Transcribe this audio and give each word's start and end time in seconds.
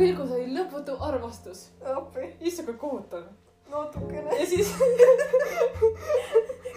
pilgus 0.00 0.30
oli 0.32 0.48
lõputu 0.54 0.96
armastus. 1.04 1.66
appi, 1.94 2.32
issand, 2.40 2.70
kui 2.70 2.78
kohutav. 2.80 3.24
natukene. 3.70 4.38
ja 4.40 4.46
siis 4.46 4.72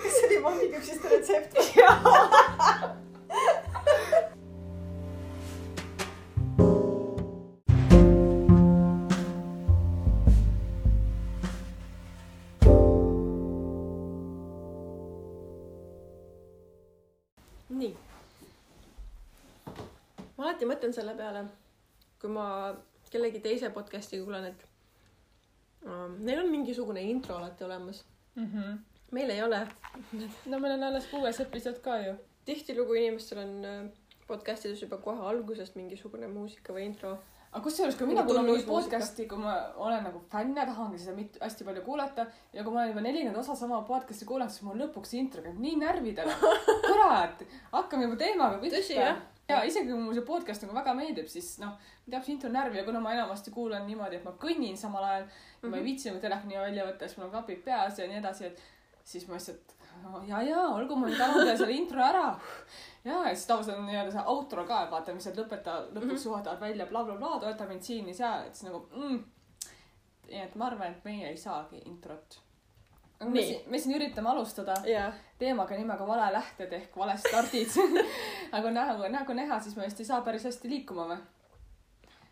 kas 0.04 0.14
see 0.18 0.28
oli 0.28 0.40
mandiküpsiste 0.44 1.10
retsept 1.10 1.56
või? 1.58 1.66
nii. 17.74 17.94
ma 20.38 20.44
alati 20.44 20.68
mõtlen 20.68 20.94
selle 20.94 21.16
peale, 21.18 21.48
kui 22.22 22.30
ma 22.36 22.48
kellegi 23.14 23.42
teise 23.44 23.70
podcast'i 23.76 24.20
kuulan, 24.24 24.50
et 24.50 24.66
uh, 25.86 26.08
neil 26.20 26.44
on 26.44 26.52
mingisugune 26.52 27.04
intro 27.10 27.38
alati 27.38 27.68
olemas. 27.68 28.04
meil 29.14 29.30
ei 29.30 29.44
ole. 29.44 29.60
no 30.50 30.60
meil 30.60 30.78
on 30.78 30.88
alles 30.90 31.10
kuues 31.12 31.40
episood 31.40 31.82
ka 31.86 32.00
ju. 32.02 32.16
tihtilugu 32.46 32.98
inimestel 33.00 33.44
on 33.44 33.54
uh, 33.62 33.84
podcast 34.28 34.66
ides 34.66 34.82
juba 34.82 34.98
kohe 35.04 35.30
algusest 35.30 35.78
mingisugune 35.80 36.28
muusika 36.32 36.74
või 36.76 36.88
intro. 36.90 37.18
aga 37.52 37.62
kusjuures, 37.62 37.98
kui 38.00 38.08
mina 38.10 38.24
kuulan 38.26 38.48
mingit 38.48 38.66
podcast'i, 38.66 39.28
kui 39.30 39.38
ma 39.38 39.54
olen 39.78 40.02
nagu 40.08 40.24
fänn 40.32 40.56
ja 40.58 40.66
tahangi 40.66 41.02
seda 41.04 41.14
mit-, 41.18 41.38
hästi 41.42 41.68
palju 41.68 41.84
kuulata 41.86 42.26
ja 42.54 42.64
kui 42.64 42.74
ma 42.74 42.82
olen 42.82 42.94
juba 42.94 43.04
nelikümmend 43.06 43.42
osa 43.44 43.56
sama 43.60 43.84
podcast'i 43.90 44.26
kuulanud, 44.30 44.54
siis 44.56 44.66
mul 44.66 44.82
lõpuks 44.82 45.14
intro 45.20 45.44
käib 45.46 45.60
nii 45.62 45.76
närvidele. 45.84 46.34
kurat, 46.90 47.46
hakkame 47.76 48.08
juba 48.10 48.18
teemaga 48.24 48.58
Tõsi, 48.58 48.96
pihta 48.96 48.98
jah.. 48.98 49.22
Ja 49.50 49.64
isegi 49.68 49.92
kui 49.92 50.00
mulle 50.00 50.16
see 50.18 50.28
podcast 50.28 50.64
nagu 50.66 50.76
väga 50.76 50.94
meeldib, 50.98 51.28
siis 51.32 51.58
noh, 51.62 51.76
teab 52.10 52.24
see 52.24 52.36
intro 52.36 52.52
närvi 52.52 52.80
ja 52.80 52.86
kuna 52.88 53.02
ma 53.04 53.14
enamasti 53.16 53.52
kuulan 53.52 53.86
niimoodi, 53.88 54.20
et 54.20 54.28
ma 54.28 54.36
kõnnin 54.40 54.78
samal 54.80 55.04
ajal 55.04 55.26
mm, 55.26 55.34
-hmm. 55.34 55.74
ma 55.74 55.78
ei 55.78 55.88
viitsi 55.90 56.10
nagu 56.10 56.22
telefoni 56.24 56.60
välja 56.60 56.88
võtta, 56.88 57.08
siis 57.08 57.18
mul 57.18 57.28
on 57.28 57.36
klapid 57.36 57.64
peas 57.66 58.00
ja 58.00 58.08
nii 58.08 58.22
edasi, 58.22 58.46
et 58.46 58.64
siis 59.04 59.28
ma 59.28 59.40
lihtsalt 59.40 59.76
no, 60.04 60.24
ja, 60.28 60.42
ja 60.42 60.62
olgu, 60.76 60.96
ma 60.96 61.10
nüüd 61.10 61.20
teile 61.20 61.58
selle 61.58 61.76
intro 61.76 62.04
ära. 62.04 62.40
ja, 63.04 63.20
ja 63.28 63.36
siis 63.36 63.46
tavaliselt 63.50 63.78
on 63.78 63.86
nii-öelda 63.90 64.16
see 64.16 64.26
outro 64.36 64.66
ka, 64.70 64.86
vaata, 64.92 65.16
mis 65.16 65.28
nad 65.30 65.40
lõpetavad, 65.42 65.92
lõpuks 65.98 66.28
juhatavad 66.30 66.64
välja 66.64 66.88
blablabla, 66.90 67.40
toeta 67.44 67.68
mind 67.70 67.86
siin 67.86 68.10
ja 68.12 68.18
seal, 68.22 68.48
et 68.48 68.56
siis 68.56 68.70
nagu 68.70 68.86
mm.. 68.96 69.22
nii 70.32 70.42
et 70.48 70.56
ma 70.56 70.72
arvan, 70.72 70.96
et 70.96 71.06
meie 71.08 71.30
ei 71.34 71.38
saagi 71.38 71.84
introt. 71.90 72.40
Me 73.30 73.40
Nii. 73.40 73.46
siin, 73.48 73.70
me 73.72 73.80
siin 73.80 73.96
üritame 73.98 74.30
alustada 74.30 74.76
jaa. 74.88 75.12
teemaga 75.40 75.78
nimega 75.78 76.08
valelähted 76.08 76.74
ehk 76.80 76.98
valestardid. 76.98 77.78
aga 78.58 78.72
nagu, 78.72 79.08
nagu 79.12 79.38
näha, 79.38 79.60
siis 79.60 79.78
me 79.78 79.88
vist 79.88 80.02
ei 80.04 80.10
saa 80.10 80.22
päris 80.26 80.48
hästi 80.50 80.72
liikuma 80.72 81.08
või? 81.12 81.22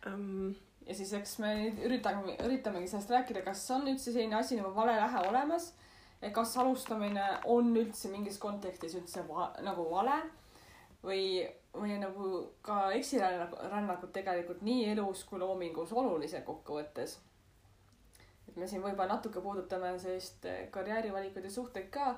Um, 0.07 0.51
ja 0.87 0.95
siis 0.97 1.13
eks 1.13 1.37
me 1.43 1.53
nüüd 1.59 1.81
üritame, 1.87 2.35
üritamegi 2.45 2.89
sellest 2.89 3.13
rääkida, 3.13 3.43
kas 3.45 3.63
on 3.75 3.87
üldse 3.91 4.11
selline 4.11 4.39
asi 4.39 4.57
nagu 4.59 4.73
valelähe 4.75 5.27
olemas. 5.29 5.73
et 6.21 6.33
kas 6.33 6.57
alustamine 6.57 7.23
on 7.49 7.73
üldse 7.75 8.09
mingis 8.11 8.37
kontekstis 8.37 8.93
üldse 8.95 9.23
va 9.27 9.47
nagu 9.65 9.87
vale 9.89 10.19
või, 11.03 11.47
või 11.73 11.97
nagu 12.01 12.27
ka 12.61 12.91
eksirännakud 12.97 14.11
tegelikult 14.13 14.61
nii 14.61 14.91
elus 14.93 15.23
kui 15.25 15.39
loomingus 15.39 15.93
olulised 15.93 16.43
kokkuvõttes. 16.45 17.17
Et 18.51 18.59
me 18.59 18.67
siin 18.67 18.83
võib-olla 18.83 19.15
natuke 19.15 19.41
puudutame 19.41 19.93
sellist 19.99 20.45
eh, 20.45 20.67
karjäärivalikuid 20.71 21.47
ja 21.47 21.51
suhteid 21.51 21.89
ka, 21.93 22.13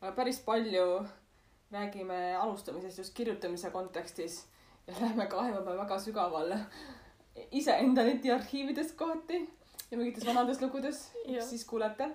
aga 0.00 0.12
päris 0.16 0.40
palju 0.44 0.86
räägime 1.72 2.36
alustamisest 2.36 2.98
just 2.98 3.14
kirjutamise 3.14 3.70
kontekstis 3.70 4.46
ja 4.86 4.94
lähme 5.00 5.26
kaevame 5.26 5.76
väga 5.82 5.98
sügavale 6.00 6.60
iseenda 7.50 8.04
netiarhiivides 8.04 8.92
kohati 8.92 9.42
ja 9.90 9.98
mingites 9.98 10.26
vanades 10.26 10.60
lugudes, 10.60 11.12
siis 11.50 11.64
kuulete. 11.64 12.10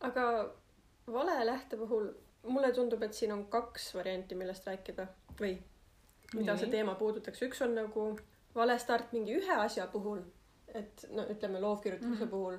aga 0.00 0.54
vale 1.12 1.46
lähte 1.46 1.76
puhul 1.76 2.08
mulle 2.46 2.72
tundub, 2.72 3.02
et 3.02 3.14
siin 3.14 3.32
on 3.32 3.44
kaks 3.50 3.94
varianti, 3.94 4.34
millest 4.34 4.66
rääkida 4.66 5.06
või 5.40 5.58
mida 6.34 6.56
see 6.56 6.70
teema 6.70 6.94
puudutaks. 6.94 7.42
üks 7.42 7.62
on 7.64 7.74
nagu 7.74 8.08
vale 8.54 8.78
start 8.78 9.12
mingi 9.12 9.36
ühe 9.38 9.60
asja 9.64 9.86
puhul, 9.92 10.22
et 10.74 11.06
no 11.10 11.26
ütleme 11.34 11.60
loovkirjutamise 11.60 12.24
mm 12.24 12.26
-hmm. 12.26 12.30
puhul, 12.30 12.58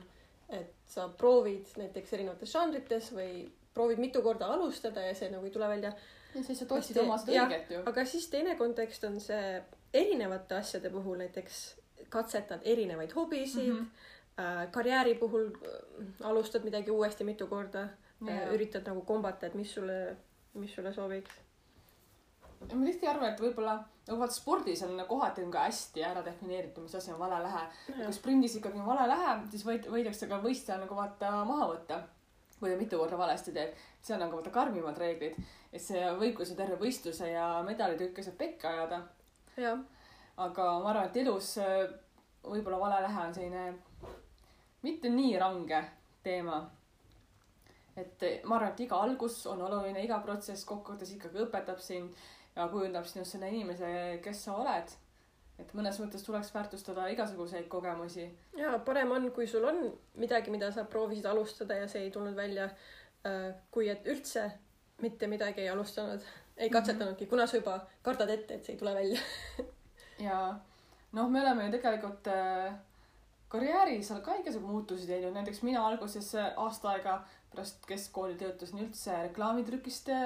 et 0.49 0.73
sa 0.89 1.07
proovid 1.17 1.67
näiteks 1.77 2.13
erinevates 2.17 2.51
žanrites 2.51 3.11
või 3.13 3.49
proovid 3.73 4.01
mitu 4.01 4.21
korda 4.25 4.49
alustada 4.53 5.03
ja 5.05 5.15
see 5.15 5.29
nagu 5.31 5.45
ei 5.45 5.53
tule 5.53 5.67
välja. 5.69 5.93
ja 6.35 6.43
siis 6.43 6.59
sa 6.59 6.67
otsid 6.75 6.97
oma 7.03 7.17
seda 7.17 7.45
õiget 7.45 7.73
ju. 7.73 7.83
aga 7.91 8.05
siis 8.05 8.27
teine 8.29 8.55
kontekst 8.57 9.03
on 9.03 9.19
see 9.23 9.61
erinevate 9.93 10.55
asjade 10.55 10.89
puhul 10.93 11.17
näiteks 11.21 11.61
katsetad 12.09 12.65
erinevaid 12.65 13.13
hobisid 13.15 13.73
mm. 13.73 13.85
-hmm. 14.37 14.71
karjääri 14.71 15.15
puhul 15.15 15.45
äh, 15.45 16.29
alustad 16.31 16.63
midagi 16.63 16.91
uuesti 16.91 17.23
mitu 17.23 17.47
korda 17.47 17.83
äh,, 17.83 18.53
üritad 18.53 18.87
nagu 18.87 19.01
kombata, 19.01 19.45
et 19.45 19.53
mis 19.53 19.73
sulle, 19.73 20.17
mis 20.53 20.75
sulle 20.75 20.93
sobiks. 20.93 21.29
Ma 22.59 22.85
tihti 22.85 23.07
arvan, 23.07 23.31
et 23.31 23.41
võib-olla 23.41 23.77
nagu 24.09 24.19
vaata 24.19 24.35
spordis 24.35 24.81
on 24.83 24.99
kohati 25.07 25.43
on 25.45 25.51
ka 25.53 25.65
hästi 25.67 26.03
ära 26.03 26.23
defineeritud, 26.25 26.83
mis 26.83 26.95
asi 26.97 27.11
on 27.13 27.19
vale 27.19 27.39
lähe. 27.43 27.61
kui 27.87 28.13
sprindis 28.15 28.55
ikkagi 28.59 28.81
on 28.81 28.89
vale 28.89 29.05
lähe, 29.07 29.35
siis 29.51 29.65
võid, 29.65 29.85
võidakse 29.91 30.27
ka 30.27 30.41
võistleja 30.43 30.79
nagu 30.81 30.97
vaata 30.97 31.31
maha 31.45 31.69
võtta. 31.73 32.01
kui 32.59 32.71
ta 32.71 32.75
mitu 32.75 32.97
korda 32.99 33.17
valesti 33.17 33.53
teeb, 33.55 33.75
see 34.03 34.13
on 34.15 34.19
nagu 34.25 34.35
vaata 34.35 34.51
karmimad 34.51 34.97
reeglid, 34.99 35.37
et 35.71 35.81
see 35.81 36.01
ju 36.01 36.55
terve 36.55 36.75
võistluse 36.81 37.29
ja 37.31 37.61
medalitükke 37.63 38.23
saab 38.23 38.35
pekki 38.37 38.67
ajada. 38.67 39.05
aga 40.37 40.65
ma 40.79 40.89
arvan, 40.89 41.05
et 41.05 41.17
elus 41.17 41.57
äh, 41.57 41.87
võib-olla 42.43 42.79
vale 42.79 43.01
lähe 43.07 43.23
on 43.27 43.33
selline 43.33 43.73
mitte 44.81 45.09
nii 45.09 45.37
range 45.39 45.83
teema. 46.23 46.59
et 47.95 48.43
ma 48.43 48.55
arvan, 48.55 48.73
et 48.73 48.79
iga 48.79 48.99
algus 49.03 49.45
on 49.47 49.61
oluline, 49.61 50.03
iga 50.03 50.19
protsess 50.23 50.65
kokkuvõttes 50.65 51.11
ikkagi 51.15 51.45
õpetab 51.45 51.79
sind 51.83 52.15
kujundab 52.67 53.05
sinust 53.07 53.31
selle 53.35 53.49
inimese, 53.49 54.19
kes 54.23 54.43
sa 54.45 54.57
oled. 54.59 54.97
et 55.59 55.73
mõnes 55.75 55.97
mõttes 55.99 56.23
tuleks 56.23 56.53
väärtustada 56.55 57.07
igasuguseid 57.11 57.67
kogemusi. 57.67 58.29
ja 58.57 58.77
parem 58.85 59.11
on, 59.11 59.31
kui 59.31 59.47
sul 59.47 59.65
on 59.67 59.81
midagi, 60.15 60.51
mida 60.51 60.71
sa 60.71 60.83
proovisid 60.83 61.25
alustada 61.25 61.75
ja 61.75 61.87
see 61.87 62.03
ei 62.07 62.11
tulnud 62.11 62.35
välja, 62.35 62.69
kui 63.71 63.89
et 63.89 64.07
üldse 64.07 64.45
mitte 65.01 65.27
midagi 65.27 65.61
ei 65.61 65.69
alustanud, 65.69 66.23
ei 66.57 66.69
katsetanudki, 66.69 67.25
kuna 67.25 67.47
sa 67.47 67.59
juba 67.59 67.79
kardad 68.03 68.29
ette, 68.29 68.55
et 68.55 68.65
see 68.65 68.75
ei 68.75 68.79
tule 68.79 68.93
välja. 68.95 69.19
ja 70.27 70.39
noh, 71.11 71.29
me 71.31 71.41
oleme 71.41 71.65
ju 71.65 71.73
tegelikult 71.77 72.27
äh, 72.33 72.73
karjääris 73.51 74.11
ka 74.25 74.35
igasugu 74.41 74.67
muutusi 74.67 75.07
teinud, 75.07 75.33
näiteks 75.37 75.63
mina 75.67 75.85
alguses 75.87 76.33
äh, 76.35 76.51
aasta 76.57 76.93
aega 76.95 77.19
pärast 77.49 77.85
keskkooli 77.89 78.37
töötasin 78.37 78.83
üldse 78.85 79.15
reklaamitrükiste 79.29 80.17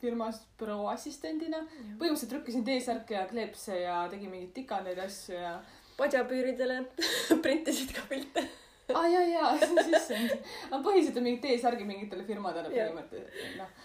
firmas 0.00 0.40
büroo 0.60 0.88
assistendina. 0.92 1.60
põhimõtteliselt 1.98 2.32
trükkisin 2.34 2.64
T-särke 2.66 3.16
ja 3.18 3.26
kleepse 3.30 3.80
ja 3.82 4.00
tegin 4.12 4.32
mingeid 4.32 4.54
tikandeid 4.56 4.98
asju 5.04 5.36
ja. 5.36 5.54
padjapüüridele 5.98 6.80
printisid 7.44 7.94
ka 7.96 8.06
pilte. 8.08 8.46
aa 8.94 9.04
ah, 9.04 9.08
ja, 9.12 9.22
ja, 9.28 9.52
issand. 9.60 10.34
aga 10.70 10.82
põhiliselt 10.82 11.20
on 11.20 11.28
mingid 11.28 11.44
T-särgid 11.46 11.88
mingitele 11.88 12.26
firmadele 12.26 12.72
põhimõtteliselt, 12.72 13.60
noh. 13.60 13.78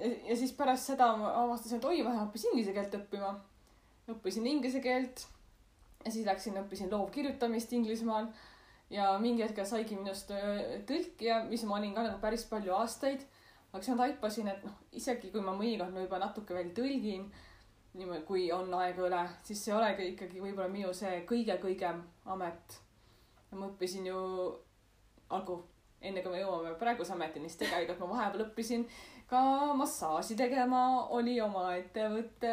ja, 0.00 0.14
ja 0.30 0.38
siis 0.40 0.54
pärast 0.56 0.92
seda 0.92 1.12
ma 1.20 1.34
avastasin, 1.44 1.82
et 1.82 1.90
oi, 1.90 2.00
ma 2.06 2.16
hoopis 2.22 2.48
inglise 2.50 2.74
keelt 2.76 2.98
õppima. 3.02 3.36
õppisin 4.12 4.48
inglise 4.48 4.80
keelt 4.84 5.26
ja 6.04 6.10
siis 6.10 6.26
läksin, 6.26 6.56
õppisin 6.62 6.90
loovkirjutamist 6.90 7.72
Inglismaal 7.76 8.28
ja 8.92 9.12
mingi 9.22 9.44
hetkel 9.44 9.66
saigi 9.68 9.96
minust 9.96 10.30
öö, 10.34 10.80
tõlkija, 10.88 11.42
mis 11.48 11.64
ma 11.68 11.78
olin 11.78 11.94
ka 11.96 12.04
nagu 12.06 12.20
päris 12.22 12.44
palju 12.50 12.74
aastaid. 12.76 13.24
Aga 13.72 13.82
siis 13.82 13.96
ma 13.96 14.04
taipasin, 14.04 14.48
et 14.52 14.64
noh, 14.66 14.76
isegi 14.92 15.30
kui 15.32 15.40
ma 15.44 15.54
mõnikord 15.56 15.96
juba 15.96 16.20
natuke 16.20 16.54
veel 16.54 16.72
tõlgin, 16.76 17.26
niimoodi, 17.96 18.24
kui 18.28 18.46
on 18.52 18.72
aega 18.76 19.06
üle, 19.08 19.22
siis 19.44 19.64
see 19.64 19.74
olegi 19.76 20.12
ikkagi 20.12 20.40
võib-olla 20.40 20.68
minu 20.72 20.92
see 20.96 21.22
kõige-kõigem 21.28 22.02
amet. 22.34 22.80
ma 23.52 23.66
õppisin 23.68 24.06
ju, 24.08 24.20
olgu, 25.36 25.58
enne 26.00 26.22
kui 26.24 26.32
me 26.32 26.40
jõuame 26.40 26.72
praeguse 26.80 27.12
ametini, 27.12 27.50
siis 27.50 27.60
tegelikult 27.60 28.00
ma 28.00 28.14
vahepeal 28.14 28.46
õppisin 28.46 28.86
ka 29.32 29.40
massaaži 29.76 30.36
tegema, 30.36 30.82
oli 31.16 31.38
oma 31.40 31.70
ettevõte 31.76 32.52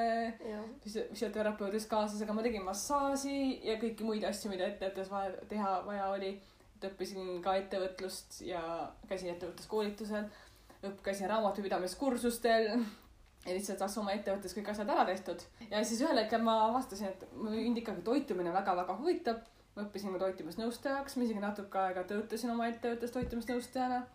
füsio- 0.83 1.07
füsioterapeudist 1.11 1.89
kaaslasega, 1.91 2.35
ma 2.35 2.43
tegin 2.45 2.63
massaaži 2.63 3.39
ja 3.67 3.75
kõiki 3.81 4.07
muid 4.07 4.27
asju, 4.27 4.51
mida 4.51 4.67
ettevõttes 4.67 5.11
vaja 5.11 5.47
teha 5.51 5.73
vaja 5.87 6.07
oli. 6.15 6.37
et 6.79 6.85
õppisin 6.87 7.41
ka 7.43 7.57
ettevõtlust 7.59 8.37
ja 8.47 8.61
käisin 9.09 9.33
ettevõtluskoolitusel, 9.33 10.29
käisin 11.03 11.29
raamatupidamiskursustel 11.29 12.69
ja 12.69 13.53
lihtsalt 13.53 13.79
saaks 13.79 13.97
oma 14.01 14.13
ettevõttes 14.15 14.55
kõik 14.55 14.69
asjad 14.71 14.89
ära 14.89 15.05
tehtud. 15.07 15.43
ja 15.69 15.83
siis 15.83 16.01
ühel 16.01 16.21
hetkel 16.21 16.43
ma 16.43 16.57
avastasin, 16.67 17.07
et 17.13 17.25
mind 17.35 17.81
ikkagi 17.81 18.01
toitumine 18.01 18.53
väga-väga 18.53 18.97
huvitab. 18.99 19.41
ma 19.75 19.85
õppisin 19.85 20.13
ka 20.13 20.19
toitumisnõustajaks, 20.25 21.15
ma 21.15 21.23
isegi 21.23 21.39
natuke 21.43 21.79
aega 21.79 22.03
töötasin 22.03 22.51
oma 22.51 22.67
ettevõttes 22.67 23.11
toitumisnõustajana. 23.15 24.05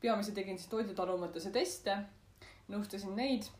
peamiselt 0.00 0.34
tegin 0.34 0.58
siis 0.58 0.70
toidutaluvmatuse 0.70 1.50
teste, 1.50 1.98
nõustasin 2.68 3.16
neid 3.16 3.50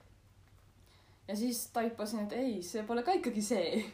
ja 1.29 1.37
siis 1.37 1.67
taipasin, 1.73 2.27
et 2.27 2.33
ei, 2.33 2.63
see 2.63 2.83
pole 2.87 3.03
ka 3.03 3.15
ikkagi 3.19 3.43
see. 3.43 3.85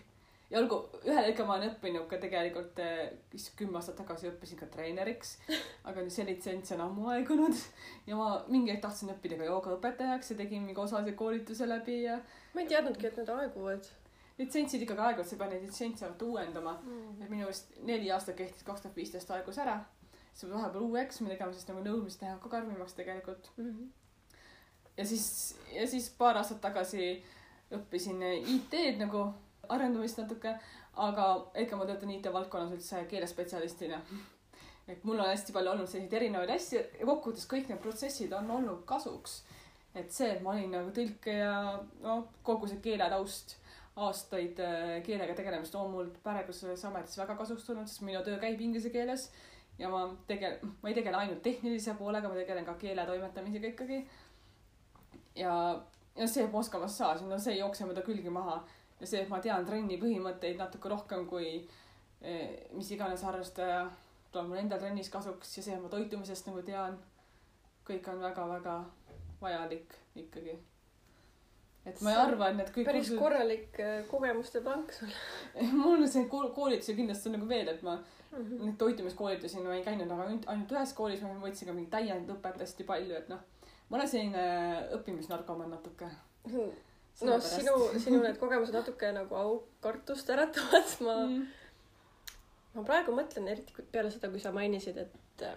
Ja 0.51 0.59
olgu, 0.63 0.79
ühel 1.05 1.27
hetkel 1.27 1.47
ma 1.47 1.59
olen 1.59 1.75
õppinud 1.75 2.09
ka 2.09 2.19
tegelikult, 2.23 2.81
vist 3.33 3.53
kümme 3.59 3.81
aastat 3.81 3.99
tagasi 4.01 4.31
õppisin 4.31 4.61
ka 4.61 4.69
treeneriks, 4.73 5.37
aga 5.89 6.01
nüüd 6.01 6.15
see 6.15 6.27
litsents 6.29 6.73
on 6.77 6.85
ammu 6.87 7.09
aegunud 7.15 7.57
ja 8.09 8.17
ma 8.19 8.31
mingi 8.49 8.73
hetk 8.73 8.87
tahtsin 8.87 9.13
õppida 9.13 9.41
ka 9.41 9.49
joogaõpetajaks 9.51 10.33
ja 10.33 10.41
tegin 10.43 10.65
mingi 10.65 10.81
osalise 10.81 11.17
koolituse 11.19 11.69
läbi 11.69 12.03
ja 12.07 12.21
ma 12.55 12.65
ei 12.65 12.71
teadnudki, 12.71 13.11
et 13.11 13.21
need 13.21 13.35
aeguvad 13.37 13.91
litsentsid 14.39 14.83
ikkagi 14.85 15.03
aeguvad, 15.03 15.29
sa 15.29 15.39
pead 15.39 15.55
neid 15.55 15.65
litsentse 15.67 16.07
alati 16.07 16.27
uuendama. 16.27 16.75
mm.. 16.85 17.23
et 17.23 17.31
minu 17.31 17.47
arust 17.47 17.79
neli 17.87 18.11
aastat 18.15 18.39
kehtis, 18.39 18.67
kaks 18.67 18.85
tuhat 18.85 18.97
viisteist 18.97 19.31
aegus 19.35 19.59
ära. 19.59 19.81
siis 20.33 20.47
pead 20.47 20.55
vahepeal 20.55 20.87
uue 20.87 21.03
eksami 21.03 21.33
tegema, 21.33 21.53
sest 21.53 21.73
nagu 21.73 21.83
nõudmised 21.85 22.23
lähevad 22.23 22.43
ka 22.45 22.53
karmimaks 22.53 22.95
tegelikult. 22.95 23.51
Mm 23.57 23.73
-hmm. 23.73 24.39
ja 24.97 25.07
siis, 25.07 25.57
ja 25.75 25.87
siis 25.87 26.09
paar 26.19 26.39
aastat 26.39 26.61
tagasi 26.61 27.11
õppisin 27.75 28.23
IT-d 28.39 28.97
nagu 29.03 29.27
arendamist 29.75 30.19
natuke, 30.21 30.55
aga 30.97 31.29
ega 31.63 31.79
ma 31.79 31.87
töötan 31.89 32.11
IT-valdkonnas 32.17 32.75
üldse 32.77 33.05
keelespetsialistina. 33.11 34.01
et 34.89 35.05
mul 35.05 35.21
on 35.21 35.29
hästi 35.29 35.53
palju 35.53 35.71
olnud 35.71 35.89
selliseid 35.89 36.15
erinevaid 36.17 36.51
asju 36.55 36.81
ja 36.81 37.07
kokkuvõttes 37.07 37.45
kõik 37.51 37.69
need 37.69 37.81
protsessid 37.85 38.33
on 38.33 38.51
olnud 38.51 38.85
kasuks. 38.89 39.43
et 39.95 40.13
see, 40.13 40.31
et 40.33 40.43
ma 40.43 40.55
olin 40.55 40.71
nagu 40.71 40.91
tõlke 40.95 41.39
ja 41.41 41.55
no 42.03 42.21
kogu 42.43 42.67
see 42.67 42.81
keeletaust 42.85 43.57
aastaid 43.99 44.61
äh, 44.63 45.03
keelega 45.03 45.35
tegelemist 45.35 45.75
on 45.75 45.91
mul 45.91 46.11
praeguses 46.23 46.85
ametis 46.87 47.19
väga 47.19 47.35
kasuks 47.39 47.67
tulnud, 47.67 47.89
sest 47.91 48.05
minu 48.07 48.23
töö 48.25 48.39
käib 48.43 48.61
inglise 48.63 48.93
keeles 48.95 49.29
ja 49.79 49.91
ma 49.91 50.05
tegelen, 50.27 50.75
ma 50.83 50.91
ei 50.91 50.97
tegele 50.97 51.21
ainult 51.21 51.43
tehnilise 51.43 51.95
poolega, 51.99 52.31
ma 52.31 52.39
tegelen 52.39 52.67
ka 52.67 52.75
keele 52.81 53.07
toimetamisega 53.07 53.73
ikkagi. 53.73 54.01
ja, 55.39 55.55
ja 56.17 56.27
see, 56.27 56.45
et 56.45 56.53
ma 56.53 56.63
oskamas 56.63 56.99
saasin, 56.99 57.31
no 57.31 57.39
see 57.39 57.57
ei 57.57 57.63
jookse 57.63 57.87
mööda 57.87 58.03
külgi 58.07 58.31
maha 58.33 58.61
ja 59.01 59.07
see, 59.07 59.23
et 59.23 59.29
ma 59.31 59.41
tean 59.45 59.67
trenni 59.67 59.99
põhimõtteid 60.01 60.59
natuke 60.59 60.91
rohkem 60.93 61.27
kui 61.31 61.51
eh, 62.21 62.69
mis 62.75 62.91
iganes 62.95 63.23
harrastaja, 63.27 63.85
tuleb 64.33 64.51
mul 64.51 64.63
endal 64.63 64.81
trennis 64.83 65.11
kasuks 65.13 65.57
ja 65.59 65.65
see, 65.65 65.77
et 65.77 65.83
ma 65.83 65.91
toitumisest 65.93 66.51
nagu 66.51 66.65
tean, 66.67 66.99
kõik 67.89 68.09
on 68.13 68.25
väga-väga 68.25 68.79
vajalik 69.41 69.95
ikkagi. 70.19 70.59
et 71.89 72.01
ma 72.05 72.13
ei 72.13 72.21
arva, 72.21 72.51
et 72.51 72.59
need 72.59 72.71
kõik 72.75 72.89
päris 72.91 73.11
korralik 73.17 73.79
äh, 73.81 74.01
kogemuste 74.11 74.61
pank 74.65 74.91
sul 74.93 75.13
mul 75.81 76.03
on 76.03 76.09
see 76.11 76.27
kool- 76.29 76.51
koolitusi 76.55 76.97
kindlasti 76.99 77.31
on 77.31 77.39
nagu 77.39 77.49
veel, 77.49 77.71
et 77.73 77.83
ma 77.87 77.95
mm. 77.97 78.43
-hmm. 78.43 78.65
neid 78.65 78.77
toitumiskoolitusi 78.83 79.63
ma 79.65 79.77
ei 79.77 79.87
käinud 79.87 80.11
aga 80.11 80.27
ainult, 80.27 80.49
ainult 80.53 80.75
ühes 80.75 80.93
koolis, 80.99 81.23
ma 81.23 81.39
võtsin 81.47 81.71
ka 81.71 81.77
mingit 81.77 81.95
täiendõpet 81.95 82.61
hästi 82.67 82.85
palju, 82.91 83.15
et 83.17 83.31
noh, 83.33 83.41
ma 83.89 83.97
olen 83.97 84.09
selline 84.09 84.45
õppimisnarkomaan 84.99 85.71
natuke. 85.71 86.11
No 87.27 87.39
sinu, 87.43 87.75
sinu 87.99 88.21
need 88.23 88.39
kogemused 88.39 88.75
natuke 88.77 89.11
nagu 89.13 89.35
aukartust 89.35 90.31
äratavad, 90.31 90.93
ma 91.07 91.17
mm., 91.27 91.35
mm. 91.35 91.47
ma 92.77 92.85
praegu 92.87 93.15
mõtlen 93.17 93.49
eriti 93.51 93.75
peale 93.93 94.11
seda, 94.15 94.31
kui 94.31 94.41
sa 94.43 94.53
mainisid, 94.55 94.99
et 95.03 95.45
äh, 95.47 95.57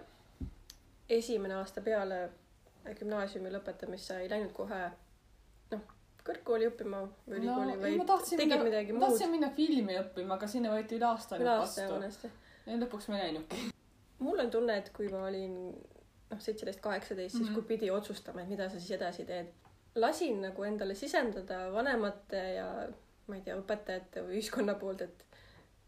esimene 1.21 1.59
aasta 1.59 1.81
peale 1.85 2.29
gümnaasiumi 2.97 3.51
lõpetamist 3.53 4.09
sa 4.09 4.19
ei 4.23 4.29
läinud 4.31 4.53
kohe 4.57 4.79
noh, 5.73 5.81
kõrgkooli 6.25 6.69
õppima 6.71 7.03
või 7.27 7.37
ülikooli 7.41 7.75
no,, 7.75 7.85
ei, 7.85 7.97
vaid 7.99 8.07
tahtsin 8.09 8.39
tegid 8.41 8.53
minna- 8.55 8.69
midagi 8.69 8.93
ma 8.95 8.99
muud 9.03 9.07
tahtsin 9.09 9.31
minna 9.35 9.49
filmi 9.57 9.97
õppima, 10.01 10.37
aga 10.37 10.49
sinna 10.49 10.73
võeti 10.73 10.97
üle 10.97 11.07
aasta 11.11 11.37
üle 11.41 11.51
aasta 11.53 11.85
vastu. 11.85 11.93
joonest. 11.93 12.27
ja 12.65 12.77
lõpuks 12.81 13.09
ma 13.11 13.19
ei 13.19 13.27
läinudki. 13.27 13.69
mul 14.25 14.39
on 14.45 14.51
tunne, 14.53 14.77
et 14.81 14.89
kui 14.95 15.09
ma 15.13 15.23
olin 15.29 15.55
noh, 16.31 16.39
seitseteist, 16.39 16.79
kaheksateist, 16.81 17.35
siis 17.35 17.47
Mhm. 17.49 17.53
kui 17.57 17.63
pidi 17.73 17.89
otsustama, 17.91 18.41
et 18.41 18.49
mida 18.49 18.69
sa 18.69 18.79
siis 18.79 18.91
edasi 18.97 19.25
teed, 19.25 19.49
lasin 19.95 20.41
nagu 20.45 20.63
endale 20.63 20.95
sisendada 20.95 21.65
vanemate 21.73 22.43
ja 22.55 22.67
ma 23.27 23.37
ei 23.37 23.43
tea, 23.45 23.57
õpetajate 23.59 24.23
või 24.25 24.39
ühiskonna 24.39 24.77
poolt, 24.79 25.05
et 25.07 25.27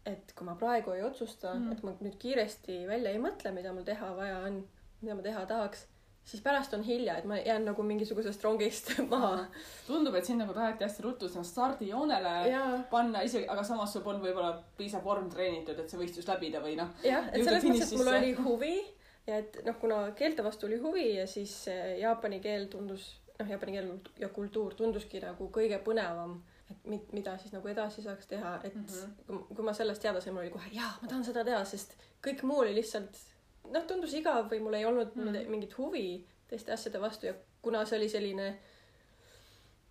et 0.04 0.34
kui 0.36 0.44
ma 0.44 0.52
praegu 0.60 0.92
ei 0.92 1.00
otsusta 1.00 1.54
mm., 1.54 1.72
et 1.72 1.82
ma 1.86 1.94
nüüd 2.04 2.16
kiiresti 2.20 2.82
välja 2.88 3.12
ei 3.14 3.20
mõtle, 3.22 3.54
mida 3.56 3.72
mul 3.72 3.86
teha 3.88 4.10
vaja 4.16 4.42
on, 4.44 4.58
mida 5.00 5.16
ma 5.16 5.24
teha 5.24 5.44
tahaks, 5.48 5.86
siis 6.28 6.42
pärast 6.44 6.74
on 6.76 6.82
hilja, 6.84 7.16
et 7.18 7.28
ma 7.28 7.38
jään 7.38 7.64
nagu 7.68 7.82
mingisugusest 7.82 8.44
rongist 8.44 8.92
maha. 9.12 9.46
tundub, 9.86 10.16
et 10.18 10.28
sind 10.28 10.44
nagu 10.44 10.52
taheti 10.56 10.84
hästi 10.84 11.06
ruttu 11.06 11.28
sinna 11.28 11.44
stardijoonele 11.48 12.34
panna 12.90 13.24
isegi, 13.24 13.48
aga 13.48 13.64
samas 13.64 13.96
sul 13.96 14.04
polnud 14.04 14.24
võib-olla 14.24 14.52
piisav 14.78 15.04
vorm 15.04 15.30
treenitud, 15.32 15.80
et 15.80 15.88
see 15.88 16.00
võistlus 16.00 16.28
läbida 16.28 16.60
või 16.64 16.76
noh. 16.80 16.92
jah, 17.04 17.28
et 17.32 17.44
selles 17.44 17.64
mõttes, 17.64 17.92
et 17.92 18.00
mul 18.00 18.12
oli 18.14 18.32
huvi 18.44 18.76
ja 19.28 19.40
et 19.40 19.60
noh, 19.64 19.80
kuna 19.80 20.04
keelte 20.16 20.44
vastu 20.44 20.68
oli 20.68 20.80
huvi 20.80 21.10
ja 21.14 21.28
siis 21.28 21.62
eh, 21.72 21.98
jaapani 22.02 22.40
keel 22.44 22.68
tundus, 22.72 23.08
noh, 23.38 23.48
jaapani 23.50 23.72
keel 23.72 23.92
ja 24.18 24.28
kultuur 24.28 24.74
tunduski 24.74 25.20
nagu 25.20 25.48
kõige 25.54 25.78
põnevam, 25.86 26.36
et 26.70 26.88
mi-, 26.90 27.02
mida 27.12 27.36
siis 27.38 27.52
nagu 27.52 27.68
edasi 27.68 28.02
saaks 28.02 28.26
teha, 28.30 28.56
et 28.64 28.74
mm. 28.74 28.84
-hmm. 28.86 29.46
kui 29.54 29.64
ma 29.64 29.72
sellest 29.72 30.02
teada 30.02 30.20
sain, 30.20 30.34
mul 30.34 30.42
oli 30.42 30.50
kohe 30.54 30.70
jaa, 30.72 30.92
ma 31.02 31.08
tahan 31.08 31.24
seda 31.24 31.44
teha, 31.44 31.64
sest 31.64 31.96
kõik 32.26 32.42
muu 32.42 32.58
oli 32.64 32.74
lihtsalt 32.74 33.18
noh, 33.72 33.86
tundus 33.88 34.14
igav 34.14 34.50
või 34.52 34.60
mul 34.60 34.78
ei 34.78 34.84
olnud 34.84 35.14
mm. 35.14 35.28
-hmm. 35.28 35.50
mingit 35.50 35.78
huvi 35.78 36.26
teiste 36.48 36.72
asjade 36.72 37.00
vastu 37.00 37.26
ja 37.26 37.34
kuna 37.62 37.84
see 37.84 37.98
oli 37.98 38.08
selline 38.08 38.58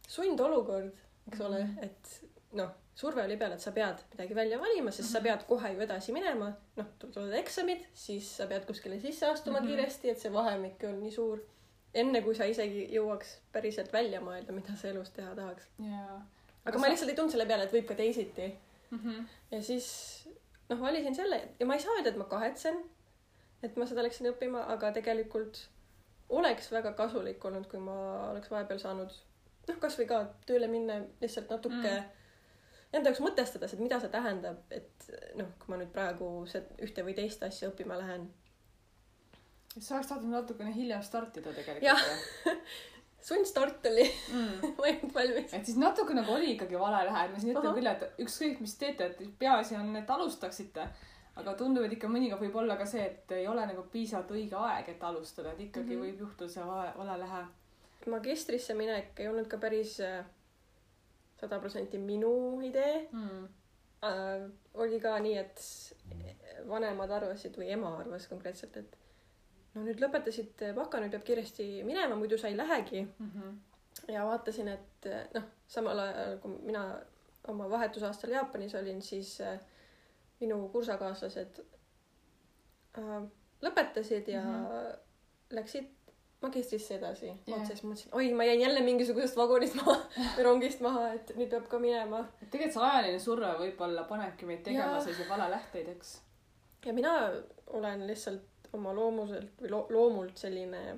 sundolukord, 0.07 0.94
eks 1.28 1.42
ole 1.42 1.63
mm. 1.63 1.75
-hmm. 1.75 1.86
et 1.86 2.34
noh, 2.60 2.69
surve 2.95 3.24
oli 3.24 3.38
peal, 3.38 3.56
et 3.56 3.62
sa 3.62 3.72
pead 3.72 4.04
midagi 4.12 4.36
välja 4.36 4.60
valima, 4.60 4.92
sest 4.92 5.00
mm 5.00 5.10
-hmm. 5.10 5.12
sa 5.12 5.19
Mhm. 5.19 5.24
pead 5.24 5.48
kohe 5.48 5.74
ju 5.74 5.81
edasi 5.81 6.12
minema, 6.13 6.54
noh, 6.75 6.86
tulevad 7.00 7.34
eksamid, 7.34 7.86
siis 7.94 8.38
sa 8.38 8.48
pead 8.48 8.66
kuskile 8.66 9.00
sisse 9.00 9.25
astuma 9.25 9.60
mm. 9.60 9.66
-hmm. 9.66 9.68
kiiresti, 9.68 10.10
et 10.10 10.19
see 10.19 10.34
vahemik 10.34 10.84
on 10.84 11.00
nii 11.00 11.12
suur. 11.12 11.40
Enne 11.94 12.22
kui 12.25 12.36
sa 12.36 12.48
isegi 12.50 12.88
jõuaks 12.95 13.36
päriselt 13.51 13.94
välja 13.94 14.22
mõelda, 14.22 14.56
mida 14.56 14.75
sa 14.80 14.90
elus 14.90 15.12
teha 15.16 15.36
tahaks. 15.36 15.68
jaa. 15.80 16.22
aga 16.66 16.80
ma 16.80 16.90
lihtsalt 16.90 17.12
ei 17.12 17.16
tulnud 17.19 17.36
selle 17.36 17.45
peale, 17.50 17.68
et 17.68 17.75
võib 17.75 17.86
ka 17.90 17.95
teisiti 18.00 18.48
mm. 18.48 19.00
-hmm. 19.00 19.28
ja 19.51 19.62
siis 19.63 19.90
noh, 20.69 20.80
valisin 20.80 21.16
selle 21.16 21.42
ja 21.60 21.66
ma 21.66 21.78
ei 21.78 21.86
saa 21.86 21.95
öelda, 21.98 22.10
et 22.10 22.18
ma 22.18 22.30
kahetsen, 22.31 22.81
et 23.63 23.75
ma 23.78 23.86
seda 23.86 24.04
läksin 24.04 24.31
õppima, 24.31 24.66
aga 24.75 24.92
tegelikult 24.92 25.68
oleks 26.30 26.72
väga 26.72 26.94
kasulik 26.98 27.45
olnud, 27.45 27.68
kui 27.69 27.80
ma 27.80 27.95
oleks 28.31 28.51
vahepeal 28.51 28.80
saanud 28.80 29.13
noh, 29.68 29.80
kasvõi 29.80 30.07
ka 30.10 30.19
tööle 30.48 30.68
minna 30.72 31.01
lihtsalt 31.22 31.50
natuke 31.50 31.94
Mm. 32.94 33.00
enda 33.00 33.10
jaoks 33.10 33.24
mõtestades, 33.25 33.74
et 33.74 33.80
mida 33.81 34.00
see 34.00 34.10
tähendab, 34.13 34.60
et 34.72 35.07
noh, 35.40 35.48
kui 35.60 35.74
ma 35.74 35.80
nüüd 35.81 35.92
praegu 35.94 36.28
see 36.50 36.62
ühte 36.86 37.06
või 37.06 37.16
teist 37.18 37.44
asja 37.44 37.72
õppima 37.72 37.98
lähen. 37.98 38.28
Sa 39.80 39.96
oleks 39.96 40.08
tahtnud 40.10 40.31
natukene 40.31 40.74
hiljem 40.75 41.02
startida 41.04 41.54
tegelikult 41.54 41.84
Jah.. 41.84 42.04
sundstart 43.30 43.86
oli 43.86 44.04
Mm. 44.34 44.62
olnud 44.78 45.14
valmis. 45.18 45.54
et 45.54 45.66
siis 45.66 45.78
natuke 45.78 46.14
nagu 46.14 46.31
oli 46.34 46.52
ikkagi 46.56 46.80
vale 46.80 47.06
lähenemine, 47.06 47.34
ma 47.34 47.40
siin 47.40 47.56
ütlen 47.56 47.75
küll, 47.78 47.88
et 47.92 48.19
ükskõik 48.26 48.59
mis 48.59 48.76
teete, 48.78 49.06
et 49.06 49.21
peaasi 49.40 49.76
on, 49.80 49.95
et 49.95 50.09
alustaksite. 50.09 50.88
aga 51.36 51.54
tundub, 51.57 51.83
et 51.88 51.94
ikka 51.95 52.07
mõnikord 52.07 52.44
võib 52.44 52.56
olla 52.62 52.76
ka 52.78 52.86
see, 52.86 53.06
et 53.09 53.31
ei 53.33 53.47
ole 53.50 53.64
nagu 53.66 53.83
piisavalt 53.92 54.30
õige 54.36 54.54
aeg, 54.59 54.90
et 54.90 55.04
alustada, 55.04 55.52
et 55.56 55.59
ikkagi 55.66 55.95
mm. 55.95 56.02
-hmm. 56.02 56.04
võib 56.06 56.19
juhtuda 56.19 56.50
see 56.52 56.64
vale, 56.68 56.92
vale 56.97 57.16
lähe. 57.19 57.44
magistrisse 58.12 58.74
minek 58.74 59.19
ei 59.19 59.28
olnud 59.28 59.47
ka 59.47 59.57
päris 59.57 60.00
äh, 60.00 60.26
sada 61.40 61.59
protsenti 61.59 61.97
minu 61.97 62.62
idee 62.62 63.07
Mm. 63.12 63.47
äh, 64.04 64.50
oli 64.74 65.00
ka 65.00 65.19
nii, 65.19 65.38
et 65.38 65.59
vanemad 66.68 67.09
arvasid 67.12 67.56
või 67.57 67.69
ema 67.71 67.97
arvas 68.00 68.28
konkreetselt, 68.28 68.78
et 68.78 68.97
no 69.73 69.83
nüüd 69.85 70.01
lõpetasid 70.03 70.65
baka, 70.75 70.99
nüüd 71.01 71.13
peab 71.15 71.23
kiiresti 71.27 71.68
minema, 71.87 72.15
muidu 72.15 72.37
sa 72.37 72.47
ei 72.47 72.57
lähegi. 72.57 73.07
Mm 73.19 73.31
-hmm. 73.31 74.11
ja 74.13 74.25
vaatasin, 74.25 74.68
et 74.68 75.09
noh, 75.33 75.44
samal 75.68 75.99
ajal 75.99 76.37
kui 76.42 76.57
mina 76.61 76.83
oma 77.47 77.69
vahetusaastal 77.69 78.31
Jaapanis 78.31 78.75
olin, 78.75 79.01
siis 79.01 79.42
äh, 79.42 79.59
minu 80.39 80.69
kursakaaslased 80.69 81.59
äh, 82.97 83.23
lõpetasid 83.61 84.27
ja 84.31 84.42
mm. 84.42 84.65
-hmm. 84.65 84.97
läksid 85.49 85.89
magistrisse 86.44 86.95
edasi 86.95 87.25
yeah.. 87.25 87.68
siis 87.68 87.83
mõtlesin, 87.83 88.11
oi, 88.11 88.33
ma 88.35 88.44
jäin 88.44 88.61
jälle 88.61 88.81
mingisugusest 88.83 89.37
vagunist 89.39 89.75
maha 89.80 89.95
või 90.37 90.44
rongist 90.49 90.83
maha, 90.83 91.07
et 91.18 91.31
nüüd 91.39 91.49
peab 91.53 91.69
ka 91.71 91.80
minema. 91.80 92.25
tegelikult 92.49 92.75
see 92.75 92.85
ajaline 92.89 93.19
surve 93.23 93.53
võib-olla 93.61 94.03
panebki 94.09 94.49
meid 94.49 94.63
tegema 94.65 94.99
selliseid 94.99 95.30
valelähteid, 95.30 95.87
eks. 95.95 96.18
Ja 96.85 96.94
mina 96.94 97.31
olen 97.68 98.07
lihtsalt 98.07 98.42
oma 98.73 98.94
loomuselt 98.94 99.61
või 99.61 99.69
lo 99.69 99.85
loomult 99.90 100.37
selline 100.37 100.97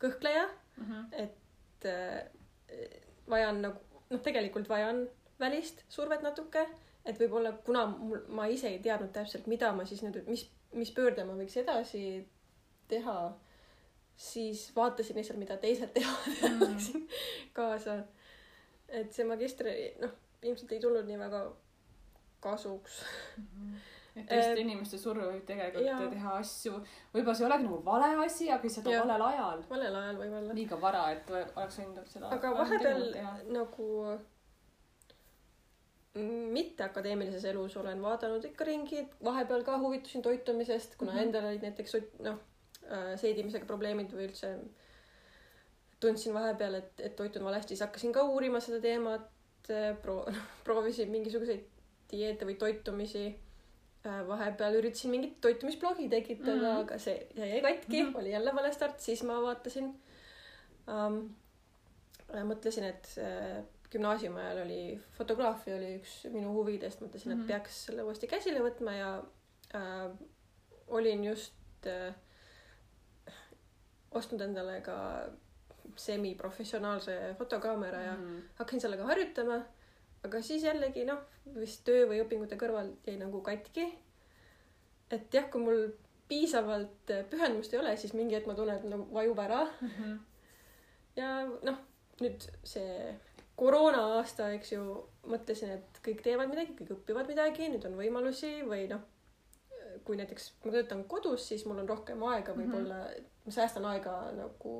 kõhkleja, 0.00 0.48
Mm 0.76 0.84
-hmm. 0.90 1.04
et 1.12 1.84
äh, 1.86 2.24
vajan 3.30 3.60
nagu 3.62 3.78
noh, 4.10 4.20
tegelikult 4.20 4.68
vajan 4.68 5.08
välist 5.40 5.84
survet 5.88 6.22
natuke, 6.22 6.64
et 7.04 7.20
võib-olla 7.20 7.52
kuna 7.64 7.86
mul, 7.86 8.18
ma 8.28 8.46
ise 8.46 8.68
ei 8.68 8.78
teadnud 8.82 9.12
täpselt, 9.12 9.46
mida 9.46 9.72
ma 9.72 9.84
siis 9.84 10.02
nüüd, 10.02 10.18
mis, 10.26 10.50
mis 10.72 10.90
pöörde 10.90 11.24
ma 11.24 11.32
võiks 11.38 11.56
edasi 11.62 12.28
teha, 12.88 13.32
siis 14.16 14.72
vaatasin 14.76 15.16
lihtsalt, 15.16 15.38
mida 15.38 15.56
teised 15.56 15.92
teevad 15.94 16.26
Mhm. 16.42 16.62
läksin 16.72 17.08
kaasa. 17.52 18.02
et 18.88 19.12
see 19.12 19.24
magistri, 19.24 19.94
noh, 20.00 20.10
ilmselt 20.42 20.72
ei 20.72 20.80
tulnud 20.80 21.06
nii 21.06 21.18
väga 21.18 21.52
kasuks. 22.40 23.04
Et 24.14 24.28
teiste 24.28 24.52
Äh, 24.52 24.60
inimeste 24.62 24.98
surve 24.98 25.26
võib 25.26 25.46
tegelikult 25.48 25.86
jaa. 25.86 26.10
teha 26.10 26.36
asju, 26.42 26.76
võib-olla 27.14 27.34
see 27.34 27.44
ei 27.44 27.48
olegi 27.50 27.66
nagu 27.66 27.80
vale 27.86 28.10
asi, 28.26 28.50
aga 28.50 28.68
lihtsalt 28.68 28.90
valel 28.92 29.26
ajal. 29.30 29.64
valel 29.70 29.98
ajal 30.02 30.20
võib-olla. 30.20 30.54
liiga 30.60 30.78
vara, 30.80 31.02
et 31.16 31.34
oleks 31.34 31.80
võinud 31.80 32.12
seda. 32.12 32.30
aga 32.38 32.54
vahepeal 32.60 33.04
nagu 33.56 33.88
mitteakadeemilises 36.54 37.44
elus 37.50 37.76
olen 37.76 38.02
vaadanud 38.02 38.44
ikka 38.46 38.64
ringi, 38.68 39.02
vahepeal 39.24 39.64
ka 39.66 39.78
huvitusin 39.82 40.22
toitumisest, 40.22 40.94
kuna 40.96 41.12
mm. 41.12 41.18
-hmm. 41.18 41.22
endal 41.22 41.48
olid 41.50 41.62
näiteks 41.66 41.96
noh, 42.22 42.38
seedimisega 43.18 43.66
probleemid 43.66 44.12
või 44.14 44.28
üldse 44.28 44.52
tundsin 46.00 46.34
vahepeal, 46.34 46.74
et, 46.74 47.00
et 47.00 47.16
toitun 47.16 47.44
valesti, 47.44 47.74
siis 47.74 47.84
hakkasin 47.86 48.12
ka 48.12 48.22
uurima 48.30 48.60
seda 48.60 48.80
teemat, 48.80 49.26
pro-, 50.02 50.26
proovisin 50.66 51.10
mingisuguseid 51.10 51.64
dieete 52.10 52.46
või 52.46 52.58
toitumisi. 52.60 53.26
Vahepeal 54.04 54.74
üritasin 54.80 55.10
mingit 55.10 55.40
toitumisblogi 55.40 56.08
tekitada 56.08 56.52
mm, 56.52 56.60
Mhm. 56.60 56.66
-hmm. 56.76 56.80
aga 56.82 56.98
see 56.98 57.26
jäi 57.36 57.60
katki 57.62 57.96
mm, 58.02 58.06
Mhm. 58.08 58.14
-hmm. 58.14 58.18
oli 58.20 58.30
jälle 58.30 58.54
vale 58.54 58.72
start, 58.72 59.00
siis 59.00 59.22
ma 59.22 59.42
vaatasin 59.42 59.84
um,. 60.88 61.34
mõtlesin, 62.48 62.84
et 62.84 63.08
äh, 63.18 63.64
gümnaasiumi 63.90 64.40
ajal 64.40 64.58
oli 64.64 65.00
fotograafia 65.18 65.76
oli 65.76 65.96
üks 66.00 66.24
minu 66.32 66.52
huvidest, 66.52 67.00
mõtlesin 67.00 67.28
mm, 67.28 67.32
-hmm. 67.32 67.34
Mhm. 67.36 67.40
et 67.42 67.46
peaks 67.46 67.84
selle 67.86 68.02
uuesti 68.02 68.26
käsile 68.26 68.58
võtma 68.60 68.92
ja 68.92 69.22
äh, 69.74 70.10
olin 70.86 71.24
just 71.24 71.54
äh, 71.86 72.14
ostnud 74.10 74.40
endale 74.40 74.80
ka 74.80 75.28
semiprofessionaalse 75.96 77.34
fotokaamera 77.38 78.00
ja 78.02 78.12
Mhm. 78.12 78.38
hakkasin 78.54 78.80
sellega 78.80 79.04
harjutama. 79.04 79.60
Aga 80.24 80.40
siis 80.42 80.64
jällegi 80.64 81.04
noh, 81.08 81.20
vist 81.58 81.84
töö 81.86 82.06
või 82.10 82.22
õpingute 82.24 82.58
kõrval 82.60 82.94
jäi 83.06 83.18
nagu 83.20 83.42
katki. 83.44 83.86
et 85.10 85.34
jah, 85.34 85.50
kui 85.50 85.60
mul 85.62 85.82
piisavalt 86.28 87.10
äh, 87.12 87.24
pühendumust 87.30 87.74
ei 87.74 87.80
ole, 87.80 87.96
siis 88.00 88.14
mingi 88.16 88.34
hetk 88.34 88.48
ma 88.48 88.54
tunnen, 88.56 88.80
et 88.80 88.88
nagu 88.88 89.06
vajub 89.12 89.38
ära 89.38 89.66
Mhm. 89.80 90.16
ja 91.16 91.30
noh, 91.62 91.78
nüüd 92.20 92.46
see 92.64 93.14
koroona 93.56 94.00
aasta, 94.16 94.48
eks 94.56 94.72
ju, 94.72 94.84
mõtlesin, 95.30 95.76
et 95.78 96.00
kõik 96.06 96.22
teevad 96.22 96.50
midagi, 96.50 96.74
kõik 96.78 96.96
õpivad 96.96 97.28
midagi, 97.30 97.68
nüüd 97.70 97.84
on 97.86 97.94
võimalusi 97.98 98.54
või 98.66 98.88
noh, 98.90 99.02
kui 100.04 100.16
näiteks 100.18 100.50
ma 100.64 100.72
töötan 100.74 101.04
kodus, 101.08 101.46
siis 101.48 101.64
mul 101.66 101.78
on 101.78 101.88
rohkem 101.88 102.22
aega 102.28 102.52
võib-olla 102.56 102.98
mm, 103.04 103.12
-hmm. 103.14 103.28
ma 103.44 103.52
säästan 103.52 103.84
aega 103.92 104.14
nagu 104.34 104.74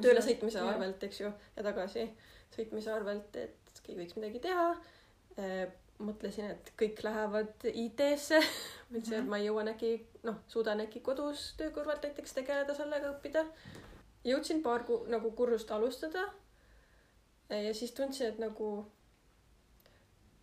tööle 0.00 0.22
sõitmise 0.24 0.62
arvelt, 0.62 1.02
eks 1.02 1.20
ju, 1.20 1.32
ja 1.56 1.62
tagasi 1.66 2.06
sõitmise 2.56 2.92
arvelt, 2.94 3.36
et 3.36 3.63
keegi 3.84 4.00
võiks 4.00 4.16
midagi 4.18 4.40
teha. 4.48 4.68
mõtlesin, 6.04 6.50
et 6.50 6.72
kõik 6.78 7.00
lähevad 7.06 7.64
IT-sse, 7.70 8.40
mõtlesin, 8.92 9.14
et 9.14 9.20
Mhm. 9.22 9.28
ma 9.30 9.38
jõuan 9.38 9.68
äkki, 9.70 9.92
noh, 10.26 10.36
suudan 10.50 10.80
äkki 10.82 11.00
kodus 11.06 11.54
töö 11.58 11.70
kõrvalt 11.70 12.02
näiteks 12.02 12.34
tegeleda 12.34 12.74
sellega, 12.74 13.12
õppida. 13.14 13.44
jõudsin 14.24 14.62
paar 14.62 14.84
ku-, 14.84 15.04
nagu 15.08 15.30
kursust 15.30 15.70
alustada. 15.70 16.24
ja 17.50 17.74
siis 17.74 17.92
tundsin, 17.92 18.26
et 18.26 18.38
nagu 18.38 18.86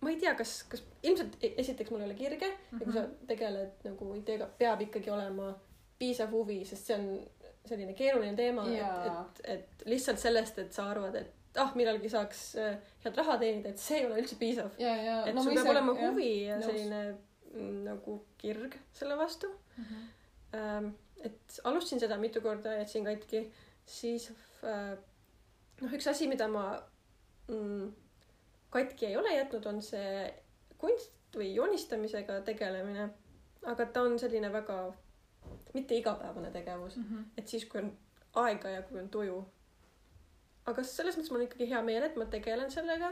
ma 0.02 0.10
ei 0.10 0.20
tea, 0.22 0.34
kas, 0.36 0.64
kas 0.70 0.84
ilmselt 1.04 1.36
e- 1.44 1.54
esiteks 1.58 1.92
mul 1.92 2.00
ei 2.02 2.06
ole 2.06 2.14
kirge 2.16 2.48
mm, 2.48 2.78
-hmm. 2.78 2.80
ja 2.80 2.86
kui 2.86 2.94
sa 2.94 3.04
tegeled 3.28 3.72
nagu 3.84 4.14
IT-ga, 4.16 4.48
peab 4.58 4.82
ikkagi 4.82 5.10
olema 5.10 5.52
piisav 6.00 6.32
huvi, 6.32 6.66
sest 6.66 6.86
see 6.86 6.96
on 6.96 7.28
selline 7.66 7.94
keeruline 7.94 8.36
teema, 8.36 8.66
Jaa. 8.70 8.96
et, 9.06 9.40
et, 9.44 9.60
et 9.60 9.86
lihtsalt 9.86 10.20
sellest, 10.20 10.58
et 10.60 10.74
sa 10.74 10.88
arvad, 10.90 11.16
et 11.16 11.34
ah, 11.58 11.72
millalgi 11.76 12.10
saaks 12.10 12.56
äh, 12.56 12.78
head 13.04 13.18
raha 13.18 13.38
teenida, 13.42 13.70
et 13.70 13.80
see 13.80 13.98
ei 14.00 14.06
ole 14.06 14.20
üldse 14.22 14.36
piisav. 14.40 14.72
ja, 14.80 14.96
ja 14.96 15.26
et 15.28 15.36
no 15.36 15.44
sul 15.44 15.54
peab 15.54 15.66
ise- 15.66 15.72
olema 15.76 15.94
huvi 16.00 16.30
ja 16.48 16.58
nõus. 16.58 16.66
selline 16.66 17.02
mm, 17.54 17.84
nagu 17.86 18.18
kirg 18.38 18.78
selle 18.94 19.18
vastu. 19.18 19.48
Mhm. 19.78 20.04
Ähm, 20.56 20.90
et 21.24 21.60
alustasin 21.64 22.00
seda 22.00 22.18
mitu 22.18 22.42
korda, 22.42 22.74
jätsin 22.80 23.06
katki, 23.06 23.46
siis 23.86 24.32
äh, 24.64 24.96
noh, 25.82 25.92
üks 25.94 26.08
asi, 26.10 26.28
mida 26.28 26.48
ma 26.48 26.82
mm, 27.48 27.92
katki 28.74 29.06
ei 29.12 29.18
ole 29.18 29.36
jätnud, 29.36 29.66
on 29.70 29.82
see 29.82 30.34
kunst 30.82 31.12
või 31.36 31.54
joonistamisega 31.56 32.42
tegelemine. 32.48 33.10
aga 33.64 33.86
ta 33.86 34.02
on 34.02 34.16
selline 34.20 34.50
väga 34.54 34.94
mitte 35.74 35.96
igapäevane 35.96 36.50
tegevus, 36.52 36.96
Mhm. 36.98 37.20
et 37.38 37.48
siis, 37.48 37.66
kui 37.66 37.80
on 37.82 37.92
aega 38.36 38.70
ja 38.70 38.82
kui 38.82 39.00
on 39.00 39.10
tuju. 39.10 39.46
Aga 40.66 40.84
selles 40.84 41.18
mõttes 41.18 41.32
mul 41.32 41.42
on 41.42 41.48
ikkagi 41.48 41.70
hea 41.70 41.82
meel, 41.82 42.04
et 42.04 42.16
ma 42.18 42.26
tegelen 42.26 42.72
sellega. 42.72 43.12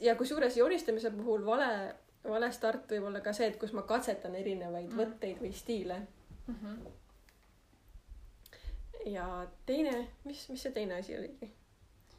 ja 0.00 0.14
kusjuures 0.16 0.56
joonistamise 0.56 1.10
puhul 1.10 1.44
vale, 1.46 1.94
vale 2.24 2.52
start 2.52 2.90
võib 2.90 3.06
olla 3.08 3.20
ka 3.24 3.32
see, 3.32 3.46
et 3.48 3.58
kus 3.58 3.72
ma 3.72 3.82
katsetan 3.82 4.34
erinevaid 4.34 4.90
Mm. 4.92 4.98
võtteid 4.98 5.38
või 5.40 5.52
stiile 5.52 6.06
Mhm. 6.48 6.86
ja 9.06 9.46
teine, 9.66 10.08
mis, 10.24 10.48
mis 10.50 10.62
see 10.62 10.72
teine 10.74 10.94
asi 11.00 11.16
oligi? 11.18 11.50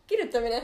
kirjutamine 0.09 0.61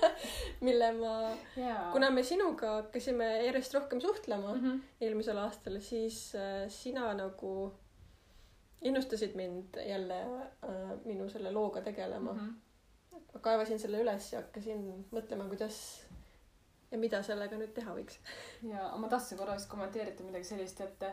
mille 0.66 0.90
ma, 0.98 1.12
jaa. 1.56 1.86
kuna 1.92 2.10
me 2.12 2.22
sinuga 2.22 2.74
hakkasime 2.82 3.28
järjest 3.46 3.74
rohkem 3.78 4.00
suhtlema 4.00 4.54
Mhm. 4.58 4.80
eelmisel 5.00 5.38
aastal, 5.40 5.78
siis 5.80 6.34
äh, 6.34 6.68
sina 6.68 7.14
nagu 7.14 7.72
innustasid 8.84 9.36
mind 9.36 9.78
jälle 9.86 10.20
äh, 10.22 10.94
minu 11.04 11.28
selle 11.28 11.52
looga 11.52 11.80
tegelema 11.80 12.32
mm. 12.32 12.38
-hmm. 12.38 13.20
ma 13.34 13.40
kaevasin 13.40 13.78
selle 13.78 14.02
üles 14.02 14.32
ja 14.32 14.40
hakkasin 14.40 15.06
mõtlema, 15.12 15.48
kuidas 15.48 15.78
ja 16.90 16.98
mida 16.98 17.22
sellega 17.22 17.56
nüüd 17.58 17.72
teha 17.74 17.94
võiks. 17.96 18.18
ja 18.62 18.90
ma 18.96 19.08
tahtsin 19.08 19.38
korra 19.38 19.56
vist 19.58 19.70
kommenteerida 19.70 20.24
midagi 20.24 20.44
sellist, 20.44 20.80
et 20.80 21.04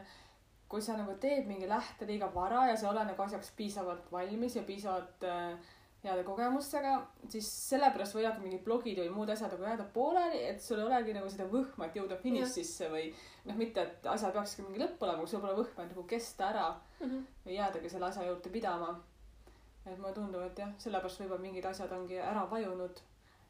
kui 0.72 0.82
sa 0.82 0.96
nagu 0.98 1.18
teed 1.20 1.48
mingi 1.48 1.70
lähte 1.70 2.08
liiga 2.08 2.30
vara 2.36 2.68
ja 2.70 2.78
sa 2.78 2.88
ei 2.88 2.92
ole 2.94 3.06
nagu 3.06 3.24
asjaks 3.24 3.52
piisavalt 3.56 4.12
valmis 4.12 4.56
ja 4.56 4.64
piisavalt 4.64 5.24
äh, 5.24 5.72
heade 6.04 6.24
kogemustega, 6.26 6.96
siis 7.30 7.48
sellepärast 7.70 8.16
võivad 8.18 8.40
mingid 8.42 8.64
blogid 8.66 8.98
või 9.04 9.12
muud 9.14 9.30
asjad 9.30 9.52
nagu 9.54 9.68
jääda 9.68 9.86
pooleli, 9.94 10.40
et 10.50 10.64
sul 10.64 10.80
ei 10.82 10.88
olegi 10.88 11.14
nagu 11.14 11.30
seda 11.30 11.46
võhma, 11.52 11.88
et 11.88 12.00
jõuda 12.00 12.18
finišisse 12.24 12.90
või 12.90 13.04
noh, 13.46 13.60
mitte 13.60 13.84
et 13.84 14.10
asjal 14.10 14.34
peakski 14.34 14.66
mingi 14.66 14.82
lõpp 14.82 15.04
olema, 15.06 15.22
aga 15.22 15.30
sul 15.30 15.44
pole 15.44 15.60
võhma, 15.60 15.86
et 15.86 15.94
nagu 15.94 16.06
kesta 16.10 16.48
ära 16.50 16.66
või 17.02 17.58
jäädagi 17.60 17.94
selle 17.94 18.10
asja 18.10 18.26
juurde 18.26 18.54
pidama. 18.54 18.96
et 19.86 19.98
mulle 19.98 20.14
tundub, 20.14 20.42
et 20.46 20.58
jah, 20.58 20.74
sellepärast 20.78 21.22
võib-olla 21.22 21.42
mingid 21.42 21.66
asjad 21.66 21.94
ongi 21.94 22.18
ära 22.18 22.48
vajunud. 22.50 23.04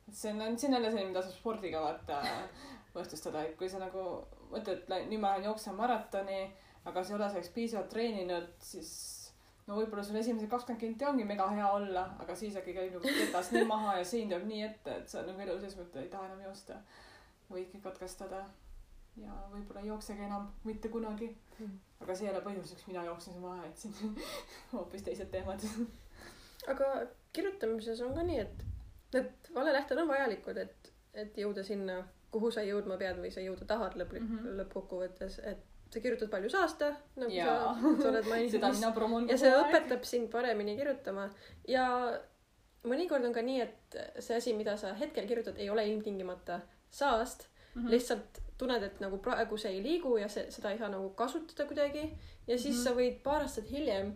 et 0.08 0.16
see 0.16 0.34
on, 0.34 0.58
see 0.58 0.68
on 0.68 0.74
jälle 0.74 0.92
selline, 0.92 1.08
mida 1.08 1.24
saab 1.24 1.38
spordiga 1.40 1.82
vaata 1.82 2.22
võrdsustada, 2.96 3.46
et 3.48 3.56
kui 3.56 3.70
sa 3.70 3.80
nagu 3.80 4.26
mõtled, 4.52 4.84
et 4.92 5.08
nüüd 5.08 5.24
ma 5.24 5.32
lähen 5.32 5.48
jooksen 5.48 5.76
maratoni, 5.76 6.44
aga 6.84 7.04
sa 7.04 7.14
ei 7.14 7.20
ole 7.20 7.30
selleks 7.30 7.56
piisavalt 7.56 7.90
treeninud, 7.90 8.54
siis 8.60 9.21
no 9.68 9.78
võib-olla 9.78 10.04
sul 10.04 10.20
esimesed 10.20 10.50
kakskümmend 10.50 10.82
kinti 10.82 11.06
ongi 11.06 11.28
mega 11.28 11.48
hea 11.52 11.68
olla, 11.72 12.08
aga 12.20 12.36
siis 12.36 12.56
äkki 12.60 12.74
käib 12.74 12.98
nagu 12.98 13.14
ketas 13.20 13.52
nii 13.52 13.68
maha 13.70 13.98
ja 14.00 14.06
sein 14.06 14.30
tuleb 14.30 14.48
nii 14.50 14.64
ette, 14.70 14.98
et 15.04 15.10
sa 15.10 15.24
nagu 15.28 15.40
elu 15.46 15.60
sees 15.62 15.78
mõtled, 15.80 16.04
ei 16.04 16.10
taha 16.10 16.30
enam 16.30 16.42
joosta. 16.48 16.82
võidki 17.52 17.82
katkestada 17.84 18.46
ja 19.20 19.34
võib-olla 19.52 19.82
ei 19.82 19.88
jooksegi 19.88 20.24
enam 20.24 20.52
mitte 20.64 20.90
kunagi 20.90 21.36
Mm. 21.62 21.80
aga 22.02 22.16
see 22.16 22.28
ei 22.28 22.34
ole 22.34 22.42
põhjus, 22.46 22.72
miks 22.74 22.88
mina 22.90 23.04
jooksin 23.06 23.36
see 23.36 23.42
maha 23.44 23.66
jätsin. 23.68 24.16
hoopis 24.74 25.04
teised 25.06 25.30
teemad. 25.34 25.66
aga 26.74 26.88
kirjutamises 27.36 28.02
on 28.06 28.16
ka 28.18 28.26
nii, 28.28 28.40
et 28.46 28.64
need 29.16 29.52
valelähted 29.56 30.02
on 30.02 30.10
vajalikud, 30.10 30.58
et, 30.58 30.92
et 31.14 31.38
jõuda 31.44 31.66
sinna, 31.68 32.00
kuhu 32.34 32.52
sa 32.54 32.64
jõudma 32.66 32.98
pead 33.02 33.20
või 33.22 33.34
sa 33.34 33.44
jõuda 33.46 33.68
tahad 33.70 33.98
lõplik- 34.00 34.26
mm. 34.26 34.40
-hmm., 34.40 34.58
lõppkokkuvõttes, 34.62 35.40
et 35.52 35.66
sa 35.92 36.00
kirjutad 36.00 36.30
palju 36.32 36.50
saasta, 36.50 36.94
nagu 37.20 37.32
Jaa. 37.36 37.74
sa, 37.76 37.94
sa 38.02 38.10
oled 38.10 38.28
maininud 38.32 38.54
ja 39.30 39.38
see. 39.38 39.54
õpetab 39.64 40.06
sind 40.08 40.30
paremini 40.32 40.76
kirjutama 40.80 41.30
ja 41.68 41.86
mõnikord 42.88 43.26
on 43.28 43.36
ka 43.36 43.44
nii, 43.46 43.62
et 43.62 44.00
see 44.20 44.38
asi, 44.38 44.54
mida 44.58 44.78
sa 44.80 44.94
hetkel 44.98 45.28
kirjutad, 45.30 45.60
ei 45.62 45.70
ole 45.70 45.86
ilmtingimata 45.92 46.62
saast 46.90 47.48
mm. 47.48 47.82
-hmm. 47.82 47.92
lihtsalt 47.92 48.42
tunned, 48.58 48.84
et 48.84 49.00
nagu 49.02 49.18
praegu 49.18 49.58
see 49.58 49.72
ei 49.72 49.84
liigu 49.84 50.18
ja 50.18 50.28
see, 50.30 50.52
seda 50.52 50.72
ei 50.72 50.78
saa 50.78 50.90
nagu 50.90 51.10
kasutada 51.10 51.66
kuidagi 51.68 52.04
ja 52.48 52.58
siis 52.58 52.76
mm. 52.76 52.80
-hmm. 52.80 52.84
sa 52.84 52.96
võid 53.00 53.24
paar 53.24 53.42
aastat 53.42 53.72
hiljem 53.72 54.16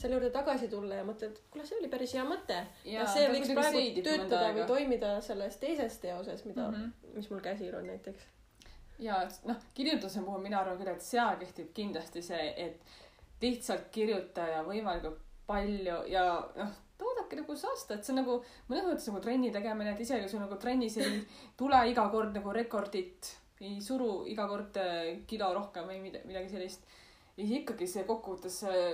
selle 0.00 0.16
juurde 0.16 0.30
tagasi 0.32 0.68
tulla 0.68 0.94
ja 0.94 1.04
mõtled, 1.04 1.36
kuule, 1.52 1.66
see 1.68 1.78
oli 1.78 1.88
päris 1.92 2.14
hea 2.16 2.24
mõte 2.24 2.56
ja, 2.56 3.00
ja 3.02 3.06
see 3.06 3.28
võiks 3.28 3.52
praegu 3.52 4.02
töötada 4.06 4.52
või 4.56 4.66
toimida 4.66 5.14
selles 5.24 5.58
teises 5.60 5.98
teoses, 5.98 6.44
mida 6.48 6.68
mm. 6.70 6.76
-hmm. 6.76 7.16
mis 7.16 7.30
mul 7.30 7.42
käsil 7.44 7.74
on 7.76 7.86
näiteks. 7.86 8.28
Ja 9.00 9.22
noh, 9.48 9.56
kirjutuse 9.74 10.22
puhul 10.26 10.42
mina 10.44 10.60
arvan 10.60 10.78
küll, 10.80 10.92
et 10.92 11.04
seal 11.04 11.38
kehtib 11.40 11.72
kindlasti 11.76 12.22
see, 12.22 12.46
et 12.56 13.42
lihtsalt 13.42 13.88
kirjuta 13.94 14.46
ja 14.50 14.62
võimalikult 14.66 15.20
palju 15.48 16.02
ja 16.12 16.24
noh, 16.56 16.74
toodake 17.00 17.38
nagu 17.40 17.56
saasta, 17.56 17.96
et 17.96 18.04
see 18.04 18.12
on 18.14 18.20
nagu 18.20 18.36
mõnes 18.68 18.86
mõttes 18.86 19.08
nagu 19.08 19.22
trenni 19.24 19.50
tegemine, 19.54 19.94
et 19.94 20.02
isegi 20.04 20.26
kui 20.26 20.32
sul 20.34 20.42
nagu 20.44 20.58
trennis 20.60 20.98
ei 21.00 21.22
tule 21.58 21.80
iga 21.90 22.04
kord 22.12 22.36
nagu 22.36 22.52
rekordit, 22.54 23.32
ei 23.60 23.78
suru 23.84 24.26
iga 24.28 24.46
kord 24.48 24.76
äh, 24.80 25.22
kilo 25.28 25.48
rohkem 25.56 25.88
või 25.88 25.98
mida- 26.04 26.22
midagi 26.28 26.52
sellist, 26.52 26.84
siis 27.36 27.56
ikkagi 27.62 27.88
see 27.88 28.04
kokkuvõttes 28.08 28.60
see, 28.66 28.84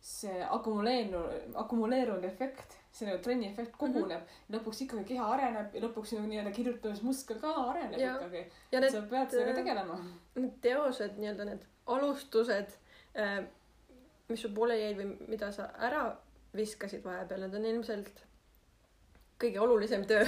see 0.00 0.44
akumuleerunud, 0.48 1.54
akumuleerunud 1.60 2.24
efekt, 2.24 2.76
see 2.92 3.06
nagu 3.08 3.20
trenni 3.22 3.50
efekt 3.50 3.76
koguneb 3.78 4.22
mm. 4.22 4.26
-hmm. 4.26 4.54
lõpuks 4.56 4.82
ikkagi 4.84 5.04
keha 5.12 5.26
areneb 5.34 5.74
ja 5.74 5.82
lõpuks 5.84 6.14
nagu 6.16 6.30
nii-öelda 6.30 6.52
kirjutamismuskel 6.56 7.40
ka 7.40 7.52
areneb 7.68 8.00
Ja- 8.00 8.14
ikkagi. 8.16 8.46
need 8.72 8.90
sa 8.90 9.02
pead 9.10 9.30
sellega 9.30 9.54
tegelema. 9.60 9.98
need 10.34 10.56
teosed, 10.60 11.18
nii-öelda 11.18 11.44
need 11.44 11.66
alustused, 11.86 12.72
mis 14.28 14.42
sul 14.42 14.54
pooleli 14.54 14.82
jäid 14.82 14.98
või 14.98 15.28
mida 15.28 15.52
sa 15.52 15.68
ära 15.78 16.16
viskasid 16.56 17.04
vahepeal, 17.04 17.40
need 17.40 17.54
on 17.54 17.64
ilmselt 17.64 18.24
kõige 19.40 19.60
olulisem 19.60 20.04
töö. 20.06 20.26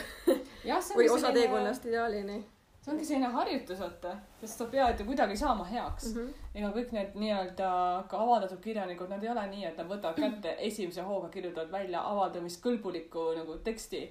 või 0.97 1.11
osa 1.11 1.33
teekonnast 1.33 1.87
ideaalini 1.87 2.45
see 2.83 2.91
ongi 2.91 3.05
selline 3.07 3.29
harjutus, 3.31 3.79
vaata, 3.79 4.17
sest 4.41 4.59
sa 4.59 4.67
pead 4.71 5.01
ju 5.01 5.07
kuidagi 5.07 5.37
saama 5.39 5.65
heaks 5.69 6.09
mm. 6.09 6.21
mm. 6.21 6.27
-hmm. 6.27 6.59
ega 6.59 6.71
kõik 6.77 6.93
need 6.97 7.15
nii-öelda 7.23 7.69
ka 8.11 8.23
avaldatud 8.25 8.61
kirjanikud, 8.65 9.11
nad 9.11 9.23
ei 9.23 9.31
ole 9.31 9.47
nii, 9.55 9.65
et 9.69 9.79
nad 9.79 9.91
võtavad 9.91 10.19
kätte 10.19 10.57
esimese 10.71 11.05
hooga 11.07 11.29
kirjutavad 11.29 11.71
välja 11.73 12.03
avaldamiskõlbuliku 12.11 13.29
nagu 13.39 13.59
teksti. 13.71 14.03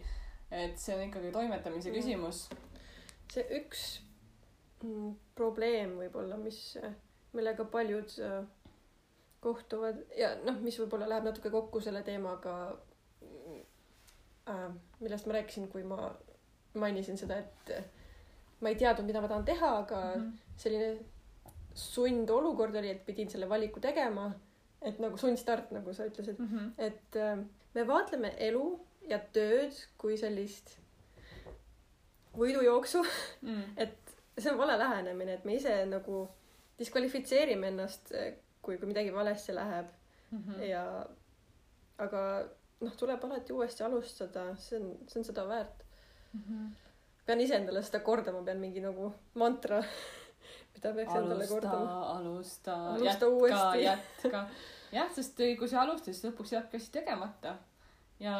et 0.52 0.80
see 0.80 0.96
on 0.96 1.02
ikkagi 1.02 1.32
toimetamise 1.32 1.90
Mm. 1.90 1.96
küsimus. 1.96 2.50
see 3.34 3.44
üks 3.60 4.02
mm, 4.84 5.16
probleem 5.36 5.98
võib-olla, 5.98 6.38
mis, 6.38 6.78
millega 7.34 7.66
paljud 7.66 8.20
äh, 8.20 8.44
kohtuvad 9.40 10.04
ja 10.18 10.36
noh, 10.44 10.60
mis 10.62 10.80
võib-olla 10.80 11.10
läheb 11.10 11.24
natuke 11.24 11.50
kokku 11.50 11.80
selle 11.82 12.04
teemaga 12.04 12.78
äh,, 14.48 14.70
millest 15.00 15.26
ma 15.26 15.34
rääkisin, 15.34 15.68
kui 15.68 15.84
ma 15.84 16.12
mainisin 16.74 17.18
seda, 17.18 17.38
et 17.38 18.01
ma 18.62 18.70
ei 18.70 18.78
teadnud, 18.80 19.08
mida 19.08 19.22
ma 19.22 19.28
tahan 19.32 19.46
teha, 19.46 19.72
aga 19.84 20.02
mm. 20.16 20.22
-hmm. 20.22 20.56
selline 20.58 21.00
sundolukord 21.74 22.76
oli, 22.76 22.90
et 22.90 23.06
pidin 23.06 23.30
selle 23.30 23.50
valiku 23.50 23.80
tegema. 23.80 24.32
et 24.82 25.00
nagu 25.00 25.18
sundstart, 25.18 25.72
nagu 25.72 25.94
sa 25.94 26.06
ütlesid, 26.10 26.40
et 26.78 27.16
äh, 27.16 27.38
me 27.74 27.88
vaatleme 27.88 28.34
elu 28.38 28.80
ja 29.10 29.20
tööd 29.34 29.78
kui 29.98 30.18
sellist 30.18 30.80
võidujooksu 32.38 33.04
Mm. 33.42 33.64
et 33.84 33.98
see 34.38 34.52
on 34.52 34.58
vale 34.58 34.80
lähenemine, 34.80 35.34
et 35.34 35.46
me 35.46 35.56
ise 35.56 35.86
nagu 35.86 36.30
diskvalifitseerime 36.80 37.68
ennast, 37.68 38.12
kui, 38.62 38.78
kui 38.78 38.88
midagi 38.88 39.14
valesti 39.14 39.56
läheb 39.56 39.86
Mhm. 40.32 40.64
ja 40.64 40.84
aga 41.98 42.22
noh, 42.82 42.94
tuleb 42.98 43.24
alati 43.28 43.54
uuesti 43.54 43.84
alustada, 43.84 44.48
see 44.58 44.80
on, 44.80 44.92
see 45.08 45.20
on 45.22 45.28
seda 45.28 45.46
väärt. 45.48 45.84
Pean 47.26 47.42
ise 47.44 47.58
endale 47.60 47.84
seda 47.86 48.02
kordama, 48.06 48.44
pean 48.46 48.60
mingi 48.62 48.84
nagu 48.84 49.12
mantra, 49.40 49.82
mida 50.76 50.94
peaks 50.98 51.16
endale 51.16 51.46
alusta, 51.46 51.54
kordama. 51.54 51.98
alusta, 52.18 52.78
Alusta 52.96 53.32
jätka, 53.36 53.76
jätka. 53.86 54.46
jah, 54.92 55.12
sest 55.16 55.44
kui 55.60 55.70
sa 55.70 55.84
alustasid, 55.86 56.18
siis 56.18 56.30
lõpuks 56.32 56.56
jääbki 56.56 56.82
asi 56.82 56.92
tegemata. 56.98 57.56
ja 58.20 58.36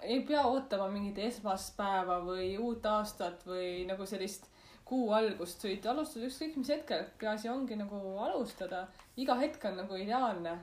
ei 0.00 0.20
pea 0.22 0.44
ootama 0.46 0.86
mingit 0.92 1.18
esmaspäeva 1.26 2.20
või 2.24 2.52
uut 2.62 2.86
aastat 2.86 3.42
või 3.46 3.84
nagu 3.88 4.06
sellist 4.06 4.46
kuu 4.88 5.10
algust, 5.12 5.64
võid 5.64 5.84
alustada 5.90 6.28
ükskõik 6.28 6.56
mis 6.56 6.70
hetkel, 6.72 7.04
peaasi 7.20 7.50
ongi 7.52 7.76
nagu 7.76 7.98
alustada. 8.24 8.86
iga 9.16 9.36
hetk 9.36 9.64
on 9.68 9.76
nagu 9.82 9.96
ideaalne. 9.96 10.54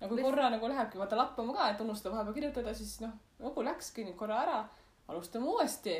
ja 0.00 0.08
kui 0.08 0.22
korra 0.22 0.50
nagu 0.50 0.68
lähebki 0.68 0.98
vaata 0.98 1.16
lappama 1.16 1.54
ka, 1.54 1.70
et 1.70 1.80
unustada 1.80 2.14
vahepeal 2.14 2.34
kirjutada, 2.34 2.74
siis 2.74 3.00
noh, 3.00 3.12
nagu 3.38 3.64
läkski 3.64 4.04
korra 4.16 4.42
ära, 4.44 4.58
alustame 5.08 5.46
uuesti. 5.46 5.96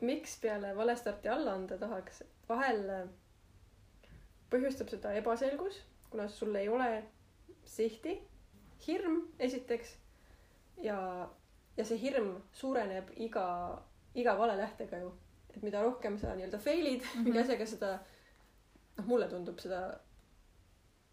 Miks 0.00 0.38
peale 0.40 0.76
valestarti 0.76 1.28
alla 1.28 1.54
anda 1.56 1.78
tahaks, 1.78 2.22
vahel 2.48 2.82
äh, 2.90 3.04
põhjustab 4.50 4.90
seda 4.92 5.12
ebaselgus, 5.18 5.80
kuna 6.10 6.28
sul 6.28 6.54
ei 6.54 6.68
ole 6.68 6.90
sihti, 7.66 8.16
hirm 8.86 9.22
esiteks 9.38 9.96
ja, 10.82 10.98
ja 11.76 11.84
see 11.84 11.98
hirm 12.00 12.36
suureneb 12.52 13.10
iga, 13.16 13.46
iga 14.14 14.36
valelähtega 14.38 15.00
ju. 15.04 15.14
et 15.56 15.62
mida 15.64 15.80
rohkem 15.82 16.18
sa 16.20 16.34
nii-öelda 16.36 16.58
fail'id 16.60 17.00
mm 17.00 17.08
-hmm. 17.08 17.24
mingi 17.24 17.38
asjaga, 17.40 17.66
seda 17.66 17.90
noh, 18.98 19.06
mulle 19.06 19.28
tundub 19.28 19.58
seda 19.58 20.00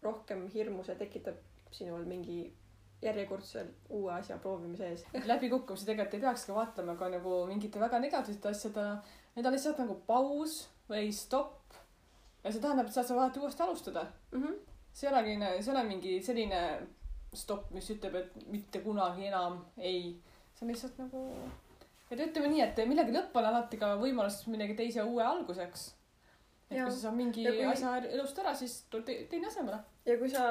rohkem 0.02 0.48
hirmu 0.52 0.84
see 0.84 0.96
tekitab 1.00 1.36
sinul 1.70 2.04
mingi 2.04 2.52
järjekordse 3.04 3.64
uue 3.90 4.12
asja 4.14 4.38
proovimise 4.42 4.88
ees. 4.88 5.04
läbikukkumisi 5.32 5.86
tegelikult 5.86 6.14
ei 6.18 6.20
peakski 6.26 6.54
vaatlema 6.56 6.96
ka 7.00 7.08
nagu 7.12 7.44
mingite 7.50 7.80
väga 7.80 7.98
negatiivsete 8.04 8.48
asjade, 8.50 8.84
need 9.36 9.46
on 9.46 9.52
lihtsalt 9.56 9.78
nagu 9.82 9.98
paus 10.06 10.58
või 10.90 11.10
stopp. 11.12 11.74
ja 12.44 12.52
see 12.52 12.60
tähendab, 12.60 12.86
et 12.86 12.92
sa 12.92 13.02
saad 13.02 13.18
alati 13.18 13.40
uuesti 13.40 13.62
alustada. 13.64 14.06
Mm 14.32 14.42
-hmm. 14.42 14.54
see 14.92 15.08
ei 15.08 15.14
olegi, 15.14 15.38
see 15.64 15.72
ei 15.72 15.76
ole 15.76 15.84
mingi 15.88 16.22
selline 16.22 16.62
stopp, 17.34 17.70
mis 17.74 17.90
ütleb, 17.90 18.14
et 18.14 18.46
mitte 18.46 18.80
kunagi 18.80 19.26
enam 19.26 19.64
ei. 19.78 20.20
see 20.54 20.66
on 20.66 20.70
lihtsalt 20.72 20.98
nagu, 20.98 21.22
et 22.10 22.20
ütleme 22.20 22.48
nii, 22.48 22.60
et 22.62 22.76
millegi 22.88 23.12
lõpp 23.16 23.36
on 23.40 23.44
alati 23.50 23.76
ka 23.80 23.94
võimalus 23.98 24.46
millegi 24.46 24.74
teise 24.74 25.02
uue 25.02 25.24
alguseks. 25.24 25.94
et 26.70 26.76
Jaa. 26.76 26.84
kui 26.86 26.94
sa 26.94 27.00
saad 27.00 27.14
mingi 27.16 27.42
Ja 27.42 27.52
kui- 27.52 27.66
asja 27.72 27.96
elust 27.96 28.38
ära, 28.38 28.54
siis 28.54 28.84
tuleb 28.90 29.04
te 29.06 29.16
teine 29.30 29.46
asemele. 29.46 29.78
ja 30.06 30.18
kui 30.18 30.30
sa 30.30 30.44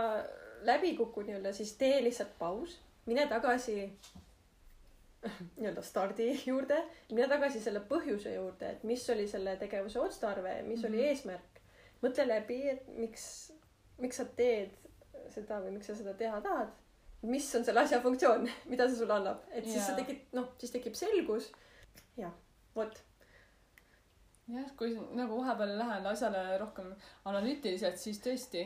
läbi 0.66 0.96
kukud 0.98 1.28
nii-öelda, 1.28 1.54
siis 1.54 1.74
tee 1.80 2.04
lihtsalt 2.04 2.38
paus, 2.40 2.80
mine 3.06 3.28
tagasi 3.28 3.78
nii-öelda 5.58 5.82
stardi 5.82 6.30
juurde, 6.46 6.78
mine 7.12 7.28
tagasi 7.32 7.62
selle 7.64 7.80
põhjuse 7.90 8.34
juurde, 8.36 8.70
et 8.76 8.84
mis 8.88 9.04
oli 9.10 9.28
selle 9.28 9.56
tegevuse 9.62 10.00
otstarve, 10.00 10.62
mis 10.62 10.80
mm 10.80 10.84
-hmm. 10.84 10.88
oli 10.88 10.98
Mhm. 10.98 11.08
eesmärk. 11.10 11.60
mõtle 12.04 12.28
läbi, 12.28 12.70
et 12.70 12.88
miks, 12.88 13.54
miks 13.98 14.18
sa 14.18 14.26
teed 14.26 14.72
seda 15.32 15.60
või 15.64 15.72
miks 15.72 15.88
sa 15.88 15.96
seda 15.96 16.14
teha 16.14 16.42
tahad. 16.42 16.68
mis 17.22 17.56
on 17.56 17.64
selle 17.66 17.80
asja 17.80 18.02
funktsioon, 18.02 18.50
mida 18.72 18.88
see 18.88 18.98
sulle 18.98 19.14
annab, 19.14 19.38
et 19.52 19.64
siis 19.66 19.86
sa 19.86 19.92
Jaa. 19.92 19.96
tekid, 19.96 20.22
noh, 20.34 20.50
siis 20.58 20.72
tekib 20.72 20.94
selgus. 20.94 21.52
jah, 22.18 22.32
vot, 22.76 23.04
jah, 24.48 24.76
kui 24.78 24.98
nagu 25.16 25.38
vahepeal 25.40 25.78
lähen 25.78 26.06
asjale 26.08 26.58
rohkem 26.58 26.96
analüütiliselt, 27.26 27.98
siis 27.98 28.20
tõesti 28.20 28.66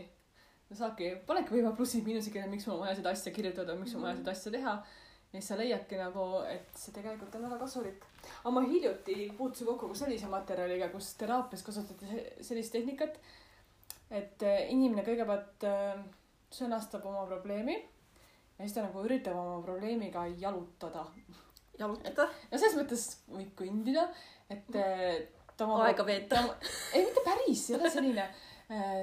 saabki, 0.75 1.11
panedki 1.27 1.55
võib-olla 1.55 1.75
plussi-miinuse 1.77 2.31
kirja, 2.33 2.49
miks 2.51 2.67
mul 2.67 2.77
on 2.77 2.85
vaja 2.85 2.97
seda 2.99 3.13
asja 3.15 3.31
kirjutada, 3.35 3.75
miks 3.79 3.93
mul 3.95 4.03
on 4.03 4.09
vaja 4.09 4.19
seda 4.19 4.33
asja 4.35 4.53
teha. 4.57 4.73
ja 5.27 5.39
siis 5.41 5.49
sa 5.51 5.57
leiadki 5.59 5.99
nagu, 5.99 6.25
et 6.47 6.79
see 6.79 6.93
tegelikult 6.95 7.35
on 7.35 7.47
väga 7.47 7.59
kasulik. 7.63 8.05
aga 8.41 8.53
ma 8.55 8.63
hiljuti 8.65 9.17
puutusin 9.37 9.67
kokku 9.67 9.91
ka 9.91 9.99
sellise 10.03 10.29
materjaliga, 10.31 10.89
kus 10.89 11.13
teraapias 11.19 11.63
kasutati 11.63 12.07
se- 12.11 12.43
sellist 12.49 12.71
tehnikat, 12.75 13.19
et 14.11 14.43
eh, 14.43 14.71
inimene 14.71 15.03
kõigepealt 15.07 15.67
eh, 15.67 16.01
sõnastab 16.51 17.05
oma 17.05 17.25
probleemi 17.27 17.77
ja 17.77 18.65
siis 18.65 18.73
ta 18.75 18.83
nagu 18.85 19.03
üritab 19.05 19.35
oma 19.37 19.61
probleemiga 19.63 20.25
jalutada. 20.39 21.05
jalutada, 21.79 22.27
no 22.51 22.57
selles 22.57 22.77
mõttes 22.79 23.07
võib 23.29 23.51
kõndida, 23.59 24.07
et 24.49 24.75
eh, 24.75 25.27
ta 25.57 25.65
oma 25.67 25.85
aega 25.87 26.05
veeta. 26.05 26.43
ei, 26.93 27.05
mitte 27.05 27.23
päris, 27.25 27.69
ei 27.69 27.79
ole 27.79 27.89
selline. 27.93 28.27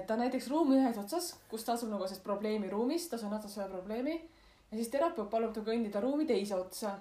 ta 0.07 0.17
näiteks 0.21 0.49
ruumi 0.53 0.77
ühes 0.77 0.99
otsas, 1.01 1.35
kus 1.49 1.65
ta 1.65 1.73
asub 1.73 1.89
nagu 1.89 2.05
selles 2.07 2.23
probleemiruumis, 2.25 3.09
ta 3.09 3.17
sõnastab 3.17 3.51
selle 3.51 3.69
probleemi 3.73 4.15
ja 4.71 4.77
siis 4.77 4.91
terapeut 4.93 5.31
palub 5.31 5.55
tal 5.55 5.65
kõndida 5.65 6.01
ruumi 6.05 6.27
teise 6.29 6.55
otsa. 6.55 6.99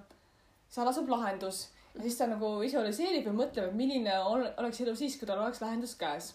seal 0.69 0.88
asub 0.88 1.10
lahendus 1.10 1.67
ja 1.95 2.02
siis 2.02 2.15
ta 2.17 2.26
nagu 2.28 2.60
visualiseerib 2.62 3.26
ja 3.28 3.34
mõtleb, 3.34 3.67
et 3.67 3.76
milline 3.76 4.13
ol- 4.26 4.47
oleks 4.58 4.80
elu 4.82 4.95
siis, 4.95 5.17
kui 5.19 5.28
tal 5.28 5.39
oleks 5.43 5.62
lahendus 5.62 5.95
käes 5.95 6.34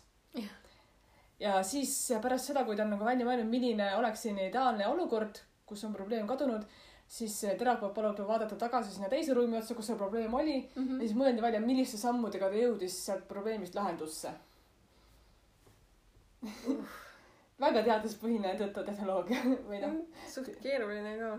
ja 1.41 1.63
siis 1.63 1.95
pärast 2.23 2.47
seda, 2.51 2.65
kui 2.65 2.77
ta 2.77 2.83
on 2.85 2.91
nagu 2.91 3.05
välja 3.07 3.25
mõelnud, 3.27 3.49
milline 3.51 3.89
oleks 3.97 4.23
selline 4.27 4.49
ideaalne 4.51 4.87
olukord, 4.87 5.39
kus 5.67 5.85
on 5.85 5.93
probleem 5.95 6.27
kadunud, 6.27 6.65
siis 7.09 7.41
terapeut 7.59 7.95
palub 7.95 8.17
tal 8.17 8.27
vaadata 8.29 8.57
tagasi 8.57 8.93
sinna 8.95 9.09
teise 9.09 9.35
ruumi 9.35 9.57
otsa, 9.59 9.75
kus 9.75 9.87
see 9.87 9.97
probleem 9.97 10.35
oli 10.35 10.69
Mhm. 10.77 11.01
ja 11.01 11.07
siis 11.09 11.17
mõeldi 11.17 11.41
välja, 11.43 11.61
milliste 11.61 11.97
sammudega 11.97 12.51
ta 12.51 12.55
jõudis 12.55 12.99
sealt 13.07 13.27
probleemist 13.29 13.75
lahendusse. 13.75 14.31
Väga 17.59 17.83
teaduspõhine 17.83 18.55
tõtotehnoloogia 18.61 19.43
või 19.69 19.83
noh, 19.83 20.01
suht 20.31 20.51
keeruline 20.63 21.17
ka. 21.19 21.35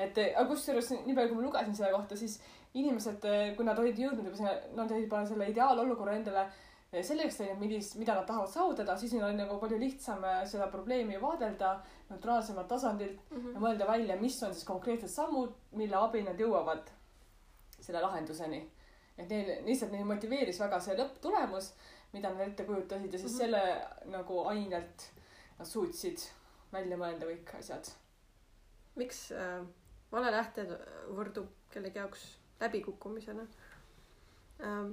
et 0.00 0.18
aga 0.24 0.48
kusjuures 0.48 0.90
nii 1.04 1.14
palju, 1.14 1.28
kui 1.32 1.40
ma 1.40 1.46
lugesin 1.46 1.76
selle 1.76 1.92
kohta, 1.92 2.16
siis 2.16 2.38
inimesed, 2.74 3.24
kui 3.56 3.64
nad 3.68 3.78
olid 3.78 3.98
jõudnud 4.00 4.24
juba 4.30 4.38
sinna, 4.38 4.52
nad 4.78 4.90
olid 4.90 5.04
juba 5.04 5.24
selle 5.28 5.50
ideaalolukorra 5.52 6.14
endale 6.16 6.46
selgeks 6.92 7.38
teinud, 7.40 7.56
millist, 7.60 7.94
mida 7.96 8.14
nad 8.18 8.26
tahavad 8.28 8.50
saavutada, 8.52 8.96
siis 9.00 9.12
neil 9.14 9.24
oli 9.24 9.38
nagu 9.38 9.54
palju 9.60 9.78
lihtsam 9.80 10.24
seda 10.48 10.66
probleemi 10.72 11.16
vaadelda 11.20 11.70
neutraalsemalt 12.10 12.68
tasandilt 12.68 13.20
Mhm. 13.30 13.54
ja 13.54 13.60
mõelda 13.60 13.86
välja, 13.88 14.16
mis 14.20 14.42
on 14.42 14.52
siis 14.54 14.64
konkreetsed 14.68 15.08
sammud, 15.08 15.54
mille 15.72 15.96
abil 15.96 16.24
nad 16.24 16.40
jõuavad 16.40 16.90
selle 17.80 18.00
lahenduseni. 18.00 18.68
et 19.18 19.28
neil 19.28 19.64
lihtsalt 19.66 19.92
neid 19.92 20.06
motiveeris 20.08 20.58
väga 20.60 20.80
see 20.80 20.94
lõpptulemus, 20.96 21.72
mida 22.12 22.30
nad 22.30 22.48
ette 22.48 22.64
kujutasid 22.64 23.12
ja 23.12 23.18
siis 23.18 23.32
Mhm. 23.32 23.38
selle 23.38 23.86
nagu 24.04 24.44
ainelt 24.48 25.10
nad 25.58 25.68
suutsid 25.68 26.18
välja 26.72 26.96
mõelda 26.96 27.26
kõik 27.26 27.54
asjad. 27.58 27.88
miks 28.96 29.30
äh, 29.32 29.64
vale 30.12 30.30
lähted 30.30 30.68
võrdub 31.08 31.48
kellegi 31.70 31.98
jaoks 31.98 32.38
läbikukkumisena 32.60 33.46
ähm,? 34.60 34.92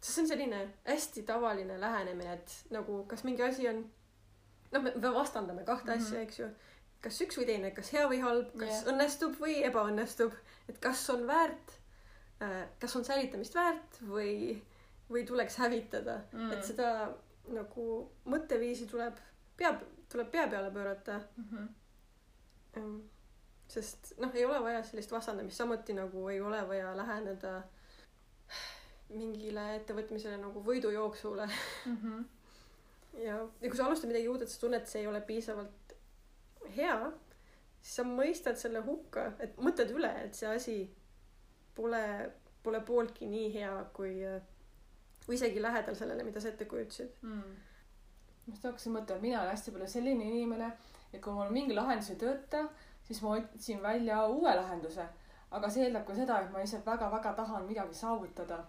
sest 0.00 0.14
see 0.14 0.22
on 0.22 0.28
selline 0.28 0.60
hästi 0.86 1.22
tavaline 1.22 1.80
lähenemine, 1.80 2.32
et 2.32 2.54
nagu 2.70 3.04
kas 3.06 3.24
mingi 3.24 3.42
asi 3.42 3.68
on, 3.68 3.84
noh, 4.72 4.82
me 4.82 4.92
me 4.94 5.12
vastandame 5.14 5.64
kahte 5.64 5.94
mm. 5.94 5.98
-hmm. 5.98 6.06
asja, 6.06 6.20
eks 6.20 6.38
ju. 6.38 6.48
kas 7.02 7.20
üks 7.20 7.38
või 7.38 7.46
teine, 7.46 7.70
kas 7.70 7.92
hea 7.92 8.08
või 8.08 8.20
halb, 8.22 8.50
kas 8.58 8.68
yeah. 8.68 8.88
õnnestub 8.92 9.38
või 9.40 9.62
ebaõnnestub, 9.66 10.32
et 10.68 10.78
kas 10.78 11.10
on 11.10 11.26
väärt, 11.26 11.72
kas 12.80 12.96
on 12.96 13.04
säilitamist 13.04 13.54
väärt 13.54 13.98
või, 14.06 14.62
või 15.12 15.26
tuleks 15.28 15.58
hävitada 15.62 16.20
mm., 16.32 16.52
et 16.52 16.64
seda 16.64 16.88
nagu 17.52 17.86
mõtteviisi 18.30 18.86
tuleb, 18.90 19.16
peab, 19.58 19.82
tuleb 20.12 20.30
pea 20.30 20.48
peale 20.48 20.70
pöörata 20.74 21.20
Mhm. 21.36 21.70
Ähm, 22.76 23.00
sest 23.68 24.14
noh, 24.20 24.32
ei 24.34 24.44
ole 24.44 24.60
vaja 24.62 24.82
sellist 24.84 25.12
vastandamist, 25.12 25.56
samuti 25.56 25.92
nagu 25.92 26.28
ei 26.28 26.40
ole 26.40 26.60
vaja 26.68 26.92
läheneda 26.96 27.62
mingile 29.12 29.64
ettevõtmisele 29.76 30.38
nagu 30.40 30.62
võidujooksule 30.64 31.46
mm. 31.86 31.96
-hmm. 31.96 32.24
ja, 33.24 33.36
ja 33.36 33.68
kui 33.68 33.76
sa 33.76 33.86
alustad 33.86 34.08
midagi 34.08 34.28
uut, 34.28 34.42
et 34.42 34.48
sa 34.48 34.60
tunned, 34.60 34.80
et 34.80 34.88
see 34.88 35.02
ei 35.02 35.10
ole 35.10 35.20
piisavalt 35.20 35.96
hea, 36.76 36.96
siis 37.80 37.96
sa 38.00 38.06
mõistad 38.08 38.60
selle 38.60 38.80
hukka, 38.86 39.32
et 39.38 39.56
mõtled 39.60 39.92
üle, 39.96 40.12
et 40.24 40.38
see 40.38 40.48
asi 40.48 40.76
pole, 41.74 42.02
pole 42.62 42.80
pooltki 42.80 43.28
nii 43.28 43.52
hea, 43.54 43.72
kui, 43.96 44.14
kui 45.26 45.34
isegi 45.34 45.62
lähedal 45.62 45.94
sellele, 45.94 46.24
mida 46.24 46.40
sa 46.40 46.48
ette 46.48 46.64
kujutasid. 46.64 47.10
mm.. 47.22 47.56
ma 48.46 48.52
just 48.54 48.64
hakkasin 48.64 48.92
mõtlema, 48.96 49.20
mina 49.22 49.40
olen 49.40 49.50
hästi 49.54 49.70
palju 49.70 49.86
selline 49.88 50.24
inimene, 50.24 50.72
et 51.12 51.20
kui 51.22 51.32
mul 51.32 51.50
mingi 51.54 51.74
lahendus 51.74 52.10
ei 52.10 52.16
tööta, 52.16 52.64
siis 53.06 53.22
ma 53.22 53.36
otsin 53.36 53.82
välja 53.82 54.24
uue 54.26 54.54
lahenduse. 54.56 55.06
aga 55.52 55.68
see 55.70 55.82
eeldab 55.84 56.06
ka 56.08 56.14
seda, 56.16 56.38
et 56.40 56.50
ma 56.52 56.58
lihtsalt 56.62 56.86
väga-väga 56.86 57.32
tahan 57.36 57.66
midagi 57.68 57.94
saavutada. 57.94 58.64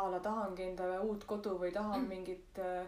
a 0.00 0.08
la 0.10 0.20
tahangi 0.20 0.62
endale 0.62 0.98
uut 1.00 1.24
kodu 1.24 1.58
või 1.60 1.72
tahan 1.72 2.08
mingit 2.08 2.58
äh, 2.58 2.86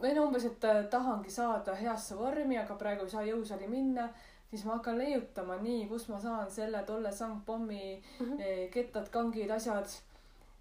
või 0.00 0.14
no 0.14 0.26
umbes, 0.26 0.44
et 0.44 0.64
äh, 0.64 0.84
tahangi 0.90 1.30
saada 1.30 1.74
heasse 1.74 2.16
vormi, 2.18 2.58
aga 2.58 2.74
praegu 2.74 3.04
ei 3.04 3.10
saa 3.10 3.22
jõusaali 3.24 3.68
minna, 3.68 4.08
siis 4.50 4.64
ma 4.64 4.74
hakkan 4.76 4.98
leiutama 4.98 5.56
nii, 5.62 5.86
kust 5.88 6.08
ma 6.08 6.18
saan 6.20 6.50
selle 6.50 6.82
tolle 6.86 7.12
sangpommi 7.12 8.02
Mhm. 8.20 8.40
eh, 8.40 8.70
kettad, 8.70 9.08
kangid, 9.10 9.50
asjad. 9.50 9.88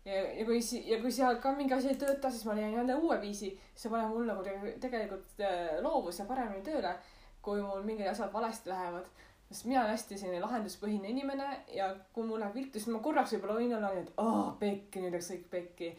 ja, 0.06 0.22
ja 0.40 0.46
kui 0.46 0.62
si-, 0.62 0.84
ja 0.90 1.00
kui 1.02 1.12
seal 1.12 1.38
ka 1.44 1.52
mingi 1.58 1.74
asi 1.74 1.92
ei 1.94 2.00
tööta, 2.00 2.32
siis 2.32 2.46
ma 2.46 2.56
leian 2.58 2.74
jälle 2.76 2.96
uue 2.96 3.20
viisi, 3.22 3.52
see 3.76 3.92
paneb 3.92 4.12
mul 4.14 4.26
nagu 4.30 4.44
tege- 4.46 4.78
tegelikult 4.84 5.44
äh, 5.44 5.78
loovuse 5.86 6.26
paremini 6.30 6.64
tööle, 6.66 6.96
kui 7.44 7.62
mul 7.62 7.84
mingid 7.88 8.08
asjad 8.12 8.34
valesti 8.34 8.70
lähevad. 8.72 9.08
sest 9.54 9.66
mina 9.70 9.82
olen 9.84 9.92
hästi 9.94 10.18
selline 10.18 10.40
lahenduspõhine 10.42 11.10
inimene 11.12 11.48
ja 11.76 11.92
kui 12.14 12.26
mul 12.26 12.40
läheb 12.42 12.56
viltu, 12.58 12.80
siis 12.80 12.90
ma 12.90 13.00
korraks 13.06 13.36
võib-olla 13.36 13.58
võin 13.60 13.76
olla 13.78 13.92
nii, 13.94 14.04
et 14.08 14.14
aa 14.18 14.46
pekki, 14.60 15.02
nüüd 15.04 15.14
läks 15.14 15.28
kõik 15.32 15.44
pekki. 15.52 15.90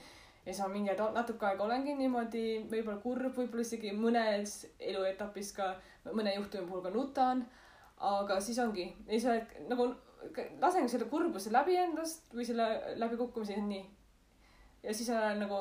ja 0.46 0.52
siis 0.52 0.62
ma 0.64 0.68
mingi 0.72 0.90
hetk- 0.90 1.12
natuke 1.14 1.46
aega 1.46 1.64
olengi 1.64 1.94
niimoodi 1.94 2.46
võib-olla 2.72 2.98
kurb, 3.04 3.36
võib-olla 3.36 3.62
isegi 3.68 3.92
mõnes 3.94 4.56
eluetapis 4.80 5.52
ka 5.56 5.74
mõne 6.12 6.34
juhtumi 6.34 6.66
puhul 6.66 6.82
ka 6.82 6.90
nutan. 6.90 7.44
aga 8.00 8.40
siis 8.40 8.58
ongi, 8.58 8.88
ei 9.08 9.20
saa 9.20 9.38
nagu 9.68 9.86
lasengi 10.60 10.88
selle 10.88 11.06
kurbuse 11.10 11.52
läbi 11.52 11.76
endast 11.76 12.32
või 12.34 12.44
selle 12.46 12.66
läbikukkumise 12.96 13.56
nii. 13.60 13.84
ja 14.82 14.94
siis 14.94 15.08
olen 15.10 15.38
nagu 15.40 15.58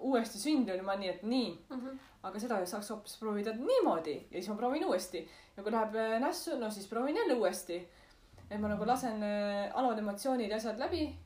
uuesti 0.00 0.38
sündinud, 0.38 0.82
ma 0.84 0.94
nii, 0.96 1.08
et 1.08 1.22
nii, 1.22 1.48
Mhm. 1.70 1.98
aga 2.22 2.38
seda 2.40 2.60
saaks 2.66 2.90
hoopis 2.90 3.16
proovida 3.20 3.52
niimoodi 3.56 4.14
ja 4.30 4.38
siis 4.38 4.48
ma 4.48 4.54
proovin 4.56 4.84
uuesti. 4.86 5.28
ja 5.56 5.62
kui 5.62 5.72
läheb 5.72 5.94
äh, 5.96 6.20
nässu, 6.20 6.58
no 6.58 6.70
siis 6.70 6.86
proovin 6.88 7.16
jälle 7.16 7.34
uuesti. 7.34 7.88
et 8.50 8.60
ma 8.60 8.68
nagu 8.68 8.86
lasen 8.86 9.22
äh, 9.22 9.70
alavad 9.74 9.98
emotsioonid 9.98 10.50
ja 10.50 10.56
asjad 10.56 10.78
läbi. 10.78 11.16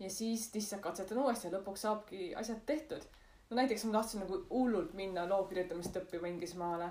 ja 0.00 0.10
siis 0.10 0.50
lihtsalt 0.54 0.82
katsetan 0.82 1.18
uuesti 1.18 1.48
ja 1.48 1.58
lõpuks 1.58 1.76
saabki 1.86 2.34
asjad 2.34 2.60
tehtud. 2.66 3.02
no 3.50 3.56
näiteks 3.56 3.84
ma 3.84 3.92
tahtsin 3.92 4.20
nagu 4.20 4.44
hullult 4.50 4.92
minna 4.94 5.28
loo 5.28 5.44
kirjutamist 5.44 5.96
õppima 5.96 6.26
Inglismaale. 6.28 6.90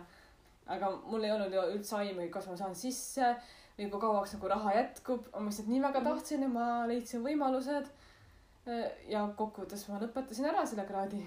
aga 0.68 0.90
mul 1.06 1.24
ei 1.24 1.32
olnud 1.32 1.54
ju 1.54 1.62
üldse 1.76 1.96
aimugi, 1.98 2.30
kas 2.30 2.48
ma 2.48 2.56
saan 2.58 2.76
sisse 2.76 3.36
kui 3.78 4.02
kauaks 4.02 4.36
nagu 4.36 4.50
raha 4.52 4.74
jätkub. 4.78 5.30
ma 5.34 5.46
lihtsalt 5.48 5.70
nii 5.72 5.82
väga 5.82 6.02
tahtsin 6.08 6.46
ja 6.46 6.50
ma 6.50 6.66
leidsin 6.90 7.24
võimalused. 7.26 7.90
ja 9.10 9.24
kokkuvõttes 9.38 9.88
ma 9.90 10.02
lõpetasin 10.04 10.50
ära 10.52 10.66
selle 10.66 10.86
kraadi. 10.90 11.24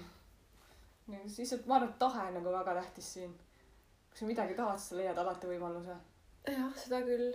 siis 1.09 1.37
lihtsalt 1.43 1.67
ma 1.67 1.75
arvan, 1.75 1.91
et 1.93 1.99
tahe 1.99 2.23
on 2.29 2.39
nagu 2.39 2.55
väga 2.55 2.79
tähtis 2.81 3.13
siin. 3.17 3.35
kui 4.09 4.21
sa 4.21 4.31
midagi 4.31 4.55
tahad, 4.55 4.79
siis 4.79 4.89
sa 4.93 5.01
leiad 5.01 5.21
alati 5.23 5.51
võimaluse. 5.51 5.99
jah, 6.47 6.73
seda 6.83 7.03
küll. 7.05 7.29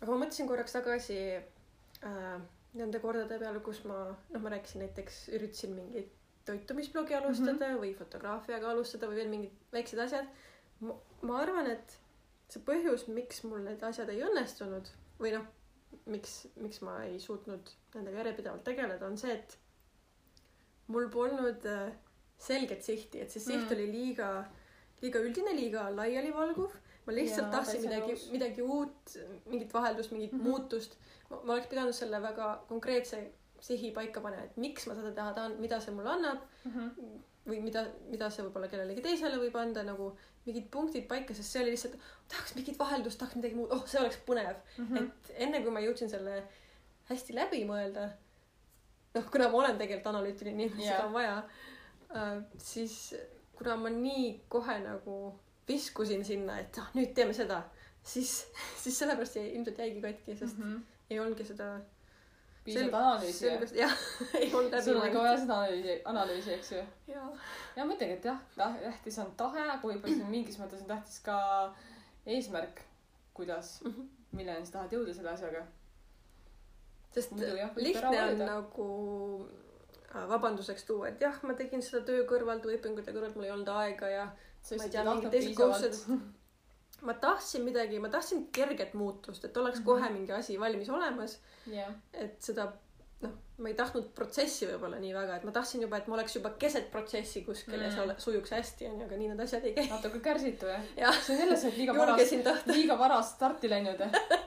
aga 0.00 0.12
ma 0.12 0.24
mõtlesin 0.24 0.48
korraks 0.48 0.76
tagasi 0.76 1.18
äh, 1.36 2.40
nende 2.74 3.00
kordade 3.02 3.38
peale, 3.38 3.60
kus 3.64 3.82
ma, 3.84 4.04
noh, 4.12 4.42
ma 4.42 4.52
rääkisin 4.52 4.84
näiteks, 4.84 5.28
üritasin 5.36 5.74
mingit 5.74 6.12
toitumisblogi 6.44 7.14
alustada 7.14 7.52
mm 7.52 7.74
-hmm. 7.74 7.80
või 7.80 7.94
fotograafiaga 7.98 8.70
alustada 8.70 9.08
või 9.08 9.16
veel 9.22 9.28
mingid 9.28 9.72
väiksed 9.72 9.98
asjad. 9.98 10.26
ma 11.22 11.38
arvan, 11.38 11.66
et 11.66 11.98
see 12.52 12.62
põhjus, 12.66 13.06
miks 13.08 13.42
mul 13.46 13.64
need 13.64 13.82
asjad 13.86 14.10
ei 14.12 14.22
õnnestunud 14.26 14.90
või 15.20 15.34
noh, 15.36 15.46
miks, 16.10 16.36
miks 16.60 16.82
ma 16.86 17.00
ei 17.06 17.18
suutnud 17.22 17.72
nendega 17.94 18.22
järjepidevalt 18.22 18.64
tegeleda, 18.66 19.06
on 19.06 19.18
see, 19.20 19.34
et 19.36 19.58
mul 20.90 21.08
polnud 21.12 21.66
äh, 21.70 21.90
selget 22.40 22.84
sihti, 22.86 23.22
et 23.22 23.32
see 23.32 23.42
siht 23.42 23.56
Mm. 23.56 23.66
mm. 23.66 23.74
oli 23.76 23.86
liiga, 23.92 24.30
liiga 25.02 25.24
üldine, 25.26 25.56
liiga 25.56 25.88
laialivalguv. 25.96 26.78
ma 27.06 27.12
lihtsalt 27.16 27.46
Jaa, 27.46 27.52
tahtsin 27.56 27.82
midagi 27.82 28.14
midagi 28.32 28.62
uut, 28.62 29.14
mingit 29.46 29.72
vaheldust, 29.74 30.12
mingit 30.12 30.32
mm. 30.32 30.38
-hmm. 30.38 30.48
muutust. 30.48 30.96
ma 31.30 31.52
oleks 31.52 31.66
pidanud 31.66 31.96
selle 31.96 32.22
väga 32.22 32.64
konkreetse 32.68 33.32
sihi 33.60 33.90
paika 33.92 34.20
panema, 34.20 34.42
et 34.42 34.56
miks 34.56 34.86
ma 34.86 34.94
seda 34.94 35.12
teha 35.12 35.32
tahan, 35.36 35.56
mida 35.60 35.80
see 35.80 35.94
mulle 35.94 36.10
annab 36.10 36.38
või 37.48 37.60
mida, 37.64 37.84
mida 38.10 38.28
see 38.30 38.44
võib-olla 38.44 38.68
kellelegi 38.70 39.02
teisele 39.04 39.38
võib 39.40 39.56
anda 39.56 39.84
nagu 39.86 40.10
mingid 40.46 40.66
punktid 40.72 41.06
paika, 41.08 41.34
sest 41.36 41.54
see 41.54 41.62
oli 41.62 41.74
lihtsalt, 41.74 41.96
tahaks 42.30 42.54
mingit 42.56 42.78
vaheldust, 42.80 43.18
tahaks 43.20 43.38
midagi 43.38 43.58
muud, 43.58 43.72
oh, 43.74 43.84
see 43.88 44.00
oleks 44.00 44.20
põnev. 44.26 44.56
Mhm. 44.78 44.96
et 45.04 45.32
enne 45.46 45.62
kui 45.64 45.74
ma 45.74 45.82
jõudsin 45.84 46.12
selle 46.12 46.42
hästi 47.10 47.36
läbi 47.36 47.64
mõelda, 47.68 48.10
noh, 49.16 49.28
kuna 49.32 49.50
ma 49.50 49.62
olen 49.64 49.78
tegelikult 49.80 50.12
analüütiline 50.12 50.56
inimene 50.56 50.84
yeah., 50.84 50.96
seda 50.96 51.08
on 51.08 51.16
vaja 51.16 51.36
äh,, 52.14 52.42
siis 52.62 53.14
kuna 53.58 53.76
ma 53.76 53.92
nii 53.92 54.32
kohe 54.52 54.78
nagu 54.84 55.16
viskusin 55.68 56.24
sinna, 56.26 56.58
et 56.62 56.78
ah, 56.80 56.90
nüüd 56.96 57.12
teeme 57.14 57.34
seda, 57.36 57.62
siis, 58.02 58.46
siis 58.80 58.98
sellepärast 58.98 59.38
jäi, 59.38 59.50
ilmselt 59.54 59.78
jäigi 59.82 60.02
katki, 60.04 60.36
sest 60.36 60.58
mm 60.58 60.64
-hmm. 60.64 61.10
ei 61.10 61.20
olnudki 61.20 61.44
seda. 61.44 61.72
Piisavalt 62.64 62.94
analüüsi. 62.94 63.78
jah, 63.78 63.94
ei 64.40 64.50
olnud 64.54 64.72
läbi 64.74 64.84
sul 64.84 64.96
on 65.00 65.06
ikka 65.08 65.22
vaja 65.24 65.38
seda 65.40 65.58
analüüsi, 65.62 65.96
analüüsi, 66.12 66.52
eks 66.58 66.72
ju. 66.72 66.82
jaa, 67.14 67.28
ja 67.76 67.84
muidugi, 67.88 68.16
et 68.18 68.24
jah, 68.30 68.40
tähtis 68.56 69.18
on 69.22 69.32
tahe, 69.36 69.64
aga 69.66 69.80
võib-olla 69.82 70.14
siin 70.14 70.30
mingis 70.30 70.58
mõttes 70.60 70.82
on 70.84 70.90
tähtis 70.92 71.20
ka 71.24 71.38
eesmärk, 72.26 72.82
kuidas, 73.34 73.78
Mhm. 73.84 74.08
milleni 74.32 74.66
sa 74.66 74.72
tahad 74.78 74.92
jõuda 74.98 75.14
selle 75.14 75.30
asjaga. 75.32 75.64
sest 77.14 77.32
Muidu 77.34 77.56
jah, 77.58 77.70
lihtne 77.76 78.20
on 78.22 78.38
nagu 78.38 78.88
äh, 80.14 80.28
vabanduseks 80.28 80.84
tuua, 80.86 81.08
et 81.08 81.20
jah, 81.20 81.40
ma 81.42 81.54
tegin 81.58 81.82
seda 81.82 82.04
töö 82.06 82.22
kõrvalt 82.28 82.62
või 82.66 82.76
õpingute 82.78 83.10
kõrvalt, 83.14 83.34
mul 83.34 83.44
ei 83.48 83.50
olnud 83.50 83.68
aega 83.68 84.08
ja 84.08 84.28
sa 84.62 84.76
Ma 84.76 84.84
lihtsalt 84.84 84.94
ei 84.94 85.04
tahtnud 85.08 85.32
piisavalt. 85.32 86.04
ma 87.02 87.14
tahtsin 87.14 87.64
midagi, 87.64 87.98
ma 88.02 88.08
tahtsin 88.12 88.46
kerget 88.52 88.94
muutust, 88.94 89.44
et 89.44 89.56
oleks 89.56 89.78
Mhm. 89.78 89.84
kohe 89.86 90.08
mingi 90.12 90.32
asi 90.32 90.60
valmis 90.60 90.88
olemas, 90.90 91.38
jah, 91.66 91.92
et 92.12 92.36
seda 92.42 92.72
noh, 93.22 93.32
ma 93.58 93.68
ei 93.68 93.74
tahtnud 93.76 94.06
protsessi 94.16 94.64
võib-olla 94.66 94.96
nii 95.00 95.12
väga, 95.14 95.34
et 95.36 95.44
ma 95.44 95.52
tahtsin 95.52 95.82
juba, 95.84 95.96
et 96.00 96.06
ma 96.08 96.14
oleks 96.16 96.36
juba 96.36 96.50
keset 96.58 96.90
protsessi 96.90 97.42
kuskil 97.44 97.76
mm. 97.76 97.82
ja 97.84 97.90
see 97.90 97.98
Mm. 98.00 98.04
ole, 98.04 98.14
sujuks 98.18 98.50
hästi 98.56 98.86
onju, 98.88 99.04
aga 99.06 99.16
nii 99.16 99.28
need 99.28 99.40
asjad 99.44 99.64
ei 99.68 99.74
käi. 99.76 99.88
natuke 99.90 100.20
kärsitu 100.24 100.66
jah. 100.66 100.82
jah, 101.04 101.18
see 101.22 101.34
on 101.36 101.40
jälle 101.42 101.56
see, 101.56 101.68
et 101.68 101.76
liiga 101.76 101.94
varast, 101.98 102.66
liiga 102.66 102.96
varast 102.98 103.34
starti 103.36 103.68
läinud. 103.70 104.00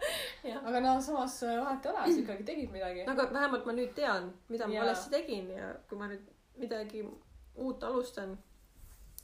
aga 0.68 0.80
no 0.82 0.96
samas 1.02 1.38
äh, 1.44 1.60
vahet 1.66 1.86
ei 1.86 1.92
ole, 1.92 2.06
sa 2.14 2.20
ikkagi 2.24 2.44
tegid 2.44 2.72
midagi. 2.72 3.06
aga 3.08 3.28
vähemalt 3.34 3.66
ma 3.66 3.74
nüüd 3.78 3.94
tean, 3.94 4.34
mida 4.50 4.68
ma 4.68 4.82
valesti 4.82 5.10
tegin 5.14 5.50
ja 5.54 5.74
kui 5.90 5.98
ma 5.98 6.08
nüüd 6.10 6.26
midagi 6.58 7.06
uut 7.56 7.84
alustan, 7.84 8.38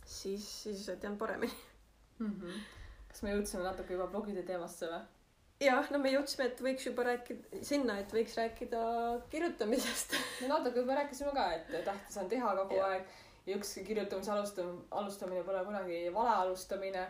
siis, 0.06 0.46
siis 0.63 0.86
tean 1.02 1.18
paremini. 1.18 1.54
Mhm. 2.20 2.54
Kas 3.10 3.24
me 3.26 3.34
jõudsime 3.36 3.65
natuke 3.65 3.95
juba 3.95 4.10
blogide 4.12 4.43
teemasse 4.48 4.89
või? 4.89 5.02
jah, 5.60 5.89
no 5.91 6.00
me 6.00 6.12
jõudsime, 6.13 6.50
et 6.50 6.62
võiks 6.63 6.86
juba 6.88 7.04
rääkida 7.10 7.63
sinna, 7.67 7.98
et 8.00 8.13
võiks 8.15 8.36
rääkida 8.39 8.84
kirjutamisest. 9.32 10.15
me 10.41 10.52
natuke 10.54 10.84
juba 10.84 11.00
rääkisime 11.02 11.34
ka, 11.36 11.50
et 11.58 11.74
tähtis 11.86 12.22
on 12.22 12.30
teha 12.32 12.54
kogu 12.62 12.80
Jah. 12.80 12.93
aeg 12.93 13.17
ja 13.50 13.58
ükski 13.58 13.84
kirjutamise 13.84 14.32
alustamine, 14.32 14.82
alustamine 14.91 15.43
pole 15.43 15.63
kunagi 15.65 16.00
vale 16.13 16.36
alustamine, 16.43 17.06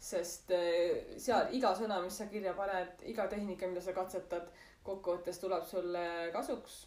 sest 0.00 0.50
eh, 0.52 1.14
seal 1.22 1.52
iga 1.56 1.74
sõna, 1.78 2.00
mis 2.04 2.16
sa 2.18 2.26
kirja 2.28 2.54
paned, 2.58 3.04
iga 3.08 3.28
tehnika, 3.30 3.68
mida 3.70 3.82
sa 3.84 3.94
katsetad, 3.96 4.50
kokkuvõttes 4.84 5.38
tuleb 5.40 5.64
sulle 5.68 6.08
kasuks. 6.34 6.82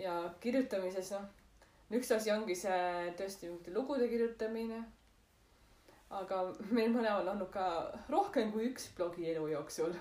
ja 0.00 0.14
kirjutamises 0.40 1.10
noh, 1.12 1.26
üks 1.92 2.10
asi 2.16 2.30
ongi 2.32 2.54
see 2.56 3.12
tõesti 3.18 3.50
mingite 3.50 3.74
lugude 3.74 4.08
kirjutamine. 4.08 4.80
Aga 6.10 6.40
meil 6.74 6.90
mõlemal 6.90 7.22
on 7.22 7.34
olnud 7.34 7.50
ka 7.54 7.66
rohkem 8.10 8.50
kui 8.52 8.70
üks 8.70 8.88
blogi 8.96 9.28
elu 9.30 9.46
jooksul 9.52 9.94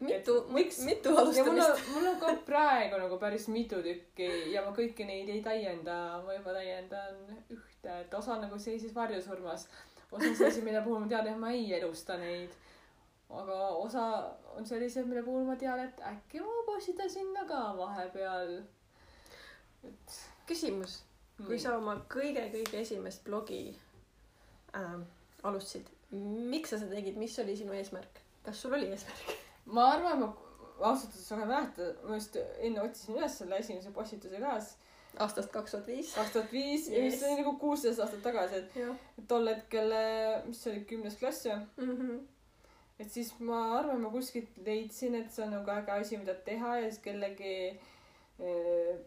mitu, 0.00 0.32
miks- 0.48 0.80
mitu 0.84 1.08
ja 1.08 1.14
mul 1.14 1.22
alustamist 1.22 1.68
on, 1.68 1.94
mul 1.94 2.06
on 2.12 2.18
ka 2.20 2.34
praegu 2.46 2.98
nagu 3.00 3.18
päris 3.18 3.48
mitu 3.48 3.82
tükki 3.84 4.28
ja 4.52 4.64
ma 4.64 4.72
kõiki 4.76 5.06
neid 5.08 5.28
ei 5.32 5.42
täienda, 5.44 5.96
ma 6.26 6.36
juba 6.36 6.54
täiendan 6.56 7.20
ühte, 7.50 7.94
et 8.00 8.14
osa 8.14 8.38
nagu 8.40 8.58
seisis 8.58 8.94
varjusurmas. 8.94 9.68
osa 10.12 10.26
on 10.28 10.36
sellised, 10.36 10.64
mille 10.64 10.82
puhul 10.84 11.00
ma 11.04 11.08
tean, 11.08 11.28
et 11.28 11.38
ma 11.38 11.52
ei 11.52 11.72
elusta 11.78 12.16
neid. 12.20 12.50
aga 13.30 13.60
osa 13.84 14.04
on 14.56 14.66
sellised, 14.66 15.06
mille 15.08 15.22
puhul 15.22 15.44
ma 15.48 15.56
tean, 15.56 15.80
et 15.80 16.00
äkki 16.12 16.40
ma 16.40 16.66
postitan 16.66 17.10
sinna 17.10 17.46
ka 17.48 17.62
vahepeal. 17.76 18.58
et 19.88 20.18
küsimus, 20.46 21.02
kui 21.46 21.58
sa 21.58 21.76
oma 21.76 21.96
kõige-kõige 22.12 22.80
esimest 22.80 23.24
blogi 23.24 23.64
äh, 24.78 24.94
alustasid, 25.42 25.88
miks 26.52 26.70
sa 26.72 26.78
seda 26.78 26.94
tegid, 26.96 27.16
mis 27.20 27.38
oli 27.42 27.56
sinu 27.56 27.74
eesmärk? 27.76 28.20
kas 28.44 28.62
sul 28.62 28.74
oli 28.78 28.88
eesmärk? 28.92 29.34
ma 29.74 29.90
arvan, 29.96 30.20
ma 30.24 30.32
ausalt 30.88 31.12
öeldes 31.12 31.30
väga 31.30 31.42
ei 31.44 31.50
mäleta, 31.52 31.90
ma 32.08 32.16
just 32.18 32.36
enne 32.40 32.82
otsisin 32.82 33.18
üles 33.18 33.38
selle 33.38 33.58
esimese 33.62 33.92
postituse 33.94 34.40
ka, 34.42 34.56
aastast 35.22 35.52
kaks 35.54 35.74
tuhat 35.76 35.86
viis. 35.92 36.12
kaks 36.16 36.32
tuhat 36.32 36.52
viis 36.52 36.88
ja 36.88 36.98
Yes. 37.04 37.20
see 37.20 37.28
oli 37.30 37.42
nagu 37.42 37.56
kuusteist 37.60 38.00
aastat 38.00 38.22
tagasi, 38.24 38.62
et 38.62 39.26
tol 39.28 39.46
hetkel, 39.50 39.92
mis 40.46 40.62
see 40.62 40.72
oli, 40.72 40.84
kümnes 40.88 41.18
klass 41.20 41.46
või? 41.46 41.58
Mhm. 41.86 42.20
et 43.02 43.10
siis 43.10 43.32
ma 43.40 43.60
arvan, 43.78 44.00
ma 44.00 44.10
kuskilt 44.10 44.58
leidsin, 44.66 45.14
et 45.18 45.30
see 45.32 45.44
on 45.44 45.50
nagu 45.56 45.70
äge 45.74 45.92
asi, 46.00 46.16
mida 46.18 46.34
teha 46.46 46.76
ja 46.80 46.90
siis 46.90 47.02
kellegi 47.04 47.54
eh, 48.38 48.98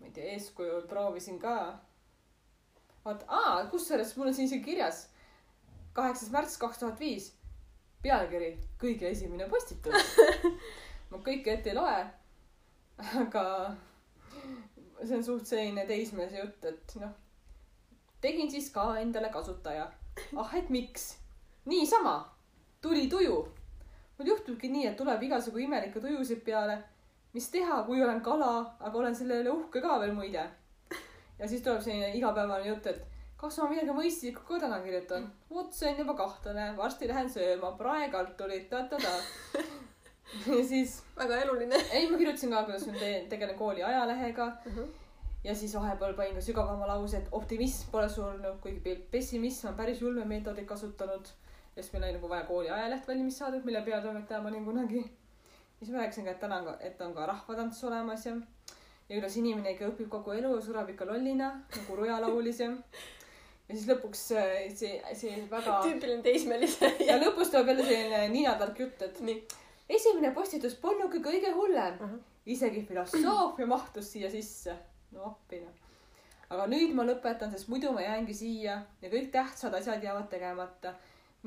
ma 0.00 0.06
ei 0.06 0.12
tea, 0.14 0.32
eeskujul 0.36 0.84
proovisin 0.90 1.38
ka. 1.42 1.54
vaata, 3.08 3.28
aa, 3.28 3.64
kusjuures 3.72 4.16
mul 4.16 4.30
on 4.30 4.36
siin 4.36 4.50
isegi 4.50 4.64
kirjas 4.70 5.06
kaheksas 5.98 6.30
märts 6.30 6.58
kaks 6.62 6.78
tuhat 6.78 7.00
viis, 7.00 7.32
pealkiri 8.02 8.52
kõige 8.78 9.10
esimene 9.10 9.48
postitus. 9.50 10.12
ma 11.10 11.20
kõike 11.26 11.56
ette 11.56 11.72
ei 11.72 11.78
loe, 11.78 11.96
aga 13.22 13.44
see 15.02 15.16
on 15.16 15.24
suht 15.26 15.50
selline 15.50 15.86
teismelise 15.88 16.38
jutt, 16.42 16.68
et 16.70 16.94
noh, 17.02 17.14
tegin 18.22 18.50
siis 18.52 18.70
ka 18.74 18.92
endale 19.02 19.32
kasutaja. 19.34 19.88
ah, 20.36 20.54
et 20.58 20.70
miks? 20.70 21.16
niisama, 21.68 22.14
tuli 22.82 23.08
tuju. 23.10 23.40
mul 24.18 24.30
juhtubki 24.32 24.70
nii, 24.70 24.86
et 24.90 24.96
tuleb 24.96 25.22
igasugu 25.22 25.66
imelikke 25.66 26.00
tujusid 26.00 26.44
peale. 26.46 26.78
mis 27.34 27.50
teha, 27.50 27.82
kui 27.90 28.02
olen 28.02 28.22
kala, 28.22 28.52
aga 28.80 28.98
olen 28.98 29.14
selle 29.14 29.42
üle 29.42 29.50
uhke 29.50 29.82
ka 29.82 29.98
veel 30.00 30.14
muide. 30.14 30.46
Ja 31.38 31.48
siis 31.48 31.62
tuleb 31.62 31.82
selline 31.82 32.12
igapäevane 32.18 32.68
jutt, 32.68 32.86
et 32.86 33.04
kas 33.38 33.58
ma 33.62 33.68
midagi 33.70 33.94
mõistlikku 33.94 34.46
ka 34.46 34.60
täna 34.64 34.80
kirjutan. 34.84 35.28
vot 35.50 35.74
see 35.74 35.90
on 35.92 36.00
juba 36.02 36.14
kahtlane, 36.18 36.70
varsti 36.76 37.08
lähen 37.08 37.30
sööma, 37.30 37.72
praegalt 37.78 38.36
tulid 38.36 38.68
ta-ta-ta. 38.70 39.12
ja 40.46 40.62
siis, 40.64 41.02
väga 41.16 41.42
eluline. 41.44 41.82
ei 41.92 42.08
ma 42.10 42.18
kirjutasin 42.18 42.54
ka, 42.54 42.64
kuidas 42.64 42.86
ma 42.86 42.96
teen, 42.98 43.28
tegelen 43.28 43.58
kooli 43.58 43.82
ajalehega 43.82 44.52
ja 45.44 45.54
siis 45.54 45.74
vahepeal 45.74 46.14
panin 46.14 46.34
ka 46.34 46.40
sügavama 46.44 46.86
lause, 46.90 47.16
et 47.16 47.28
optimism 47.32 47.90
pole 47.92 48.08
surnud, 48.08 48.58
kuigi 48.62 48.80
pe- 48.80 49.02
pessimism 49.10 49.70
on 49.70 49.78
päris 49.78 50.00
julme 50.02 50.24
meetodit 50.24 50.66
kasutanud. 50.66 51.30
ja 51.76 51.82
siis 51.82 51.92
meil 51.92 52.04
oli 52.04 52.12
nagu 52.18 52.28
vaja 52.28 52.44
kooli 52.44 52.70
ajaleht 52.70 53.08
valmis 53.08 53.38
saada, 53.38 53.60
mille 53.64 53.82
peatoimetaja 53.82 54.42
ma 54.42 54.48
olin 54.48 54.64
kunagi. 54.64 55.04
siis 55.78 55.90
ma 55.90 55.98
rääkisin 55.98 56.24
ka, 56.24 56.30
et 56.30 56.40
täna 56.40 56.58
on 56.58 56.64
ka, 56.64 56.76
et 56.80 57.00
on 57.00 57.14
ka 57.14 57.26
rahvatants 57.26 57.84
olemas 57.84 58.26
ja, 58.26 58.34
ja 59.08 59.16
kuidas 59.16 59.36
inimene 59.40 59.72
ikka 59.72 59.88
õpib 59.88 60.10
kogu 60.12 60.34
elu 60.36 60.50
ja 60.56 60.64
sureb 60.64 60.90
ikka 60.92 61.06
lollina 61.08 61.52
nagu 61.62 61.96
Ruja 61.96 62.18
laulis 62.20 62.60
ja. 62.60 62.68
ja 63.68 63.70
siis 63.76 63.86
lõpuks 63.88 64.24
äh, 64.36 64.52
see, 64.76 64.98
see 65.16 65.38
väga 65.50 65.78
tüüpiline 65.86 66.24
teismelise. 66.24 66.92
ja 67.08 67.16
lõpus 67.22 67.52
tuleb 67.52 67.72
jälle 67.72 67.88
selline 67.88 68.22
ninatark 68.34 68.84
jutt, 68.84 69.02
et 69.06 69.20
nii. 69.24 69.40
esimene 69.98 70.32
postitus 70.36 70.76
polnudki 70.82 71.22
kõige 71.24 71.54
hullem 71.56 72.00
Ahah.. 72.04 72.16
isegi 72.46 72.84
filosoofia 72.88 73.68
mahtus 73.70 74.12
siia 74.12 74.30
sisse. 74.32 74.76
no 75.16 75.32
appi 75.32 75.62
noh. 75.64 75.72
aga 76.50 76.68
nüüd 76.68 76.92
ma 76.96 77.08
lõpetan, 77.08 77.52
sest 77.54 77.72
muidu 77.72 77.94
ma 77.96 78.04
jäängi 78.04 78.36
siia 78.36 78.82
ja 79.00 79.12
kõik 79.12 79.32
tähtsad 79.32 79.74
asjad 79.80 80.04
jäävad 80.04 80.28
tegemata. 80.28 80.94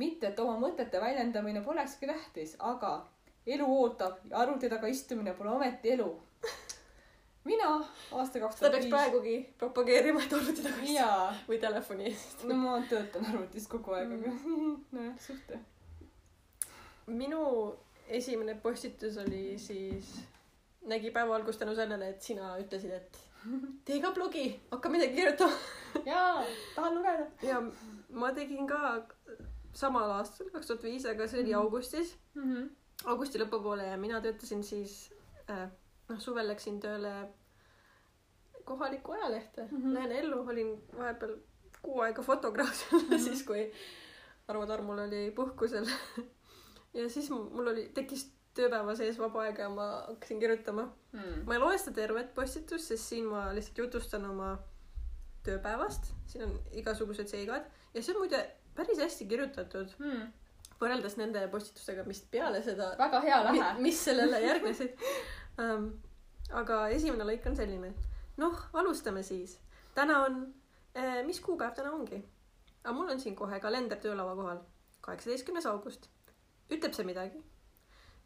mitte, 0.02 0.34
et 0.34 0.40
oma 0.40 0.58
mõtete 0.58 1.02
väljendamine 1.02 1.62
polekski 1.62 2.10
tähtis, 2.10 2.56
aga 2.58 3.04
elu 3.46 3.66
ootab 3.66 4.18
ja 4.30 4.42
arvuti 4.42 4.70
taga 4.70 4.88
istumine 4.88 5.34
pole 5.38 5.50
ometi 5.54 5.94
elu. 5.94 6.10
Mina 7.46 7.70
aasta 8.12 8.40
kaks 8.40 8.60
seda 8.60 8.70
tuhat 8.70 8.72
peaks 8.72 8.86
viis. 8.86 8.94
praegugi 8.94 9.36
propageerima, 9.58 10.22
et 10.24 10.34
arvuti 10.38 10.62
taga 10.64 10.76
istuda. 10.82 10.94
jaa, 11.00 11.34
või 11.48 11.60
telefoni 11.64 12.06
eest. 12.12 12.44
no 12.50 12.56
ma 12.56 12.76
töötan 12.90 13.26
arvutis 13.32 13.68
kogu 13.72 13.96
aeg, 13.98 14.12
aga 14.18 14.34
nojah, 14.98 15.16
suht. 15.28 15.56
minu 17.08 17.42
esimene 18.08 18.56
postitus 18.62 19.18
oli 19.18 19.58
siis, 19.60 20.12
nägi 20.86 21.12
päevavalgust 21.12 21.60
tänu 21.62 21.76
sellele, 21.76 22.10
et 22.14 22.22
sina 22.22 22.54
ütlesid, 22.62 22.92
et 22.98 23.18
tee 23.86 24.00
ka 24.04 24.12
blogi, 24.14 24.46
hakka 24.72 24.90
midagi 24.94 25.16
kirjutama. 25.18 25.58
jaa, 26.12 26.44
tahan 26.76 26.96
lugeda. 27.00 27.26
ja 27.48 27.62
ma 28.10 28.32
tegin 28.38 28.68
ka 28.70 29.08
samal 29.74 30.12
aastal, 30.20 30.50
kaks 30.54 30.68
tuhat 30.68 30.84
viis, 30.84 31.06
aga 31.10 31.28
see 31.28 31.42
oli 31.42 31.54
Mhm. 31.56 31.62
augustis, 31.64 32.16
augusti 33.06 33.40
lõpupoole 33.42 33.88
ja 33.88 33.98
mina 33.98 34.22
töötasin 34.22 34.64
siis 34.64 35.10
äh,, 35.50 35.70
noh, 36.12 36.20
suvel 36.20 36.48
läksin 36.52 36.80
tööle 36.84 37.14
kohalikku 38.68 39.16
ajalehte 39.18 39.68
mm. 39.68 39.78
-hmm. 39.78 39.94
Lääne 39.94 40.20
Ellu, 40.20 40.44
olin 40.50 40.76
vahepeal 40.98 41.36
kuu 41.82 42.02
aega 42.02 42.22
fotograaf 42.22 42.74
seal 42.76 43.02
mm. 43.02 43.08
-hmm. 43.10 43.24
siis 43.28 43.44
kui 43.44 43.72
Arvo 44.48 44.66
Tarmul 44.66 45.00
oli 45.00 45.32
puhkusel. 45.36 45.86
ja 47.00 47.10
siis 47.10 47.32
mu- 47.32 47.50
mul 47.50 47.68
oli, 47.68 47.90
tekkis 47.94 48.32
tööpäeva 48.54 48.96
sees 48.96 49.20
vaba 49.20 49.42
aega 49.42 49.62
ja 49.62 49.70
ma 49.70 49.88
hakkasin 50.08 50.40
kirjutama. 50.40 50.90
ma 51.46 51.54
ei 51.54 51.60
loe 51.60 51.78
seda 51.78 51.96
tervet 51.96 52.34
postitust, 52.36 52.88
sest 52.88 53.04
siin 53.04 53.26
ma 53.26 53.46
lihtsalt 53.56 53.78
jutustan 53.78 54.26
oma 54.26 54.58
tööpäevast, 55.44 56.12
siin 56.28 56.44
on 56.44 56.60
igasugused 56.72 57.28
seigad 57.28 57.64
ja 57.94 58.04
see 58.04 58.14
on 58.16 58.20
muide 58.22 58.42
päris 58.76 59.00
hästi 59.00 59.26
kirjutatud 59.26 59.96
võrreldes 60.82 61.18
nende 61.20 61.44
postitustega, 61.54 62.04
mis 62.10 62.22
peale 62.34 62.62
seda, 62.66 62.92
väga 63.00 63.22
hea 63.26 63.40
lähe. 63.48 63.70
mis 63.86 64.04
sellele 64.06 64.42
järgnesid 64.42 65.06
um,. 65.58 65.92
aga 66.52 66.88
esimene 66.90 67.24
lõik 67.24 67.46
on 67.48 67.56
selline, 67.56 67.94
noh, 68.38 68.66
alustame 68.74 69.24
siis. 69.24 69.60
täna 69.96 70.24
on 70.26 70.42
eh,, 70.96 71.24
mis 71.26 71.40
kuupäev 71.40 71.76
täna 71.76 71.92
ongi? 71.92 72.24
aga 72.84 72.94
mul 72.94 73.10
on 73.10 73.20
siin 73.20 73.36
kohe 73.36 73.60
kalender 73.60 73.98
töölaua 73.98 74.36
kohal, 74.36 74.60
kaheksateistkümnes 75.02 75.66
august. 75.66 76.10
ütleb 76.72 76.94
see 76.94 77.06
midagi? 77.06 77.44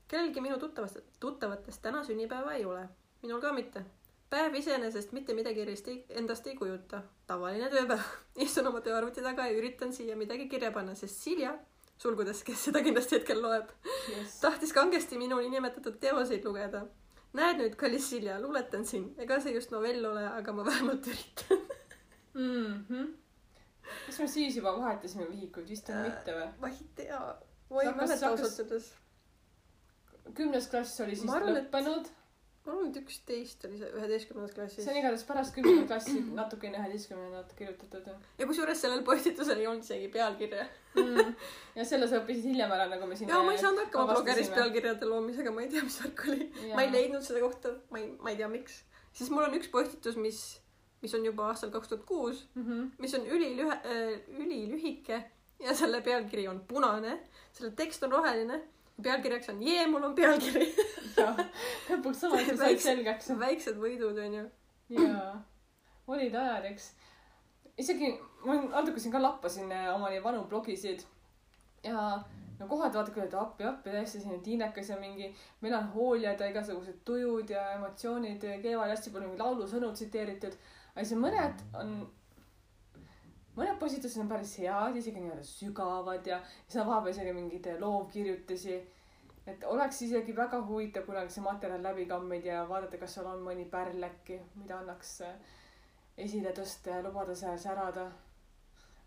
kellelgi 0.07 0.41
minu 0.41 0.57
tuttavast, 0.57 0.97
tuttavatest 1.19 1.81
täna 1.81 2.03
sünnipäeva 2.03 2.53
ei 2.53 2.65
ole, 2.65 2.87
minul 3.21 3.41
ka 3.41 3.53
mitte. 3.53 3.85
päev 4.29 4.55
iseenesest 4.55 5.11
mitte 5.11 5.33
midagi 5.33 5.61
erilist 5.61 5.87
ei, 5.87 6.05
endast 6.09 6.47
ei 6.47 6.55
kujuta, 6.55 7.01
tavaline 7.27 7.69
tööpäev. 7.69 8.03
istun 8.45 8.67
oma 8.67 8.81
tööarvuti 8.81 9.21
taga 9.21 9.47
ja 9.47 9.57
üritan 9.57 9.93
siia 9.93 10.15
midagi 10.17 10.49
kirja 10.49 10.71
panna, 10.71 10.95
sest 10.95 11.21
Silja, 11.23 11.55
sulgudes, 11.97 12.43
kes 12.43 12.67
seda 12.67 12.81
kindlasti 12.83 13.19
hetkel 13.19 13.41
loeb, 13.41 13.69
tahtis 14.41 14.73
kangesti 14.73 15.17
minu 15.17 15.39
niinimetatud 15.41 15.99
teoseid 15.99 16.45
lugeda. 16.45 16.85
Näed 17.35 17.59
nüüd, 17.61 17.75
kallis 17.79 18.09
Silja, 18.09 18.37
luuletan 18.41 18.85
siin, 18.87 19.09
ega 19.21 19.37
see 19.43 19.53
just 19.55 19.71
novell 19.73 20.05
ole, 20.11 20.23
aga 20.29 20.53
ma 20.55 20.65
vähemalt 20.67 21.07
üritan. 21.11 21.61
Mhm. 22.35 23.05
kas 24.05 24.19
me 24.19 24.27
siis 24.27 24.55
juba 24.57 24.73
vahetasime 24.79 25.27
vihikuid, 25.29 25.69
vist 25.69 25.89
on 25.93 26.01
mitte 26.07 26.33
või? 26.35 26.47
ma 26.61 26.69
ei 26.73 26.87
tea, 26.97 27.19
ma 27.69 27.83
ei 27.83 27.93
mäleta 27.95 28.29
ausalt 28.31 28.59
öeldes. 28.63 28.87
kümnes 30.35 30.67
klass 30.71 30.99
oli 31.05 31.15
siis 31.15 31.31
arvan, 31.31 31.55
et- 31.57 31.67
lõppenud. 31.69 32.09
Ma 32.65 32.71
arvan, 32.73 32.87
et 32.89 32.97
üksteist 32.97 33.65
oli 33.67 33.77
see 33.77 33.89
üheteistkümnendas 33.99 34.55
klassis 34.55 34.83
see 34.85 34.91
on. 34.93 34.97
igatahes 35.01 35.23
pärast 35.27 35.53
kümnendat 35.55 35.87
klassi 35.91 36.15
natuke 36.39 36.67
enne 36.71 36.79
üheteistkümnendat 36.81 37.53
kirjutatud 37.59 38.07
ja 38.41 38.47
kusjuures 38.49 38.81
sellel 38.81 39.03
postitusel 39.05 39.61
ei 39.61 39.67
olnud 39.69 39.85
isegi 39.85 40.07
pealkirja. 40.15 40.65
mm.. 40.97 41.35
ja 41.75 41.85
selle 41.85 42.07
sa 42.09 42.19
õppisid 42.23 42.49
hiljem 42.49 42.71
ära, 42.77 42.87
nagu 42.95 43.05
me 43.11 43.15
siin. 43.19 43.29
ja 43.29 43.41
ma 43.45 43.53
ei 43.53 43.61
saanud 43.61 43.83
hakkama 43.85 44.13
blogeris 44.17 44.49
pealkirjade 44.55 45.05
loomisega, 45.11 45.53
ma 45.53 45.61
ei 45.65 45.69
tea, 45.75 45.83
mis 45.85 45.99
värk 46.03 46.25
oli. 46.33 46.49
Ma 46.73 46.83
ei 46.87 46.91
leidnud 46.97 47.25
seda 47.27 47.41
kohta, 47.45 47.75
ma 47.93 48.01
ei, 48.01 48.11
ma 48.19 48.33
ei 48.33 48.39
tea, 48.41 48.49
miks. 48.51 48.81
siis 49.13 49.29
mul 49.33 49.45
on 49.47 49.53
üks 49.59 49.69
postitus, 49.71 50.17
mis, 50.19 50.41
mis 51.05 51.13
on 51.13 51.25
juba 51.29 51.49
aastal 51.51 51.69
kaks 51.73 51.91
tuhat 51.93 52.05
kuus, 52.09 52.45
Mhm. 52.57 52.87
mis 52.99 53.13
on 53.19 53.25
ülilühe- 53.29 53.81
äh,, 53.85 54.15
ülilühike 54.41 55.21
ja 55.63 55.73
selle 55.77 56.01
pealkiri 56.03 56.47
on 56.51 56.63
punane, 56.67 57.19
selle 57.53 57.71
tekst 57.77 58.03
on 58.03 58.11
roheline, 58.11 58.63
pealkirjaks 59.03 59.49
on 59.49 59.63
Jee, 59.63 59.87
mul 59.87 60.03
on 60.03 60.15
pealkiri. 60.15 60.69
jah, 61.17 61.41
lõpuks 61.89 62.23
ometi 62.29 62.55
said 62.59 62.79
selgeks. 62.83 63.33
väiksed 63.39 63.81
võidud 63.81 64.21
onju. 64.27 64.45
jaa, 64.99 65.33
olid 66.07 66.35
ajad, 66.35 66.69
eks. 66.71 66.91
isegi 67.77 68.13
ma 68.45 68.61
natuke 68.61 69.01
siin 69.01 69.13
ka 69.13 69.21
lappasin 69.21 69.71
äh, 69.71 69.91
oma 69.95 70.09
neid 70.13 70.23
vanu 70.23 70.45
blogisid 70.49 71.03
ja 71.83 72.23
no 72.59 72.67
kohati 72.67 72.97
vaata 72.97 73.13
küll, 73.13 73.27
et 73.27 73.37
appi, 73.39 73.65
appi 73.67 73.93
täiesti 73.93 74.21
selline 74.21 74.43
tiinekas 74.43 74.89
ja 74.89 74.99
mingi 74.99 75.31
melanhooliad 75.61 76.39
ja 76.39 76.49
igasugused 76.51 77.01
tujud 77.05 77.49
ja 77.51 77.65
emotsioonid 77.75 78.45
keevad 78.63 78.93
hästi 78.93 79.13
palju 79.13 79.29
mingi 79.29 79.43
laulusõnu 79.43 79.91
tsiteeritud. 79.93 80.55
aga 80.95 81.05
siis 81.05 81.19
mõned 81.19 81.65
on, 81.81 81.97
mõned 83.55 83.77
postitused 83.79 84.21
on 84.21 84.29
päris 84.31 84.57
head, 84.59 84.97
isegi 84.99 85.21
nii-öelda 85.21 85.45
sügavad 85.47 86.27
ja 86.27 86.41
siis 86.67 86.81
on 86.81 86.89
vahepeal 86.89 87.13
isegi 87.15 87.33
mingeid 87.35 87.69
loovkirjutusi. 87.79 88.81
et 89.47 89.63
oleks 89.63 90.01
isegi 90.01 90.35
väga 90.35 90.61
huvitav 90.67 91.05
kunagi 91.05 91.29
see 91.33 91.43
materjal 91.45 91.83
läbi 91.83 92.05
kammida 92.09 92.47
ja 92.47 92.65
vaadata, 92.69 92.97
kas 92.97 93.13
seal 93.13 93.27
on 93.29 93.43
mõni 93.45 93.67
pärl 93.69 94.03
äkki, 94.03 94.39
mida 94.55 94.79
annaks 94.79 95.21
äh, 95.21 95.35
esile 96.17 96.51
tõsta 96.57 96.97
ja 96.97 97.03
lubada 97.05 97.35
seal 97.35 97.57
särada. 97.61 98.09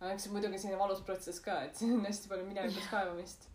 aga 0.01 0.13
eks 0.15 0.29
see 0.29 0.33
muidugi 0.33 0.59
selline 0.59 0.79
valus 0.79 1.03
protsess 1.03 1.41
ka, 1.45 1.61
et 1.67 1.77
siin 1.77 1.97
on 1.99 2.07
hästi 2.07 2.29
palju 2.31 2.47
minevikus 2.47 2.89
kaevamist. 2.95 3.49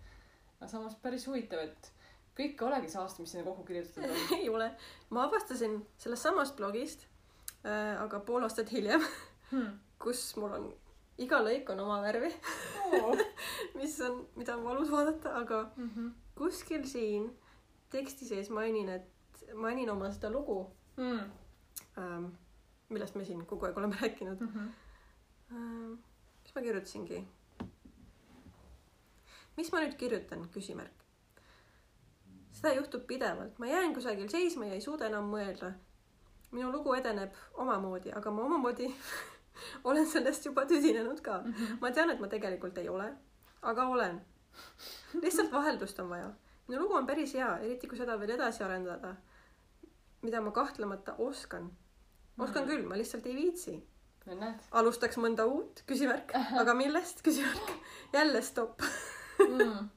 aga 0.59 0.69
samas 0.71 0.95
päris 1.01 1.27
huvitav, 1.27 1.59
et 1.63 1.91
kõik 2.37 2.59
ei 2.59 2.67
olegi 2.67 2.89
saast, 2.89 3.19
mis 3.19 3.31
sinna 3.31 3.45
kokku 3.47 3.63
kirjutatud 3.63 4.09
on. 4.09 4.37
ei 4.39 4.49
ole. 4.49 4.71
ma 5.09 5.27
avastasin 5.29 5.79
sellest 5.97 6.27
samast 6.29 6.57
blogist 6.59 7.07
äh,, 7.65 8.01
aga 8.01 8.19
pool 8.19 8.43
aastat 8.43 8.71
hiljem, 8.71 9.05
Hmm. 9.53 9.79
kus 10.03 10.35
mul 10.41 10.51
on, 10.57 10.63
iga 11.17 11.39
lõik 11.45 11.69
on 11.69 11.79
oma 11.79 12.01
värvi, 12.01 12.31
mis 13.79 13.99
on, 14.01 14.25
mida 14.35 14.55
on 14.57 14.63
valus 14.63 14.91
vaadata, 14.91 15.35
aga 15.41 15.71
Mhm. 15.77 16.07
kuskil 16.35 16.85
siin 16.87 17.29
teksti 17.89 18.25
sees 18.25 18.49
mainin, 18.49 18.89
et 18.89 19.43
mainin 19.53 19.89
oma 19.89 20.11
seda 20.11 20.29
lugu 20.31 20.65
mm.. 20.97 21.19
ähm,, 21.97 22.25
millest 22.89 23.15
me 23.15 23.25
siin 23.25 23.45
kogu 23.45 23.65
aeg 23.65 23.77
oleme 23.77 23.95
rääkinud 24.01 24.39
Mm 24.41 24.47
-hmm. 24.47 24.69
ähm,. 25.51 25.93
mis 26.43 26.55
ma 26.55 26.61
kirjutasingi? 26.61 27.27
mis 29.57 29.71
ma 29.71 29.79
nüüd 29.83 29.95
kirjutan, 29.97 30.47
küsimärk. 30.53 31.03
seda 32.51 32.73
juhtub 32.73 33.05
pidevalt, 33.07 33.59
ma 33.59 33.65
jään 33.67 33.93
kusagil 33.93 34.29
seisma 34.29 34.65
ja 34.65 34.73
ei 34.73 34.81
suuda 34.81 35.05
enam 35.05 35.29
mõelda. 35.33 35.71
minu 36.51 36.71
lugu 36.71 36.93
edeneb 36.93 37.33
omamoodi, 37.53 38.11
aga 38.15 38.31
ma 38.31 38.41
omamoodi 38.43 38.95
olen 39.89 40.07
sellest 40.07 40.45
juba 40.45 40.65
tüdinenud 40.65 41.21
ka. 41.21 41.41
ma 41.81 41.91
tean, 41.91 42.11
et 42.13 42.19
ma 42.19 42.29
tegelikult 42.31 42.77
ei 42.81 42.89
ole, 42.89 43.09
aga 43.61 43.87
olen. 43.95 44.19
lihtsalt 45.21 45.51
vaheldust 45.51 45.99
on 45.99 46.09
vaja. 46.09 46.31
minu 46.67 46.83
lugu 46.83 46.97
on 46.97 47.07
päris 47.07 47.33
hea, 47.33 47.55
eriti 47.59 47.87
kui 47.87 47.97
seda 47.97 48.19
veel 48.19 48.35
edasi 48.37 48.63
arendada. 48.63 49.15
mida 50.21 50.41
ma 50.41 50.51
kahtlemata 50.51 51.15
oskan. 51.17 51.71
oskan 52.39 52.69
küll, 52.69 52.85
ma 52.87 52.97
lihtsalt 52.97 53.25
ei 53.25 53.35
viitsi. 53.35 53.79
alustaks 54.71 55.17
mõnda 55.17 55.45
uut, 55.49 55.83
küsimärk, 55.87 56.35
aga 56.59 56.73
millest, 56.73 57.21
küsimärk. 57.25 57.75
jälle 58.13 58.41
stopp. 58.41 58.81
mm.. 59.39 59.89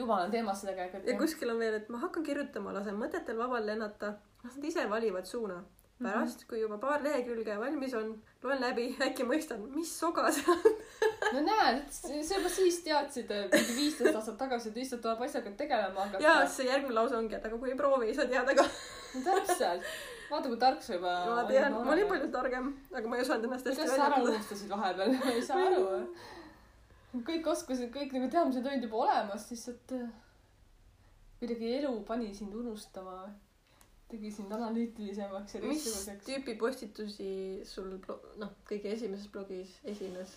juba 0.00 0.22
on 0.24 0.30
teemasse 0.30 0.66
tegelikult. 0.66 1.08
ja 1.08 1.18
kuskil 1.18 1.50
on 1.50 1.58
veel, 1.58 1.80
et 1.80 1.88
ma 1.88 2.02
hakkan 2.06 2.26
kirjutama, 2.26 2.74
lasen 2.76 2.98
mõtetel 3.00 3.38
vabal 3.38 3.66
lennata, 3.66 4.18
las 4.44 4.58
nad 4.58 4.70
ise 4.70 4.90
valivad 4.90 5.26
suuna. 5.30 5.62
pärast, 6.04 6.44
kui 6.48 6.60
juba 6.60 6.78
paar 6.82 7.02
lehekülge 7.04 7.56
valmis 7.60 7.94
on, 7.98 8.10
loen 8.44 8.60
läbi, 8.62 8.86
äkki 9.08 9.26
mõistan, 9.28 9.62
mis 9.74 9.92
soga 9.98 10.26
see 10.34 10.46
on. 10.52 10.64
no 11.36 11.44
näed, 11.46 11.84
sa 11.94 12.12
juba 12.12 12.50
siis 12.52 12.80
teadsid 12.86 13.30
mingi 13.52 13.76
viisteist 13.78 14.18
aastat 14.18 14.38
tagasi, 14.40 14.72
et 14.72 14.82
issand 14.84 15.04
tuleb 15.04 15.22
asjaga 15.26 15.54
tegelema 15.58 16.06
hakata. 16.06 16.24
ja 16.24 16.34
see 16.50 16.68
järgmine 16.68 16.96
lause 16.98 17.16
ongi, 17.18 17.38
et 17.38 17.46
aga 17.48 17.60
kui 17.60 17.72
ei 17.72 17.78
proovi, 17.78 18.10
ei 18.10 18.18
saa 18.18 18.28
teada 18.30 18.56
ka. 18.58 18.66
no 19.14 19.24
täpselt. 19.28 19.88
vaata, 20.30 20.48
kui 20.48 20.60
tark 20.66 20.82
sa 20.84 20.98
juba. 20.98 21.14
ma 21.30 21.46
tean, 21.50 21.78
ma 21.78 21.96
olin 21.96 22.10
palju 22.10 22.32
targem, 22.34 22.72
aga 22.92 23.12
ma 23.12 23.20
ei 23.20 23.26
osanud 23.26 23.48
ennast 23.50 23.70
hästi 23.70 23.82
kuidas 23.82 23.96
sa 23.96 24.10
ära 24.10 24.20
unustasid 24.24 24.74
vahepeal, 24.76 25.16
ma 25.20 25.32
ei 25.32 25.46
saa 25.48 25.64
aru. 25.70 25.86
kõik 27.30 27.48
oskused, 27.54 27.90
kõik 27.94 28.12
nagu 28.16 28.30
teadmised 28.30 28.68
olid 28.72 28.86
juba 28.88 29.02
olemas, 29.06 29.48
lihtsalt 29.52 29.96
äh, 29.96 30.06
kuidagi 31.40 31.74
elu 31.78 31.96
pani 32.08 32.34
sind 32.34 32.54
unustama. 32.54 33.24
Tegi 34.10 34.30
sind 34.32 34.52
analüütilisemaks 34.52 35.54
ja 35.56 35.60
mis 35.64 35.84
tüüpi 36.26 36.56
postitusi 36.60 37.28
sul 37.66 37.94
blo- 38.04 38.20
noh, 38.40 38.52
kõige 38.68 38.92
esimeses 38.92 39.30
blogis 39.32 39.78
esines? 39.84 40.36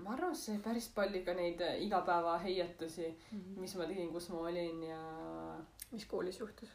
ma 0.00 0.14
arvan, 0.14 0.34
see 0.36 0.56
päris 0.64 0.86
palju 0.96 1.20
ka 1.26 1.34
neid 1.36 1.60
äh, 1.60 1.74
igapäevaheietusi, 1.84 3.10
mis 3.60 3.74
ma 3.76 3.88
tegin, 3.90 4.08
kus 4.14 4.30
ma 4.32 4.46
olin 4.48 4.78
ja 4.86 5.00
mis 5.90 6.06
koolis 6.08 6.38
juhtus? 6.40 6.70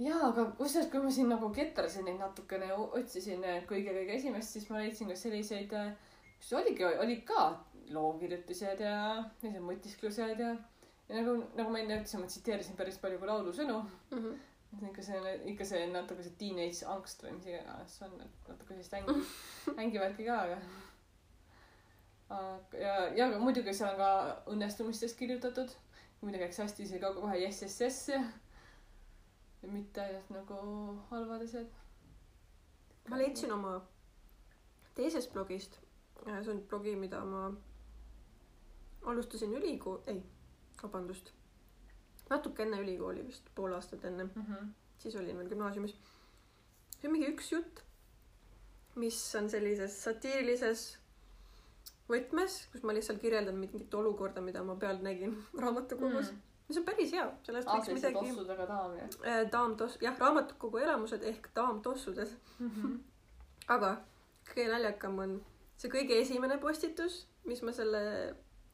jaa, 0.00 0.18
aga 0.32 0.46
kusjuures, 0.58 0.88
kui 0.90 1.02
ma 1.04 1.12
siin 1.14 1.30
nagu 1.30 1.52
ketrasin 1.54 2.08
neid 2.08 2.18
natukene, 2.18 2.72
otsisin 2.74 3.44
äh, 3.46 3.60
kõige-kõige 3.70 4.16
esimest, 4.16 4.56
siis 4.56 4.66
ma 4.70 4.80
leidsin 4.80 5.12
ka 5.12 5.18
selliseid, 5.20 5.76
mis 6.40 6.52
oligi, 6.58 6.88
olid 6.88 7.22
ka 7.28 7.44
lookirjutised 7.94 8.82
ja 8.82 8.96
sellised 9.40 9.66
mõtisklused 9.66 10.42
ja, 10.42 10.54
ja 11.10 11.18
nagu, 11.18 11.34
nagu 11.58 11.72
ma 11.72 11.80
enne 11.82 11.98
ütlesin, 11.98 12.22
ma 12.22 12.30
tsiteerisin 12.30 12.78
päris 12.78 12.98
palju 13.02 13.18
ka 13.20 13.28
laulusõnu. 13.32 13.80
ikka 14.86 15.02
see, 15.02 15.34
ikka 15.50 15.66
see 15.66 15.86
natuke 15.90 16.22
see 16.22 16.36
teenage 16.38 16.86
angst 16.86 17.24
või 17.24 17.34
mis 17.38 17.48
iganes 17.50 17.96
see 17.98 18.06
on, 18.06 18.20
et 18.22 18.50
natuke 18.52 18.76
sellist 18.76 18.94
ängi, 19.00 19.16
ängivärki 19.84 20.28
ka, 20.28 20.36
aga. 20.46 20.60
aga 22.36 22.84
ja, 22.84 22.94
ja 23.18 23.26
aga 23.26 23.40
muidugi 23.42 23.74
seal 23.74 23.96
on 23.96 23.98
ka 23.98 24.12
õnnestumistest 24.54 25.18
kirjutatud. 25.18 25.74
kui 26.20 26.28
midagi 26.28 26.46
läks 26.46 26.62
hästi, 26.62 26.86
oli 26.92 27.02
ka 27.02 27.14
kohe 27.16 27.36
jess, 27.40 27.62
jess, 27.66 27.80
jess 27.80 28.10
mitte 29.68 30.00
ainult 30.00 30.30
nagu 30.30 30.56
halvad 31.10 31.42
asjad. 31.44 31.66
ma 33.08 33.18
leidsin 33.18 33.52
oma 33.52 33.80
teisest 34.94 35.32
blogist, 35.32 35.80
see 36.24 36.52
on 36.52 36.60
blogi, 36.68 36.94
mida 36.96 37.24
ma 37.24 37.48
alustasin 39.10 39.54
ülikool, 39.56 39.98
ei, 40.06 40.22
vabandust, 40.82 41.32
natuke 42.30 42.64
enne 42.64 42.80
ülikooli 42.82 43.24
vist, 43.26 43.50
pool 43.54 43.74
aastat 43.76 44.04
enne, 44.04 44.24
mm. 44.24 44.46
-hmm. 44.48 44.72
siis 44.98 45.16
olin 45.16 45.38
veel 45.38 45.48
gümnaasiumis. 45.48 45.96
see 47.00 47.08
on 47.08 47.12
mingi 47.12 47.32
üks 47.32 47.52
jutt, 47.52 47.82
mis 48.94 49.18
on 49.34 49.50
sellises 49.50 50.02
satiirilises 50.04 50.84
võtmes, 52.08 52.60
kus 52.72 52.82
ma 52.82 52.94
lihtsalt 52.94 53.20
kirjeldan 53.20 53.56
mingit 53.56 53.94
olukorda, 53.94 54.40
mida 54.40 54.62
ma 54.62 54.76
peal 54.76 55.02
nägin 55.02 55.36
raamatukogus 55.64 56.32
mm.. 56.32 56.40
mis 56.68 56.78
on 56.78 56.84
päris 56.84 57.12
hea, 57.12 57.28
sellest 57.42 57.68
võiks 57.68 57.94
midagi. 57.94 58.14
tossudega 58.14 58.66
daam 58.66 58.96
jah 58.98 59.46
daam 59.52 59.76
toss, 59.76 60.00
jah, 60.02 60.18
raamatukogu 60.18 60.78
elamused 60.78 61.22
ehk 61.22 61.50
daam 61.54 61.82
tossudes. 61.82 62.36
mm 62.58 62.70
-hmm. 62.70 62.98
aga 63.76 63.96
kõige 64.50 64.68
naljakam 64.68 65.18
on 65.18 65.40
see 65.80 65.90
kõige 65.92 66.20
esimene 66.20 66.58
postitus, 66.60 67.24
mis 67.48 67.62
ma 67.64 67.72
selle 67.72 68.00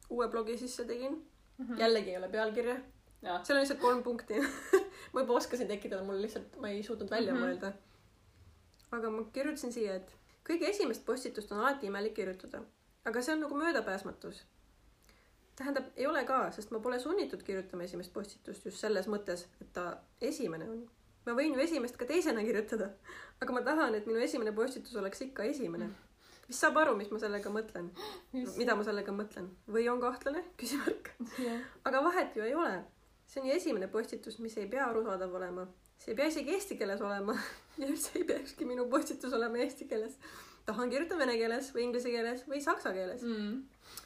uue 0.09 0.27
blogi 0.31 0.57
sisse 0.59 0.85
tegin. 0.87 1.17
Mm 1.57 1.65
-hmm. 1.65 1.79
jällegi 1.79 2.09
ei 2.09 2.17
ole 2.17 2.29
pealkirja, 2.29 2.75
seal 3.21 3.57
on 3.57 3.61
lihtsalt 3.61 3.79
kolm 3.79 4.03
punkti. 4.03 4.33
ma 5.13 5.21
juba 5.21 5.33
oskasin 5.33 5.67
tekitada, 5.67 6.03
mul 6.03 6.21
lihtsalt, 6.21 6.55
ma 6.61 6.69
ei 6.69 6.83
suutnud 6.83 7.09
välja 7.09 7.33
mm. 7.33 7.39
-hmm. 7.39 7.45
mõelda. 7.45 7.71
aga 8.91 9.09
ma 9.09 9.23
kirjutasin 9.33 9.73
siia, 9.73 9.95
et 9.95 10.17
kõige 10.49 10.69
esimest 10.69 11.05
postitust 11.05 11.51
on 11.51 11.59
alati 11.59 11.87
imelik 11.87 12.13
kirjutada, 12.13 12.61
aga 13.05 13.21
see 13.21 13.33
on 13.33 13.41
nagu 13.45 13.55
möödapääsmatus. 13.55 14.43
tähendab, 15.55 15.85
ei 15.95 16.07
ole 16.07 16.23
ka, 16.25 16.51
sest 16.51 16.71
ma 16.71 16.79
pole 16.79 16.99
sunnitud 16.99 17.43
kirjutama 17.43 17.83
esimest 17.83 18.13
postitust 18.13 18.65
just 18.65 18.77
selles 18.77 19.07
mõttes, 19.07 19.47
et 19.61 19.73
ta 19.73 19.97
esimene 20.21 20.69
on. 20.69 20.89
ma 21.25 21.33
võin 21.33 21.53
ju 21.53 21.59
esimest 21.59 21.97
ka 21.97 22.05
teisena 22.05 22.43
kirjutada, 22.43 22.89
aga 23.41 23.53
ma 23.53 23.61
tahan, 23.61 23.95
et 23.95 24.05
minu 24.05 24.19
esimene 24.19 24.51
postitus 24.51 24.95
oleks 24.95 25.21
ikka 25.21 25.43
esimene. 25.43 25.89
Vist 26.47 26.63
saab 26.63 26.77
aru, 26.81 26.95
mis 26.99 27.09
ma 27.11 27.19
sellega 27.21 27.51
mõtlen, 27.53 27.89
mida 28.59 28.75
ma 28.77 28.85
sellega 28.87 29.13
mõtlen 29.15 29.49
või 29.71 29.87
on 29.91 30.01
kahtlane, 30.03 30.43
küsimärk. 30.59 31.11
jah, 31.43 31.63
aga 31.87 32.03
vahet 32.07 32.37
ju 32.37 32.45
ei 32.45 32.55
ole. 32.55 32.83
see 33.27 33.41
on 33.41 33.49
ju 33.49 33.55
esimene 33.57 33.87
postitus, 33.91 34.39
mis 34.39 34.57
ei 34.57 34.67
pea 34.71 34.87
arusaadav 34.87 35.33
olema. 35.35 35.67
see 35.99 36.13
ei 36.13 36.19
pea 36.19 36.29
isegi 36.31 36.53
eesti 36.55 36.77
keeles 36.79 37.01
olema 37.01 37.35
ja 37.79 37.87
üldse 37.87 38.19
ei 38.19 38.27
peakski 38.27 38.65
minu 38.65 38.87
postitus 38.89 39.33
olema 39.33 39.59
eesti 39.63 39.89
keeles. 39.89 40.19
tahan, 40.65 40.89
kirjutan 40.89 41.19
vene 41.19 41.35
keeles 41.39 41.73
või 41.75 41.87
inglise 41.89 42.13
keeles 42.13 42.47
või 42.47 42.63
saksa 42.63 42.93
keeles. 42.95 43.25
mm. 43.27 43.97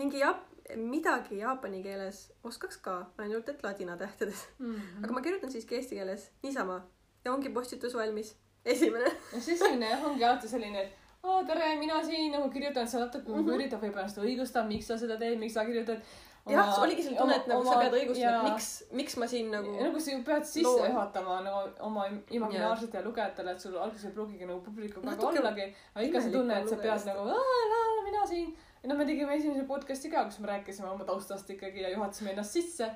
mingi 0.00 0.24
jaap-, 0.24 0.50
midagi 0.80 1.38
jaapani 1.38 1.82
keeles 1.84 2.26
oskaks 2.42 2.80
ka, 2.82 2.98
ainult 3.18 3.48
et 3.48 3.62
ladina 3.62 3.96
tähtedes. 4.00 4.48
mm. 4.58 5.04
aga 5.04 5.14
ma 5.14 5.22
kirjutan 5.22 5.54
siiski 5.54 5.78
eesti 5.78 6.00
keeles 6.00 6.30
niisama 6.42 6.82
ja 7.24 7.32
ongi 7.32 7.54
postitus 7.54 7.94
valmis. 7.94 8.34
esimene. 8.64 9.14
ja 9.32 9.40
siis 9.40 9.58
selline 9.58 9.94
ongi 10.02 10.24
alati 10.24 10.48
selline, 10.48 10.82
et 10.82 11.03
aa 11.24 11.40
tere, 11.48 11.72
mina 11.80 12.02
siin 12.04 12.32
nagu 12.34 12.50
kirjutan, 12.52 12.88
sa 12.88 13.00
natuke 13.04 13.32
mm. 13.32 13.40
-hmm. 13.40 13.56
üritab 13.56 13.82
võib-olla 13.82 14.04
ennast 14.04 14.20
õigustada, 14.20 14.66
miks 14.68 14.90
sa 14.90 14.98
seda 15.00 15.16
teed, 15.20 15.38
miks 15.40 15.54
sa 15.56 15.64
kirjutad. 15.68 16.02
jah, 16.50 16.68
see 16.74 16.82
oligi 16.86 17.02
selline 17.04 17.20
tunne, 17.20 17.36
et 17.40 17.46
nagu 17.52 17.64
sa 17.64 17.78
pead 17.80 17.96
õigustama, 18.00 18.34
et 18.40 18.50
miks, 18.50 18.68
miks 19.00 19.16
ma 19.22 19.28
siin 19.32 19.48
nagu 19.54 19.76
nagu 19.78 20.02
sa 20.06 20.12
ju 20.12 20.20
pead 20.26 20.44
sisse 20.50 20.66
loon. 20.66 20.90
juhatama 20.90 21.38
nagu 21.46 21.62
oma 21.88 22.04
imaginaarsete 22.40 23.02
lugejatele, 23.06 23.56
et 23.56 23.64
sul 23.66 23.78
alguses 23.86 24.10
ei 24.10 24.16
pruugigi 24.18 24.50
nagu 24.50 24.60
publikuga 24.66 25.10
väga 25.10 25.30
ollagi, 25.30 25.70
aga 25.94 26.06
ikka 26.10 26.24
see 26.26 26.36
tunne, 26.36 26.60
et 26.60 26.68
sa 26.68 26.80
pead 26.84 27.00
seda. 27.06 27.14
nagu, 27.14 28.04
mina 28.10 28.26
siin. 28.34 28.52
ja 28.82 28.92
noh, 28.92 29.00
me 29.00 29.08
tegime 29.08 29.38
esimese 29.38 29.64
podcast'i 29.72 30.12
ka, 30.12 30.26
kus 30.28 30.38
me 30.44 30.52
rääkisime 30.52 30.92
oma 30.92 31.08
taustast 31.08 31.50
ikkagi 31.56 31.86
ja 31.86 31.94
juhatasime 31.96 32.34
ennast 32.36 32.60
sisse, 32.60 32.90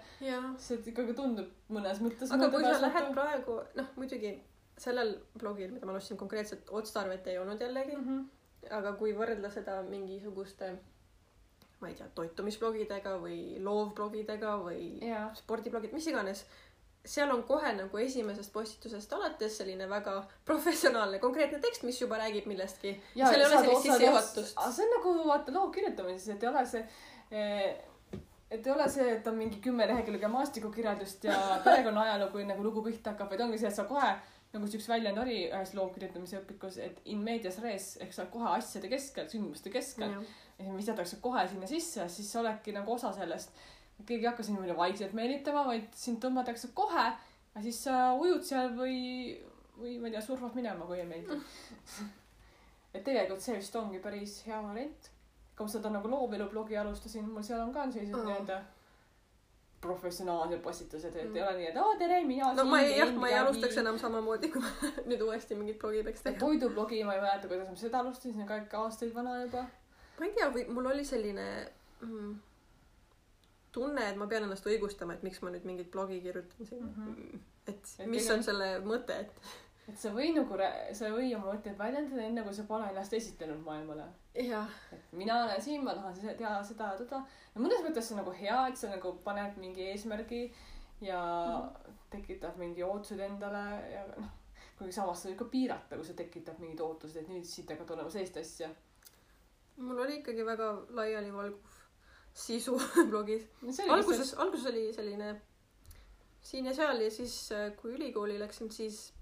et 0.76 0.92
ikkagi 0.92 1.16
tundub 1.22 1.48
mõnes 1.78 2.04
mõttes. 2.04 2.36
aga 2.36 2.52
kui 2.52 2.68
sa 2.68 2.76
lähed 2.84 3.10
praegu, 3.16 3.60
noh 3.80 3.90
muidugi 3.96 4.36
sellel 4.78 5.16
blogil, 5.38 5.72
mida 5.74 5.86
ma 5.86 5.96
alustasin 5.96 6.20
konkreetselt, 6.20 6.70
otstarvet 6.70 7.26
ei 7.26 7.38
olnud 7.38 7.60
jällegi, 7.60 7.96
-hmm. 7.96 8.22
aga 8.78 8.92
kui 9.00 9.14
võrdle 9.16 9.50
seda 9.50 9.82
mingisuguste 9.82 10.76
ma 11.80 11.88
ei 11.88 11.94
tea, 11.94 12.08
toitumisblogidega 12.14 13.18
või 13.22 13.58
loovblogidega 13.62 14.56
või 14.62 14.98
jaa, 15.06 15.28
spordiblogid, 15.38 15.92
mis 15.94 16.08
iganes, 16.10 16.44
seal 17.08 17.30
on 17.32 17.44
kohe 17.48 17.70
nagu 17.76 18.00
esimesest 18.02 18.52
postitusest 18.52 19.12
alates 19.16 19.58
selline 19.60 19.86
väga 19.90 20.16
professionaalne 20.48 21.20
konkreetne 21.22 21.60
tekst, 21.62 21.84
mis 21.86 22.00
juba 22.00 22.18
räägib 22.18 22.48
millestki. 22.50 22.96
seal 23.14 23.40
ei 23.40 23.46
ole 23.46 23.60
sellist 23.60 23.86
sissejuhatust. 23.86 24.56
aga 24.56 24.72
see 24.74 24.88
on 24.88 24.96
nagu 24.96 25.14
vaata 25.28 25.54
loo 25.54 25.68
kirjutamises, 25.74 26.28
et 26.34 26.42
ei 26.42 26.50
ole 26.50 26.64
see, 26.66 26.82
et 28.50 28.66
ei 28.66 28.72
ole 28.74 28.88
see, 28.90 29.06
et 29.14 29.30
on 29.30 29.38
mingi 29.38 29.62
kümme 29.64 29.86
lehekülge 29.88 30.32
maastikukirjeldust 30.34 31.28
ja 31.30 31.38
perekonna 31.64 32.08
ajalugu, 32.08 32.42
nagu 32.50 32.66
lugu 32.66 32.82
pihta 32.90 33.14
hakkab, 33.14 33.30
vaid 33.30 33.46
ongi 33.46 33.62
see, 33.62 33.70
et 33.70 33.78
sa 33.78 33.86
kohe 33.88 34.10
nagu 34.54 34.68
see 34.68 34.78
üks 34.80 34.88
väljend 34.88 35.20
oli 35.20 35.38
ühes 35.46 35.74
loo 35.76 35.88
kirjutamise 35.92 36.38
õpikus, 36.40 36.78
et 36.80 37.00
in 37.12 37.20
medias 37.24 37.58
res 37.64 37.90
ehk 38.00 38.14
sa 38.14 38.22
oled 38.24 38.32
kohe 38.32 38.52
asjade 38.56 38.88
keskel, 38.88 39.28
sündmuste 39.28 39.72
keskel 39.72 40.14
ja 40.58 40.76
visatakse 40.76 41.18
kohe 41.24 41.44
sinna 41.48 41.68
sisse, 41.70 42.06
siis 42.12 42.30
sa 42.32 42.40
oledki 42.40 42.72
nagu 42.76 42.94
osa 42.94 43.12
sellest. 43.16 43.52
keegi 44.06 44.22
ei 44.22 44.30
hakka 44.30 44.46
sind 44.46 44.56
niimoodi 44.56 44.76
vaikselt 44.78 45.12
meelitama, 45.18 45.66
vaid 45.66 45.90
sind 45.98 46.22
tõmmatakse 46.22 46.70
kohe 46.74 47.04
ja 47.08 47.62
siis 47.62 47.82
sa 47.84 48.14
ujud 48.14 48.44
seal 48.46 48.72
või, 48.78 49.36
või 49.76 49.98
ma 49.98 50.08
ei 50.08 50.14
tea, 50.14 50.22
surfad 50.22 50.54
minema, 50.54 50.86
kui 50.86 51.00
ei 51.02 51.06
meeldi. 51.08 51.38
et 52.94 53.04
tegelikult 53.04 53.42
see 53.44 53.58
vist 53.58 53.76
ongi 53.76 54.00
päris 54.00 54.40
hea 54.46 54.62
variant. 54.64 55.10
kui 55.58 55.66
ma 55.66 55.72
seda 55.72 55.90
nagu 55.90 56.08
loovelu 56.08 56.46
blogi 56.52 56.76
alustasin, 56.78 57.26
mul 57.28 57.42
seal 57.42 57.64
on 57.64 57.72
ka 57.74 57.88
sellised 57.90 58.14
Aa. 58.14 58.24
nii-öelda 58.24 58.58
professionaalsed 59.80 60.60
postitused, 60.62 61.16
et 61.16 61.28
Mm. 61.28 61.36
ei 61.36 61.42
ole 61.42 61.56
nii, 61.56 61.66
et 61.68 61.76
aa 61.76 61.94
tere, 61.98 62.24
mina 62.26 62.52
no 62.54 62.64
ma 62.64 62.80
ei, 62.80 62.96
jah, 62.98 63.12
ma 63.14 63.28
ei 63.28 63.34
midagi." 63.34 63.38
alustaks 63.46 63.76
enam 63.84 63.98
samamoodi, 63.98 64.48
kui 64.50 64.62
ma 64.62 64.70
nüüd 65.10 65.22
uuesti 65.26 65.54
mingit 65.54 65.78
blogi 65.78 66.02
peaks 66.02 66.22
tegema. 66.22 66.40
toidublogi 66.40 67.04
ma 67.04 67.14
ei 67.14 67.20
mäleta, 67.20 67.48
kuidas 67.48 67.68
ma 67.70 67.76
seda 67.76 68.00
alustasin, 68.02 68.34
see 68.34 68.42
on 68.42 68.48
ka 68.48 68.56
ikka 68.64 68.78
aastaid 68.84 69.14
vana 69.14 69.36
juba. 69.44 69.66
ma 70.18 70.26
ei 70.26 70.32
tea, 70.34 70.50
või 70.56 70.66
mul 70.74 70.90
oli 70.94 71.04
selline 71.04 71.46
mm, 72.00 72.34
tunne, 73.72 74.08
et 74.10 74.16
ma 74.16 74.26
pean 74.26 74.48
ennast 74.48 74.66
õigustama, 74.66 75.14
et 75.14 75.22
miks 75.22 75.42
ma 75.42 75.50
nüüd 75.54 75.64
mingit 75.68 75.90
blogi 75.94 76.20
kirjutan 76.26 76.66
siin 76.66 76.82
mm. 76.82 76.90
Mhm. 76.96 77.14
-hmm. 77.14 77.40
et 77.68 78.06
mis 78.06 78.30
on 78.34 78.42
selle 78.42 78.78
mõte, 78.84 79.20
et 79.20 79.32
et 79.88 79.96
sa 79.96 80.10
või 80.12 80.32
nagu, 80.36 80.56
sa 80.92 81.08
või 81.14 81.30
oma 81.36 81.52
mõtteid 81.54 81.78
väljendada 81.78 82.22
enne, 82.26 82.42
kui 82.44 82.52
sa 82.54 82.64
pole 82.68 82.88
ennast 82.90 83.12
esitlenud 83.16 83.62
maailmale. 83.64 84.04
et 84.34 85.12
mina 85.12 85.44
olen 85.44 85.62
siin, 85.62 85.84
ma 85.84 85.94
tahan 85.94 86.14
teha 86.36 86.62
seda 86.64 86.90
ja 86.92 86.98
toda. 86.98 87.22
no 87.54 87.62
mõnes 87.64 87.80
mõttes 87.86 88.02
see 88.08 88.14
on 88.16 88.20
nagu 88.24 88.34
hea, 88.40 88.66
et 88.68 88.76
sa 88.76 88.88
nagu 88.92 89.12
paned 89.24 89.56
mingi 89.56 89.82
eesmärgi 89.92 90.52
ja 91.00 91.20
Mhm. 91.48 91.94
tekitad 92.10 92.56
mingi 92.58 92.82
ootused 92.82 93.20
endale 93.20 93.64
ja 93.92 94.04
noh, 94.16 94.28
kuigi 94.78 94.92
samas 94.92 95.22
sa 95.22 95.28
võid 95.28 95.36
ka 95.38 95.44
piirata, 95.44 95.96
kui 95.96 96.04
sa 96.04 96.12
tekitad 96.14 96.58
mingid 96.60 96.80
ootused, 96.80 97.16
et 97.16 97.28
nüüd 97.28 97.44
siit 97.44 97.68
hakkab 97.70 97.86
tulema 97.86 98.10
sellist 98.10 98.36
asja. 98.36 98.68
mul 99.76 99.98
oli 100.04 100.16
ikkagi 100.20 100.44
väga 100.46 100.72
laialivalguv 100.90 101.76
sisu 102.34 102.76
blogis. 103.10 103.44
see 103.70 103.88
alguses, 103.90 104.34
alguses 104.34 104.66
oli 104.66 104.92
selline 104.92 105.40
siin 106.40 106.66
ja 106.66 106.74
seal 106.74 107.00
ja 107.00 107.10
siis, 107.10 107.48
kui 107.80 107.92
ülikooli 107.94 108.38
läksin, 108.38 108.70
siis, 108.70 109.12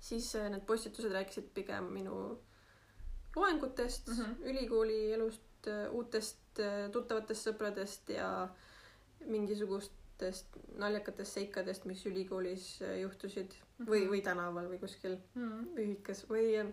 siis 0.00 0.34
äh, 0.36 0.48
need 0.50 0.64
postitused 0.66 1.12
rääkisid 1.12 1.50
pigem 1.54 1.84
minu 1.92 2.38
loengutest 3.36 4.08
mm, 4.08 4.14
Mhm. 4.14 4.22
-hmm. 4.30 4.50
ülikooli 4.50 5.12
elust, 5.12 5.42
uutest 5.90 6.58
äh, 6.60 6.90
tuttavatest 6.92 7.46
sõpradest 7.48 8.10
ja 8.14 8.48
mingisugustest 9.26 10.56
naljakatest 10.80 11.32
seikadest, 11.38 11.84
mis 11.88 12.02
ülikoolis 12.06 12.66
äh, 12.82 12.98
juhtusid 13.02 13.54
või, 13.86 14.06
või 14.10 14.22
tänaval 14.24 14.68
või 14.70 14.78
kuskil 14.82 15.16
mm.. 15.34 15.66
ühikas 15.78 16.24
või 16.30 16.46
äh, 16.62 16.70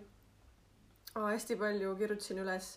hästi 1.14 1.56
palju 1.60 1.94
kirjutasin 2.00 2.38
üles 2.44 2.70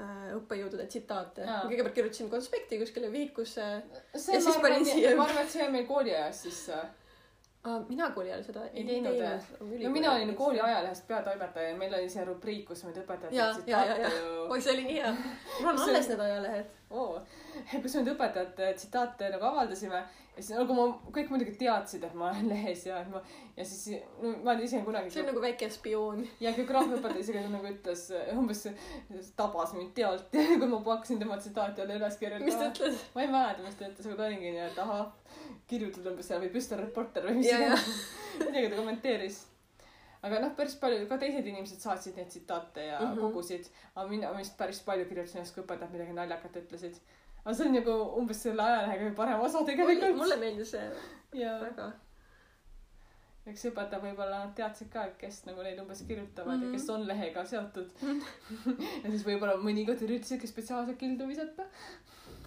äh, 0.00 0.30
õppejõudude 0.38 0.86
tsitaate. 0.86 1.42
Jaa. 1.46 1.64
kõigepealt 1.66 1.94
kirjutasin 1.98 2.30
konspekti 2.30 2.78
kuskile 2.82 3.10
vihikusse 3.12 3.66
see 4.14 4.34
Ja 4.34 4.40
siis 4.40 4.54
ma 4.56 4.62
panin 4.62 4.82
arvan, 4.82 4.92
siia- 4.94 5.16
ma 5.16 5.26
arvan, 5.28 5.44
et 5.44 5.50
see 5.56 5.66
on 5.66 5.72
meil 5.72 5.86
kooliajas 5.86 6.42
sisse. 6.48 6.80
Mina 7.88 8.10
kooli 8.10 8.32
ajal 8.32 8.42
seda 8.46 8.64
Ei 8.72 8.84
teinud, 8.86 9.16
jah? 9.18 9.46
no 9.60 9.90
mina 9.90 10.12
olin 10.12 10.34
kooli 10.36 10.60
ajalehest 10.60 11.06
peatoimetaja 11.08 11.68
ja 11.68 11.76
meil 11.76 11.94
oli 11.94 12.08
see 12.10 12.24
rubriik, 12.24 12.64
kus 12.68 12.84
meid 12.84 12.96
ja, 13.30 13.52
ja, 13.66 13.84
ju 13.96 14.46
oi, 14.48 14.60
see 14.60 14.72
oli 14.72 14.84
nii 14.84 15.00
hea. 15.00 15.14
mul 15.60 15.72
on 15.72 15.80
alles 15.88 16.08
need 16.08 16.20
ajalehed. 16.20 16.77
oo, 16.90 17.20
kus 17.82 17.94
me 17.94 18.02
nüüd 18.02 18.14
õpetajate 18.14 18.70
tsitaate 18.78 19.28
nagu 19.34 19.44
avaldasime 19.50 19.98
ja 20.38 20.44
siis 20.44 20.54
nagu 20.54 20.76
ma, 20.76 20.86
kõik 21.12 21.32
muidugi 21.32 21.56
teadsid, 21.60 22.04
et 22.06 22.14
ma 22.16 22.30
olen 22.30 22.48
lehes 22.52 22.84
ja 22.86 23.00
et 23.02 23.10
ma 23.12 23.20
ja 23.56 23.66
siis 23.66 23.98
no, 24.22 24.32
ma 24.44 24.54
olin 24.54 24.64
ise 24.64 24.80
kunagi 24.86 25.12
see 25.12 25.24
on 25.24 25.28
nagu 25.32 25.42
väike 25.42 25.68
spioon. 25.74 26.22
ja 26.40 26.54
geograafiaõpetaja 26.56 27.24
isegi 27.24 27.44
nagu 27.52 27.72
ütles 27.72 28.04
umbes 28.36 28.64
tabas 29.36 29.74
mind 29.76 29.92
teolt 29.98 30.32
kui 30.60 30.70
ma 30.70 30.80
hakkasin 30.92 31.20
tema 31.20 31.40
tsitaati 31.42 31.84
jälle 31.84 31.98
üles 32.00 32.16
mis 32.16 32.22
ta 32.22 32.24
kirjutama 32.24 32.70
ütles? 32.70 33.04
ma 33.14 33.26
ei 33.26 33.32
mäleta 33.34 33.66
mis 33.66 33.80
ta 33.80 33.90
ütles 33.90 34.08
aga 34.08 34.20
ta 34.22 34.30
oligi 34.30 34.54
nii 34.54 34.64
et 34.70 34.82
ahah 34.86 35.06
kirjutad 35.68 36.10
umbes 36.12 36.30
seal 36.30 36.42
või 36.44 36.54
püstol 36.54 36.80
reporter 36.80 37.28
või 37.28 37.40
mis 37.42 37.52
iganes. 37.52 38.02
Midagi 38.38 38.70
ta 38.70 38.78
kommenteeris 38.78 39.42
aga 40.22 40.40
noh 40.40 40.50
päris 40.56 40.74
palju 40.82 41.06
ka 41.08 41.18
teised 41.18 41.46
inimesed 41.46 41.80
saatsid 41.80 42.16
neid 42.16 42.28
tsitaate 42.28 42.86
ja 42.86 42.98
mm 42.98 43.06
Mhm. 43.06 43.14
-hmm. 43.18 43.20
kogusid 43.20 43.68
aga 43.96 44.08
mina 44.08 44.32
vist 44.38 44.56
päris 44.58 44.80
palju 44.82 45.04
kirjutasin 45.08 45.36
ennast 45.40 45.54
kui 45.54 45.62
õpetajad 45.64 45.92
midagi 45.92 46.12
naljakat 46.12 46.56
ütlesid 46.62 46.96
aga 47.44 47.54
see 47.54 47.66
on 47.68 47.72
nagu 47.74 47.94
umbes 48.20 48.42
selle 48.42 48.62
ajalehe 48.62 48.98
kõige 49.02 49.14
parem 49.22 49.40
osa 49.40 49.64
tegelikult 49.64 50.16
mulle 50.16 50.36
meeldis 50.36 50.70
see 50.70 50.90
ja 51.44 51.58
väga. 51.60 51.92
eks 53.48 53.64
õpetaja 53.70 54.02
võib-olla 54.02 54.40
teadsid 54.56 54.90
ka, 54.92 55.06
kes 55.20 55.38
nagu 55.46 55.62
neid 55.62 55.78
umbes 55.80 56.02
kirjutavad 56.08 56.56
mm 56.56 56.58
Mhm. 56.58 56.64
-hmm. 56.64 56.74
ja 56.74 56.78
kes 56.78 56.90
on 56.90 57.06
lehega 57.08 57.44
seotud 57.44 57.90
ja 59.04 59.10
siis 59.10 59.24
võib-olla 59.26 59.54
mõnikord 59.68 60.02
üritasidki 60.08 60.46
spetsiaalselt 60.46 60.98
kildu 60.98 61.28
visata. 61.28 61.64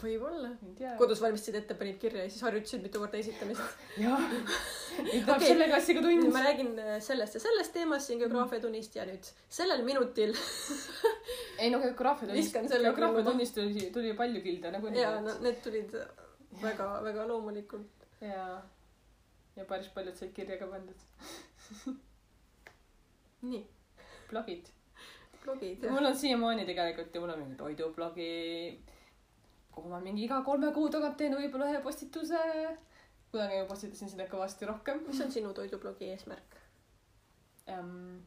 võib-olla. 0.03 0.51
ei 0.67 0.73
tea. 0.77 0.95
kodus 0.99 1.21
valmistasid 1.23 1.59
ette, 1.61 1.77
panid 1.79 1.99
kirja 2.01 2.25
ja 2.25 2.31
siis 2.31 2.45
harjutasid 2.47 2.83
mitu 2.85 3.01
korda 3.03 3.19
esitamist. 3.21 3.85
jah. 4.05 4.25
nüüd 4.31 5.25
tahab 5.27 5.37
Okei. 5.37 5.51
selle 5.53 5.69
klassiga 5.71 6.03
tund 6.05 6.31
ma. 6.33 6.43
räägin 6.47 6.73
äh, 6.79 6.97
sellest 7.03 7.37
ja 7.37 7.43
sellest 7.45 7.73
teemast 7.77 8.11
siin 8.11 8.21
geograafiatunnist 8.23 8.97
ja 8.99 9.05
nüüd 9.09 9.29
sellel 9.59 9.85
minutil 9.87 10.35
ei 11.61 11.69
no 11.73 11.79
geograafiatunnist, 11.85 12.59
geograafiatunnist 12.73 13.57
tuli, 13.59 13.87
tuli 13.93 14.13
palju 14.17 14.43
kilde 14.45 14.75
nagunii. 14.75 15.01
ja 15.05 15.15
no 15.23 15.37
need 15.45 15.63
tulid 15.63 15.95
väga, 16.61 17.03
väga 17.03 17.27
loomulikult. 17.27 18.07
ja, 18.21 18.61
ja 19.55 19.65
päris 19.65 19.89
paljud 19.95 20.15
said 20.17 20.33
kirja 20.33 20.57
ka 20.59 20.67
pandud. 20.67 21.05
nii, 23.51 23.63
blogid. 24.29 24.71
blogid 25.43 25.83
jah. 25.83 25.93
mul 25.93 26.05
on 26.11 26.17
siiamaani 26.17 26.65
tegelikult 26.65 27.15
ja 27.15 27.21
mul 27.21 27.33
on 27.35 27.39
mingi 27.43 27.57
toidublogi, 27.59 28.31
kuhu 29.75 29.91
ma 29.91 29.99
mingi 30.03 30.25
iga 30.27 30.41
kolme 30.45 30.71
kuu 30.75 30.89
tagant 30.93 31.17
teen 31.19 31.35
võib-olla 31.37 31.69
ühe 31.71 31.83
postituse. 31.85 32.41
kunagi 33.31 33.61
ma 33.61 33.69
postitasin 33.69 34.11
sinna 34.11 34.27
kõvasti 34.31 34.67
rohkem 34.67 35.05
mis 35.07 35.21
on 35.23 35.31
sinu 35.31 35.53
toidublogi 35.55 36.11
eesmärk? 36.11 36.57
ähm,. 37.69 38.19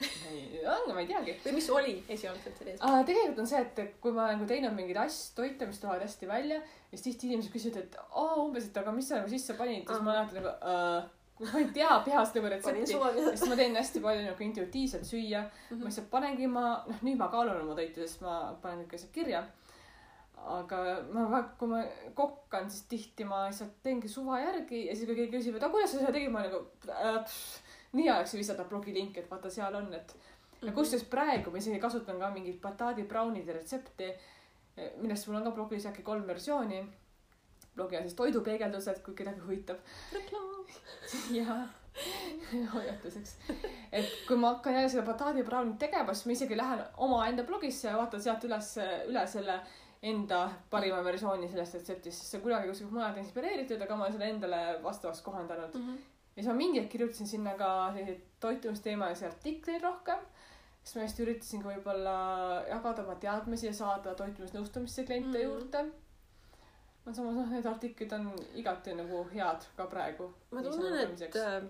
ei, 0.00 0.62
ma 0.64 1.00
ei 1.02 1.10
teagi. 1.10 1.36
või 1.44 1.58
mis 1.58 1.70
oli 1.74 1.94
esialgselt 2.08 2.56
selle 2.56 2.74
eesmärk? 2.76 2.94
Uh, 2.94 3.04
tegelikult 3.10 3.44
on 3.44 3.50
see, 3.50 3.60
et 3.66 4.00
kui 4.00 4.14
ma 4.16 4.30
nagu 4.32 4.48
teinud 4.48 4.76
mingeid 4.78 5.02
asju, 5.04 5.36
toite, 5.42 5.68
mis 5.68 5.82
tulevad 5.82 6.06
hästi 6.06 6.30
välja 6.30 6.62
ja 6.62 6.96
siis 6.96 7.04
tihti 7.10 7.30
inimesed 7.32 7.52
küsivad, 7.52 7.84
et 7.84 8.00
aa 8.08 8.40
umbes, 8.40 8.70
et 8.70 8.82
aga 8.82 8.94
mis 8.96 9.08
sa 9.10 9.20
nagu 9.20 9.32
sisse 9.32 9.56
panid, 9.58 9.84
siis 9.84 10.04
ma 10.06 10.16
alati 10.16 10.40
nagu 10.40 10.54
uh,, 10.56 11.14
ma 11.38 11.58
ei 11.60 11.68
tea 11.74 12.00
peast 12.04 12.34
nagu 12.38 12.50
retsepti. 12.50 12.92
ja. 12.92 13.12
siis 13.36 13.50
ma 13.50 13.56
teen 13.58 13.76
hästi 13.78 14.02
palju 14.02 14.24
nagu 14.26 14.44
intuitiivselt 14.44 15.06
süüa 15.06 15.42
mm. 15.42 15.50
-hmm. 15.70 15.82
ma 15.82 15.90
lihtsalt 15.90 16.10
panengi 16.10 16.46
ma, 16.50 16.64
noh 16.86 17.02
nüüd 17.06 17.18
ma 17.20 17.28
kaalun 17.34 17.62
oma 17.62 17.76
toite, 17.78 18.06
sest 18.06 18.22
ma 18.24 18.38
panen 18.62 18.84
kõik 18.84 18.98
asjad 18.98 19.12
kirja. 19.14 19.44
Aga 20.46 20.78
ma, 21.12 21.42
kui 21.58 21.68
ma 21.70 21.82
kokkan, 22.16 22.70
siis 22.70 22.86
tihti 22.90 23.26
ma 23.28 23.44
lihtsalt 23.46 23.80
teengi 23.82 24.08
suva 24.08 24.40
järgi 24.40 24.86
ja 24.86 24.96
siis, 24.96 25.08
kui 25.08 25.18
keegi 25.18 25.34
küsib, 25.36 25.58
et 25.58 25.62
aga 25.62 25.72
kuidas 25.74 25.92
sa 25.92 26.02
seda 26.02 26.14
tegid, 26.14 26.32
ma 26.32 26.44
nagu 26.46 26.62
äh, 26.94 27.38
nii 27.98 28.08
ajaks 28.08 28.36
visata 28.38 28.66
blogilinki, 28.68 29.22
et 29.22 29.30
vaata, 29.30 29.50
seal 29.52 29.74
on, 29.78 29.90
et 29.96 30.14
ja 30.62 30.74
kusjuures 30.74 31.06
praegu 31.10 31.52
ma 31.52 31.60
isegi 31.62 31.80
kasutan 31.82 32.18
ka 32.20 32.30
mingit 32.34 32.60
bataadi 32.62 33.06
braunide 33.08 33.54
retsepti, 33.56 34.10
millest 35.02 35.28
mul 35.28 35.40
on 35.40 35.46
ka 35.46 35.54
blogis 35.54 35.86
äkki 35.90 36.02
kolm 36.06 36.26
versiooni. 36.26 36.82
blogi 37.74 37.96
on 37.96 38.02
siis 38.02 38.14
toidupeegeldused, 38.18 39.02
kui 39.06 39.14
kedagi 39.14 39.40
huvitab. 39.40 39.76
reklaam. 40.12 40.64
jaa, 41.38 41.60
hoiatuseks. 42.74 43.36
et 43.92 44.08
kui 44.26 44.36
ma 44.36 44.54
hakkan 44.54 44.74
jälle 44.74 44.88
seda 44.88 45.06
bataadi 45.06 45.42
braunit 45.42 45.78
tegema, 45.78 46.14
siis 46.14 46.26
ma 46.26 46.32
isegi 46.32 46.56
lähen 46.56 46.84
omaenda 46.96 47.44
blogisse 47.44 47.88
ja 47.88 47.96
vaatan 47.96 48.22
sealt 48.22 48.44
üles, 48.44 48.72
üle 49.08 49.26
selle 49.26 49.60
enda 50.02 50.44
parima 50.70 51.00
versiooni 51.02 51.48
sellest 51.50 51.74
retseptist, 51.74 52.20
sest 52.20 52.32
see 52.32 52.38
on 52.38 52.44
kuidagi 52.44 52.70
kuskilt 52.70 52.94
mujalt 52.94 53.18
inspireeritud, 53.18 53.82
aga 53.82 53.96
ma 53.96 54.06
olen 54.06 54.14
selle 54.14 54.30
endale 54.30 54.60
vastavaks 54.82 55.22
kohandanud. 55.26 55.74
ja 55.74 56.42
siis 56.42 56.50
ma 56.50 56.54
mingi 56.58 56.80
hetk 56.80 56.92
kirjutasin 56.92 57.26
sinna 57.26 57.56
ka 57.58 57.70
selliseid 57.94 58.20
toitumisteemalisi 58.40 59.26
artikleid 59.26 59.82
rohkem. 59.82 60.26
siis 60.82 60.96
ma 60.96 61.06
just 61.06 61.22
üritasin 61.24 61.64
ka 61.64 61.72
võib-olla 61.72 62.18
jagada 62.68 63.02
oma 63.02 63.16
teadmisi 63.24 63.66
ja 63.66 63.74
saada 63.74 64.14
toitumisnõustamisse 64.14 65.04
kliente 65.04 65.38
mm. 65.38 65.44
juurde. 65.44 65.84
aga 67.02 67.14
samas 67.14 67.40
noh, 67.40 67.50
need 67.50 67.66
artiklid 67.66 68.14
on 68.14 68.30
igati 68.54 68.94
nagu 68.94 69.24
head 69.34 69.66
ka 69.76 69.90
praegu. 69.90 70.30
ma 70.50 70.62
tunnen, 70.62 71.16
et 71.18 71.42
äh, 71.42 71.62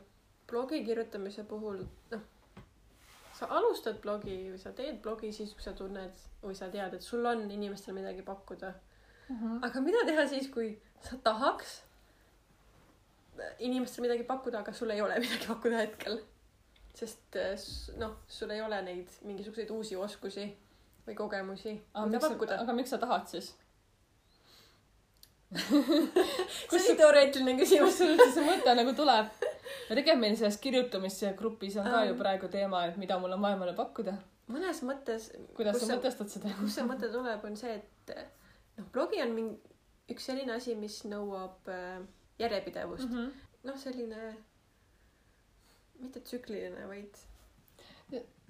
blogi 0.48 0.84
kirjutamise 0.84 1.48
puhul, 1.48 1.80
noh, 2.12 2.28
sa 3.38 3.46
alustad 3.58 4.00
blogi 4.02 4.36
või 4.52 4.58
sa 4.58 4.72
teed 4.72 5.00
blogi 5.02 5.32
siis, 5.32 5.52
kui 5.54 5.62
sa 5.62 5.72
tunned 5.78 6.14
või 6.42 6.54
sa 6.58 6.68
tead, 6.72 6.94
et 6.94 7.02
sul 7.06 7.26
on 7.26 7.44
inimestele 7.50 7.94
midagi 8.00 8.22
pakkuda. 8.26 8.72
-hmm. 9.28 9.58
aga 9.66 9.80
mida 9.80 10.04
teha 10.06 10.26
siis, 10.28 10.48
kui 10.50 10.72
sa 11.02 11.16
tahaks 11.24 11.82
inimestele 13.58 14.08
midagi 14.08 14.24
pakkuda, 14.26 14.58
aga 14.58 14.72
sul 14.72 14.90
ei 14.90 15.00
ole 15.02 15.18
midagi 15.20 15.46
pakkuda 15.46 15.76
hetkel? 15.84 16.18
sest 16.98 17.36
s- 17.56 17.90
noh, 17.96 18.16
sul 18.26 18.50
ei 18.50 18.60
ole 18.62 18.80
neid 18.82 19.08
mingisuguseid 19.22 19.70
uusi 19.70 19.96
oskusi 19.96 20.46
või 21.06 21.14
kogemusi, 21.14 21.76
mida 22.06 22.18
pakkuda. 22.20 22.56
aga 22.60 22.72
miks 22.72 22.90
sa 22.90 22.98
tahad 22.98 23.26
siis? 23.30 23.52
see 26.68 26.78
oli 26.80 26.96
teoreetiline 26.98 27.54
küsimus. 27.60 27.86
kust 27.94 27.98
sul 28.02 28.10
üldse 28.16 28.32
see 28.34 28.44
mõte 28.48 28.74
nagu 28.76 28.92
tuleb? 28.98 29.30
ja 29.88 29.94
tegelikult 29.94 30.22
meil 30.24 30.36
selles 30.40 30.58
kirjutamise 30.64 31.32
grupis 31.38 31.76
on 31.76 31.88
ka 31.88 32.02
Ähm. 32.02 32.10
ju 32.10 32.18
praegu 32.22 32.50
teema, 32.52 32.84
et 32.88 32.96
mida 32.96 33.18
mul 33.18 33.36
on 33.36 33.40
maailmale 33.44 33.76
pakkuda. 33.78 34.16
mõnes 34.48 34.82
mõttes, 34.82 35.30
kuidas 35.56 35.80
sa 35.80 35.96
mõtestad 35.96 36.32
seda? 36.32 36.54
kust 36.60 36.78
see 36.80 36.86
mõte 36.88 37.12
tuleb, 37.12 37.44
on 37.44 37.56
see, 37.56 37.74
et 37.74 38.14
noh, 38.78 38.86
blogi 38.92 39.22
on 39.22 39.34
mingi 39.36 39.58
üks 40.14 40.30
selline 40.30 40.54
asi, 40.56 40.74
mis 40.74 41.02
nõuab 41.04 41.68
äh, 41.68 41.98
järjepidevust 42.38 43.08
mm. 43.10 43.16
-hmm. 43.16 43.66
noh, 43.68 43.76
selline 43.76 44.36
mitte 45.98 46.20
tsükliline, 46.20 46.86
vaid 46.88 47.26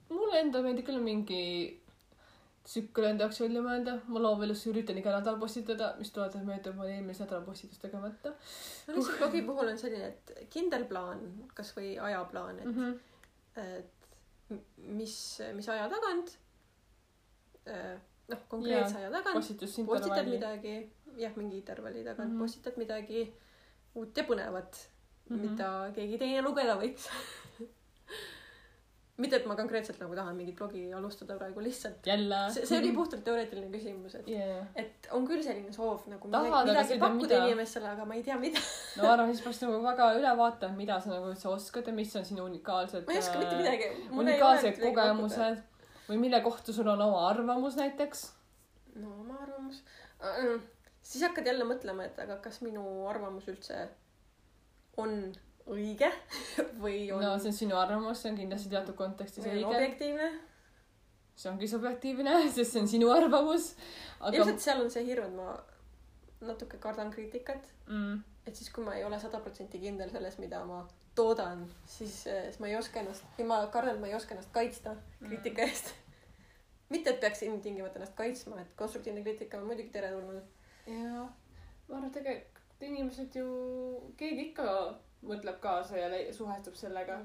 mulle 0.08 0.40
endale 0.40 0.68
meeldib 0.68 0.86
küll 0.88 1.02
mingi 1.02 1.42
tsükkel 2.68 3.06
enda 3.08 3.24
jaoks 3.24 3.40
välja 3.40 3.62
mõelda, 3.64 3.94
ma 4.12 4.20
loovilusse 4.20 4.68
üritan 4.72 4.98
iga 5.00 5.14
nädal 5.14 5.38
postitada, 5.40 5.92
mis 6.00 6.10
tuletab 6.12 6.44
meelde, 6.44 6.70
et 6.70 6.76
ma 6.76 6.84
olin 6.84 6.98
eelmise 6.98 7.24
nädala 7.24 7.46
postitus 7.46 7.80
tegemata 7.80 8.34
no 8.34 8.96
lihtsalt 8.96 9.22
blogi 9.22 9.44
puhul 9.46 9.72
on 9.72 9.80
selline, 9.80 10.10
et 10.12 10.50
kindel 10.52 10.84
plaan, 10.90 11.24
kasvõi 11.56 11.94
ajaplaan, 12.10 12.60
et 12.60 12.68
mm. 12.68 12.76
-hmm. 12.82 12.98
et 13.64 13.96
mis, 15.00 15.16
mis 15.56 15.68
aja 15.72 15.88
tagant, 15.94 16.36
noh, 18.28 18.44
konkreetse 18.52 19.00
aja 19.00 19.10
tagant 19.16 19.66
postitad 19.88 20.28
midagi, 20.28 20.76
jah, 21.16 21.34
mingi 21.36 21.62
intervalli 21.62 22.04
tagant 22.04 22.28
mm. 22.28 22.36
-hmm. 22.36 22.46
postitad 22.46 22.80
midagi 22.80 23.26
uut 23.94 24.16
ja 24.16 24.24
põnevat 24.24 24.88
mm. 25.28 25.36
-hmm. 25.36 25.50
mida 25.50 25.90
keegi 25.94 26.18
teine 26.18 26.42
lugeda 26.42 26.76
võiks. 26.80 27.08
mitte, 29.18 29.38
et 29.40 29.46
ma 29.50 29.56
konkreetselt 29.58 29.98
nagu 29.98 30.14
tahan 30.14 30.36
mingit 30.38 30.56
blogi 30.58 30.84
alustada 30.94 31.34
praegu, 31.38 31.62
lihtsalt 31.62 32.06
jälle. 32.06 32.38
see, 32.54 32.66
see 32.70 32.78
oli 32.78 32.92
puhtalt 32.94 33.24
teoreetiline 33.26 33.70
küsimus, 33.72 34.14
et 34.20 34.28
yeah.. 34.30 34.66
et 34.78 35.08
on 35.16 35.26
küll 35.26 35.42
selline 35.42 35.72
soov 35.74 36.04
nagu 36.10 36.30
Tahad, 36.30 36.46
midagi, 36.46 36.70
midagi 36.70 36.98
pakkuda 37.02 37.32
mida. 37.32 37.48
inimestele, 37.48 37.88
aga 37.96 38.06
ma 38.06 38.18
ei 38.18 38.22
tea, 38.28 38.36
mida. 38.38 38.62
no 38.96 39.08
ma 39.08 39.16
arvan, 39.16 39.32
siis 39.32 39.42
peaks 39.46 39.62
nagu 39.64 39.80
väga 39.82 40.10
üle 40.20 40.34
vaatama, 40.42 40.78
mida 40.78 41.00
sa 41.02 41.10
nagu 41.16 41.32
üldse 41.32 41.50
oskad 41.50 41.90
ja 41.90 41.96
mis 41.96 42.14
on 42.20 42.28
sinu 42.30 42.46
unikaalsed. 42.46 43.08
ma 43.08 43.16
ei 43.16 43.22
oska 43.24 43.42
mitte 43.42 43.58
midagi. 43.58 43.90
unikaalsed 44.22 44.80
kogemused 44.84 45.66
või 46.08 46.22
mille 46.22 46.40
kohta 46.46 46.72
sul 46.76 46.94
on 46.94 47.02
oma 47.08 47.26
arvamus 47.32 47.78
näiteks. 47.80 48.24
no 49.02 49.16
oma 49.24 49.42
arvamus. 49.42 49.82
siis 51.02 51.26
hakkad 51.26 51.50
jälle 51.50 51.66
mõtlema, 51.66 52.06
et 52.06 52.22
aga 52.22 52.38
kas 52.46 52.62
minu 52.62 52.86
arvamus 53.10 53.50
üldse 53.50 53.82
on 54.98 55.18
õige 55.72 56.10
või 56.82 57.08
on, 57.14 57.22
no 57.22 57.34
see 57.40 57.52
on 57.52 57.56
sinu 57.56 57.78
arvamus, 57.78 58.22
see 58.22 58.32
on 58.32 58.38
kindlasti 58.40 58.72
teatud 58.72 58.96
kontekstis 58.98 59.44
või 59.44 59.58
õige. 59.58 59.70
objektiivne. 59.70 60.28
see 61.38 61.50
ongi 61.52 61.70
subjektiivne, 61.70 62.36
sest 62.56 62.74
see 62.74 62.82
on 62.82 62.90
sinu 62.90 63.10
arvamus. 63.14 63.72
aga 64.20 64.36
ilmselt 64.36 64.64
seal 64.64 64.82
on 64.84 64.92
see 64.94 65.04
hirm, 65.08 65.30
et 65.30 65.38
ma 65.38 66.48
natuke 66.52 66.78
kardan 66.82 67.10
kriitikat, 67.14 67.70
mm, 67.86 68.18
et 68.46 68.56
siis, 68.56 68.70
kui 68.74 68.84
ma 68.86 68.94
ei 68.96 69.04
ole 69.04 69.18
sada 69.20 69.40
protsenti 69.44 69.80
kindel 69.82 70.12
selles, 70.12 70.38
mida 70.38 70.60
ma 70.68 70.84
toodan, 71.18 71.64
siis, 71.86 72.20
siis 72.28 72.60
ma 72.62 72.68
ei 72.70 72.76
oska 72.78 73.02
ennast, 73.02 73.26
või 73.38 73.48
ma 73.50 73.64
kardan, 73.74 73.98
et 73.98 74.04
ma 74.04 74.10
ei 74.10 74.14
oska 74.18 74.36
ennast 74.36 74.52
kaitsta 74.54 74.94
kriitika 75.24 75.66
eest. 75.66 75.90
mitte, 76.92 77.10
et 77.10 77.20
peaks 77.20 77.42
ilmtingimata 77.44 77.98
ennast 77.98 78.14
kaitsma, 78.16 78.62
et 78.62 78.70
konstruktiivne 78.78 79.24
kriitika 79.26 79.58
on 79.58 79.66
muidugi 79.68 79.90
teretulnud. 79.92 80.46
ja 80.86 81.26
ma 81.26 81.96
arvan, 81.96 82.06
et 82.06 82.16
tegelikult 82.20 82.54
inimesed 82.86 83.34
ju, 83.34 83.48
keegi 84.16 84.50
ikka 84.52 84.70
mõtleb 85.26 85.60
kaasa 85.62 85.98
ja 85.98 86.08
suhestub 86.34 86.76
sellega. 86.78 87.18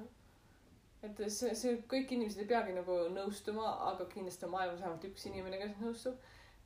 et 1.04 1.20
see, 1.28 1.52
see 1.56 1.76
kõik 1.92 2.14
inimesed 2.16 2.42
ei 2.46 2.48
peagi 2.48 2.74
nagu 2.74 2.96
nõustuma, 3.12 3.74
aga 3.92 4.06
kindlasti 4.14 4.46
on 4.48 4.54
maailmas 4.56 4.80
vähemalt 4.80 5.08
üks 5.10 5.26
inimene, 5.28 5.60
kes 5.62 5.78
nõustub. 5.82 6.18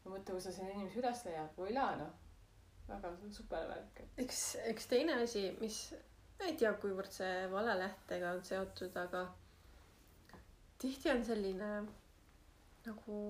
ja 0.03 0.11
mõtle, 0.11 0.35
kui 0.35 0.41
sa 0.41 0.51
selle 0.51 0.73
inimese 0.75 1.01
üles 1.01 1.25
leiad, 1.25 1.51
voila 1.57 1.89
noh. 2.03 2.13
väga 2.87 3.13
super 3.39 3.67
värk. 3.73 4.03
üks, 4.23 4.43
üks 4.71 4.87
teine 4.87 5.19
asi, 5.23 5.49
mis, 5.61 5.81
ma 6.39 6.51
ei 6.51 6.55
tea, 6.55 6.73
kuivõrd 6.81 7.11
see 7.11 7.47
valelehtega 7.51 8.31
on 8.37 8.43
seotud, 8.45 8.95
aga 8.95 9.27
tihti 10.77 11.09
on 11.11 11.23
selline 11.25 11.71
nagu 12.87 13.21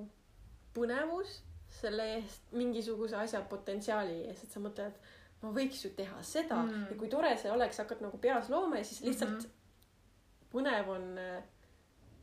põnevus 0.75 1.39
selle 1.79 2.05
eest, 2.17 2.51
mingisuguse 2.55 3.17
asja 3.17 3.41
potentsiaali 3.49 4.21
ees, 4.27 4.43
et 4.43 4.53
sa 4.53 4.61
mõtled, 4.63 4.99
ma 5.41 5.51
võiks 5.53 5.83
ju 5.85 5.91
teha 5.97 6.23
seda 6.23 6.63
Mm. 6.63 6.87
ja 6.89 6.97
kui 6.97 7.09
tore 7.09 7.35
see 7.37 7.51
oleks, 7.51 7.77
hakkad 7.83 8.01
nagu 8.01 8.17
peas 8.17 8.49
looma 8.49 8.77
ja 8.81 8.83
siis 8.83 9.03
lihtsalt 9.05 9.31
mm 9.31 9.39
-hmm. 9.39 10.51
põnev 10.53 10.89
on 10.89 11.17
äh, 11.17 11.43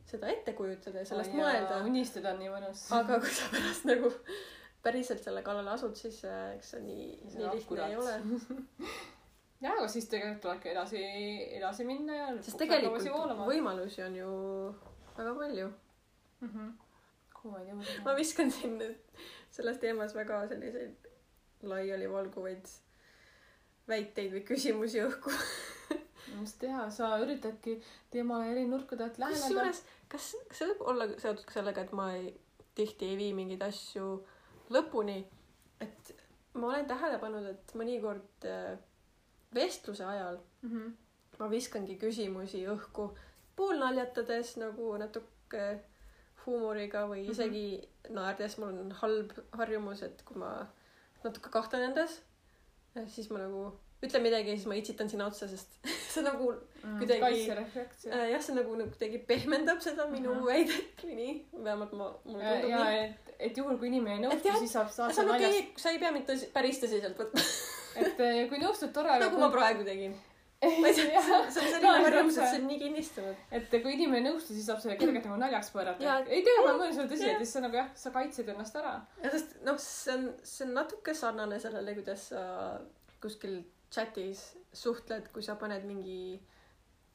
seda 0.05 0.29
ette 0.29 0.53
kujutada 0.53 0.99
ja 0.99 1.09
sellest 1.09 1.33
mõelda. 1.33 1.81
unistada 1.85 2.35
on 2.35 2.39
nii 2.43 2.53
mõnus. 2.53 2.85
aga 2.93 3.19
kui 3.21 3.31
sa 3.31 3.49
pärast 3.53 3.85
nagu 3.89 4.12
päriselt 4.83 5.25
selle 5.25 5.43
kallale 5.43 5.71
asud, 5.71 5.97
siis 5.97 6.25
äh, 6.29 6.55
eks 6.57 6.71
see 6.75 6.81
nii, 6.85 7.09
nii 7.35 7.51
lihtne 7.55 7.89
ei 7.89 7.97
ole. 7.97 8.17
ja, 9.65 9.73
aga 9.73 9.89
siis 9.89 10.09
tegelikult 10.12 10.43
tulebki 10.43 10.73
edasi, 10.75 11.03
edasi 11.59 11.89
minna 11.89 12.21
ja. 12.21 12.29
sest 12.43 12.61
tegelikult 12.61 13.09
võimalusi 13.49 14.05
on 14.07 14.17
ju 14.17 14.31
väga 15.17 15.35
palju. 15.41 15.73
mm. 16.41 16.49
-hmm. 16.49 16.73
kuumaid 17.41 17.69
jõude. 17.73 17.99
ma 18.05 18.17
viskan 18.19 18.51
siin 18.51 18.79
nüüd 18.79 19.23
selles 19.51 19.79
teemas 19.79 20.15
väga 20.15 20.47
selliseid 20.49 21.11
laialivalguvaid 21.62 22.69
väiteid 23.89 24.32
või 24.32 24.45
küsimusi 24.49 25.03
õhku. 25.05 25.32
mis 26.41 26.55
teha, 26.59 26.89
sa 26.91 27.12
üritadki 27.22 27.76
teemale 28.11 28.51
eri 28.53 28.64
nurkade 28.66 29.05
alt 29.05 29.18
läheneda. 29.18 29.45
kusjuures, 29.47 29.82
kas, 30.09 30.32
kas 30.49 30.59
see 30.59 30.70
võib 30.72 30.82
olla 30.93 31.09
seotud 31.12 31.45
ka 31.47 31.59
sellega, 31.59 31.85
et 31.85 31.93
ma 31.93 32.09
ei, 32.16 32.32
tihti 32.74 33.12
ei 33.12 33.16
vii 33.20 33.35
mingeid 33.37 33.62
asju 33.62 34.09
lõpuni, 34.74 35.20
et 35.85 36.14
ma 36.55 36.72
olen 36.72 36.89
tähele 36.91 37.20
pannud, 37.22 37.47
et 37.51 37.74
mõnikord 37.78 38.49
äh, 38.51 38.74
vestluse 39.55 40.05
ajal 40.05 40.41
mm. 40.62 40.70
-hmm. 40.70 40.93
ma 41.39 41.51
viskangi 41.51 41.99
küsimusi 42.01 42.64
õhku 42.70 43.11
poolnaljatades 43.57 44.57
nagu 44.59 44.97
natuke 44.99 45.64
huumoriga 46.47 47.07
või 47.09 47.22
Mhm. 47.24 47.30
isegi 47.30 47.89
naerdes. 48.11 48.59
mul 48.59 48.78
on 48.78 48.93
halb 48.93 49.32
harjumus, 49.53 50.03
et 50.03 50.22
kui 50.24 50.37
ma 50.39 50.66
natuke 51.24 51.51
kahtlen 51.51 51.91
endas, 51.91 52.20
siis 53.11 53.30
ma 53.30 53.40
nagu 53.42 53.64
ütlen 54.05 54.22
midagi 54.24 54.53
ja 54.53 54.57
siis 54.59 54.66
ma 54.68 54.76
itsitan 54.78 55.09
sinna 55.11 55.26
otsa, 55.30 55.49
sest 55.49 55.78
see 56.14 56.24
nagu 56.26 56.51
Kuidagi- 56.84 57.22
kaitserefleks. 57.22 58.07
äh, 58.11 58.26
jah, 58.34 58.42
see 58.45 58.57
nagu, 58.59 58.74
nagu 58.80 58.92
kuidagi 58.92 59.20
pehmendab 59.28 59.80
seda 59.84 60.07
minu 60.11 60.34
Ahah. 60.34 60.45
väidet 60.51 61.05
või 61.07 61.16
nii, 61.20 61.34
vähemalt 61.64 61.95
ma, 61.97 62.11
mulle 62.28 62.45
ja, 62.45 62.53
tundub 62.59 62.74
ja 62.74 62.82
nii. 62.84 63.07
et, 63.07 63.32
et 63.49 63.62
juhul, 63.62 63.78
kui 63.80 63.88
inimene 63.92 64.18
ei 64.18 64.24
nõustu 64.26 64.59
siis 64.61 64.76
saab, 64.76 64.92
saab 64.92 65.14
see 65.16 65.24
on 65.24 65.32
okei 65.32 65.47
naljast, 65.47 65.70
okay,, 65.70 65.82
sa 65.86 65.95
ei 65.95 66.03
pea 66.03 66.12
mind 66.14 66.34
päris 66.59 66.82
tõsiselt 66.84 67.18
võtma, 67.22 67.47
et 68.05 68.22
eh, 68.28 68.38
kui 68.53 68.61
nõustud, 68.62 68.92
tore, 68.95 69.16
nagu 69.24 69.40
ma 69.40 69.51
praegu 69.55 69.86
tegin. 69.88 70.14
Ma 70.81 70.91
ei 70.91 70.97
tea, 70.99 71.23
see 71.25 71.37
on 71.37 71.51
selline 71.53 71.93
harjumus, 72.07 72.39
et 72.39 72.51
see 72.51 72.62
on 72.62 72.67
nii 72.71 72.81
kinnistunud. 72.83 73.45
et 73.59 73.77
kui 73.77 73.95
inimene 73.97 74.23
ei 74.23 74.27
nõustu, 74.29 74.57
siis 74.57 74.67
saab 74.71 74.83
selle 74.85 74.97
kergelt 75.01 75.29
nagu 75.29 75.39
naljaks 75.41 75.71
pöörata 75.75 76.17
ei 76.25 76.43
tea, 76.47 76.57
ma 76.65 76.73
mõtlen 76.73 76.97
seda 76.97 77.11
tõsiselt 77.12 77.45
siis 77.45 77.55
sa 77.59 77.65
nagu 77.65 77.81
jah, 77.81 77.93
sa 77.99 78.15
kaitsed 78.15 78.51
ennast 78.55 78.81
ära. 78.81 78.97
ja 79.23 79.33
sest 79.35 79.57
noh, 79.67 79.79
see 79.81 80.19
on, 80.19 80.27
see 80.43 80.67
on 80.69 80.75
natuke 80.81 81.17
sarnane 81.17 81.61
sellele, 81.62 81.97
kuidas 82.01 82.29
sa 82.33 82.43
kuskil 83.25 83.62
chatis 83.95 84.43
suhtled, 84.75 85.31
kui 85.33 85.43
sa 85.45 85.55
paned 85.61 85.85
mingi 85.87 86.35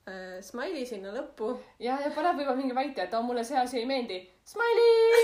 äh, 0.07 0.39
smiley 0.45 0.85
sinna 0.87 1.13
lõppu. 1.15 1.51
ja, 1.83 1.99
ja 2.03 2.11
paneb 2.15 2.39
võib-olla 2.39 2.59
mingi 2.59 2.77
väite, 2.77 3.05
et 3.05 3.17
mulle 3.25 3.43
see 3.47 3.59
asi 3.59 3.81
ei 3.81 3.89
meeldi. 3.89 4.19
Smiley. 4.49 5.19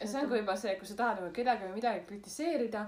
see 0.00 0.22
on 0.22 0.30
ka 0.30 0.40
juba 0.40 0.56
see, 0.56 0.76
kui 0.80 0.88
sa 0.88 0.96
tahad 0.98 1.20
nagu 1.20 1.34
kedagi 1.36 1.68
või 1.68 1.76
midagi 1.78 2.06
kritiseerida, 2.08 2.86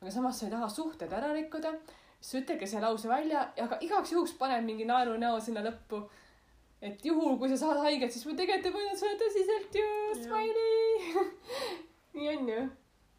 aga 0.00 0.14
samas 0.14 0.38
sa 0.38 0.46
ei 0.46 0.54
taha 0.54 0.70
suhted 0.70 1.12
ära 1.12 1.32
rikkuda, 1.34 1.74
siis 2.22 2.42
ütledki 2.42 2.68
see 2.70 2.82
lause 2.82 3.08
välja 3.10 3.46
ja 3.56 3.66
ka 3.70 3.78
igaks 3.82 4.12
juhuks 4.14 4.34
paned 4.38 4.64
mingi 4.66 4.86
naerunäo 4.88 5.40
sinna 5.42 5.64
lõppu. 5.66 6.04
et 6.82 7.04
juhul, 7.06 7.36
kui 7.38 7.48
sa 7.50 7.56
saad 7.58 7.82
haiget, 7.84 8.12
siis 8.12 8.24
ma 8.26 8.36
tegelikult 8.38 8.68
ei 8.68 8.76
mõelnud 8.76 8.98
seda 8.98 9.18
tõsiselt 9.20 9.76
ju, 9.78 9.90
smiley. 10.18 11.26
nii 12.16 12.30
on 12.32 12.48
ju. 12.50 12.62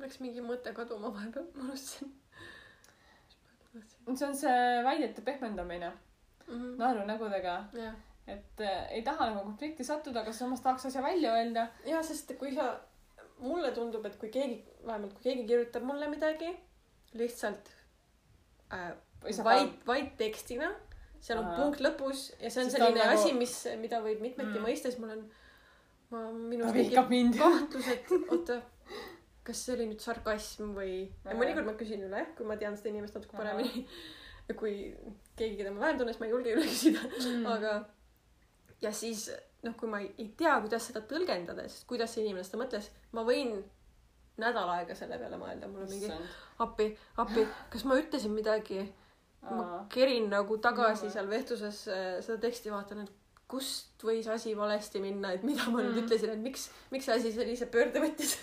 Läks 0.03 0.19
mingi 0.19 0.43
mõte 0.43 0.73
kaduma 0.75 1.11
vahepeal, 1.13 1.45
ma 1.55 1.69
unustasin. 1.69 2.11
see 4.09 4.25
on 4.27 4.35
see 4.35 4.57
väidete 4.83 5.23
pehmendamine 5.23 5.93
naerunägudega, 6.77 7.53
jah, 7.79 7.93
et 8.27 8.61
äh, 8.61 8.81
ei 8.97 9.03
taha 9.03 9.29
nagu 9.29 9.45
konflikti 9.45 9.85
sattuda, 9.87 10.21
aga 10.21 10.33
samas 10.35 10.61
tahaks 10.61 10.89
asja 10.89 11.03
välja 11.03 11.31
öelda. 11.37 11.67
ja 11.87 12.03
sest 12.03 12.35
kui 12.39 12.51
sa, 12.55 12.73
mulle 13.39 13.71
tundub, 13.71 14.05
et 14.05 14.19
kui 14.19 14.29
keegi, 14.33 14.59
vähemalt 14.85 15.15
kui 15.15 15.29
keegi 15.29 15.47
kirjutab 15.47 15.87
mulle 15.87 16.11
midagi 16.11 16.51
lihtsalt 17.13 17.71
äh, 18.73 18.91
vaid, 19.45 19.71
vaid 19.87 20.11
tekstina, 20.19 20.71
seal 21.23 21.39
on 21.39 21.45
Aa. 21.51 21.55
punkt 21.61 21.79
lõpus 21.85 22.25
ja 22.41 22.49
see 22.51 22.63
on 22.65 22.69
Siis 22.71 22.79
ta 22.79 22.85
on 22.87 22.91
selline 22.93 23.05
nagu- 23.05 23.19
asi, 23.21 23.33
mis, 23.37 23.55
mida 23.79 24.01
võib 24.03 24.19
mitmeti 24.25 24.57
Mm. 24.59 24.65
mõista, 24.67 24.89
siis 24.91 24.99
mul 24.99 25.13
on, 25.15 25.23
ma, 26.11 26.23
minus 26.31 26.73
tekib 26.75 27.37
kahtlus, 27.39 27.87
et 27.93 28.11
oota, 28.29 28.57
kas 29.43 29.61
see 29.65 29.75
oli 29.75 29.87
nüüd 29.91 29.99
sarkasm 30.03 30.73
või, 30.75 30.97
mõnikord 31.25 31.65
ma 31.67 31.73
küsin 31.79 32.03
üle, 32.09 32.25
kui 32.37 32.45
ma 32.47 32.55
tean 32.59 32.75
seda 32.77 32.89
inimest 32.93 33.15
natuke 33.19 33.37
paremini. 33.37 33.85
kui 34.59 34.73
keegi, 35.39 35.55
keda 35.61 35.71
ma 35.71 35.85
vähem 35.85 35.97
tunnen, 36.01 36.13
siis 36.13 36.19
ma 36.19 36.25
ei 36.27 36.31
julge 36.33 36.51
üle 36.57 36.65
küsida 36.67 36.99
Mm. 37.07 37.45
aga 37.47 37.85
ja 38.83 38.91
siis 38.91 39.29
noh, 39.63 39.73
kui 39.79 39.87
ma 39.87 40.01
ei, 40.03 40.09
ei 40.19 40.27
tea, 40.37 40.57
kuidas 40.59 40.89
seda 40.89 40.99
tõlgendada, 41.07 41.63
sest 41.69 41.87
kuidas 41.87 42.11
see 42.13 42.25
inimene 42.25 42.43
seda 42.43 42.59
mõtles, 42.59 42.89
ma 43.15 43.23
võin 43.23 43.61
nädal 44.37 44.69
aega 44.77 44.95
selle 44.95 45.17
peale 45.21 45.37
mõelda, 45.37 45.67
mul 45.69 45.83
on 45.85 45.89
mingi 45.91 46.09
appi, 46.63 46.87
appi, 47.21 47.43
kas 47.69 47.83
ma 47.85 47.97
ütlesin 47.99 48.33
midagi, 48.33 48.85
ma 49.43 49.83
kerin 49.93 50.29
nagu 50.31 50.57
tagasi 50.57 51.09
seal 51.13 51.27
vestluses 51.29 51.83
äh, 51.87 52.17
seda 52.25 52.39
teksti, 52.47 52.71
vaatan, 52.73 53.03
et 53.03 53.11
kust 53.47 54.01
võis 54.07 54.27
asi 54.31 54.55
valesti 54.57 55.01
minna, 55.03 55.33
et 55.35 55.43
mida 55.45 55.67
ma 55.69 55.81
nüüd 55.83 55.93
Mm. 55.99 56.05
ütlesin, 56.05 56.29
et 56.33 56.39
miks, 56.41 56.69
miks 56.91 57.05
see 57.05 57.15
asi 57.19 57.31
sellise 57.35 57.67
pöörde 57.69 58.01
võttis. 58.01 58.37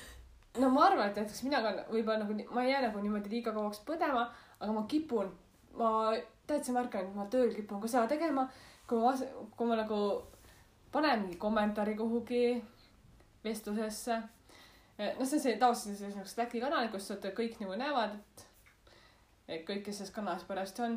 no 0.60 0.68
ma 0.70 0.86
arvan, 0.86 1.08
et 1.10 1.16
näiteks 1.16 1.42
mina 1.42 1.62
ka 1.62 1.72
võib-olla 1.90 2.18
nagu, 2.24 2.36
ma 2.54 2.62
ei 2.64 2.70
jää 2.72 2.82
nagu 2.86 3.00
niimoodi 3.02 3.30
liiga 3.30 3.52
kauaks 3.52 3.80
põdema, 3.86 4.28
aga 4.60 4.72
ma 4.72 4.84
kipun, 4.86 5.32
ma 5.78 6.12
täitsa 6.46 6.72
märkan, 6.76 7.08
et 7.08 7.14
ma 7.16 7.26
tööl 7.30 7.54
kipun 7.54 7.80
ka 7.80 7.88
seda 7.88 8.06
tegema, 8.10 8.46
kui 8.86 8.98
ma, 8.98 9.14
kui 9.56 9.66
ma 9.66 9.76
nagu 9.82 9.98
panen 10.92 11.22
mingi 11.24 11.36
kommentaari 11.38 11.94
kuhugi 11.98 12.62
vestlusesse. 13.44 14.20
noh, 15.00 15.26
see 15.26 15.38
on 15.38 15.44
see 15.46 15.56
tavaliselt 15.60 15.98
selline 15.98 16.28
Slacki 16.28 16.62
kanal, 16.62 16.88
kus 16.92 17.10
kõik 17.36 17.60
nagu 17.62 17.76
näevad, 17.80 18.16
et 18.18 18.46
et 19.50 19.62
kõik, 19.66 19.82
kes 19.86 19.98
selles 19.98 20.12
kanalis 20.14 20.44
parajasti 20.46 20.82
on, 20.84 20.96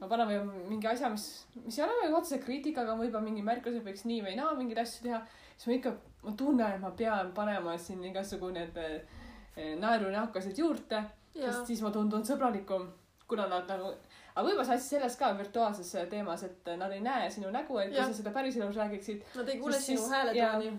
ma 0.00 0.08
panen 0.08 0.28
võib-olla 0.30 0.68
mingi 0.70 0.88
asja, 0.88 1.10
mis, 1.12 1.26
mis 1.66 1.78
ei 1.78 1.84
ole 1.84 1.98
nagu 1.98 2.16
otseselt 2.16 2.46
kriitika, 2.46 2.84
aga 2.84 2.96
võib-olla 2.96 3.26
mingi 3.26 3.44
märkus, 3.44 3.76
et 3.76 3.84
võiks 3.84 4.06
nii 4.08 4.22
või 4.24 4.36
naa 4.38 4.54
mingeid 4.56 4.80
asju 4.80 5.04
teha, 5.04 5.18
siis 5.52 5.68
ma 5.68 5.76
ikka, 5.76 5.92
ma 6.24 6.34
tunnen, 6.42 6.76
et 6.76 6.80
ma 6.80 6.92
pean 6.96 7.34
panema 7.36 7.76
siin 7.80 8.02
igasugu 8.08 8.52
need 8.56 8.78
eh, 8.80 9.74
naerunäokasid 9.80 10.62
juurde, 10.62 11.02
ja 11.36 11.50
sest 11.52 11.68
siis 11.74 11.84
ma 11.84 11.92
tundun 11.94 12.24
sõbralikum, 12.24 12.88
kuna 13.28 13.46
nad 13.50 13.68
nagu, 13.68 13.92
aga 14.32 14.46
võib-olla 14.46 14.66
see 14.70 14.80
asi 14.80 14.94
selles 14.94 15.18
ka 15.20 15.34
virtuaalses 15.36 15.92
teemas, 16.10 16.46
et 16.48 16.72
nad 16.80 16.96
ei 16.96 17.04
näe 17.04 17.28
sinu 17.34 17.52
nägu, 17.52 17.76
et 17.82 17.92
kui 17.92 18.00
Jah. 18.00 18.08
sa 18.08 18.16
seda 18.22 18.32
päriselus 18.34 18.80
räägiksid, 18.80 19.28
nad 19.36 19.52
ei 19.52 19.60
kuule 19.60 19.80
sinu 19.80 20.08
hääletooni. 20.08 20.72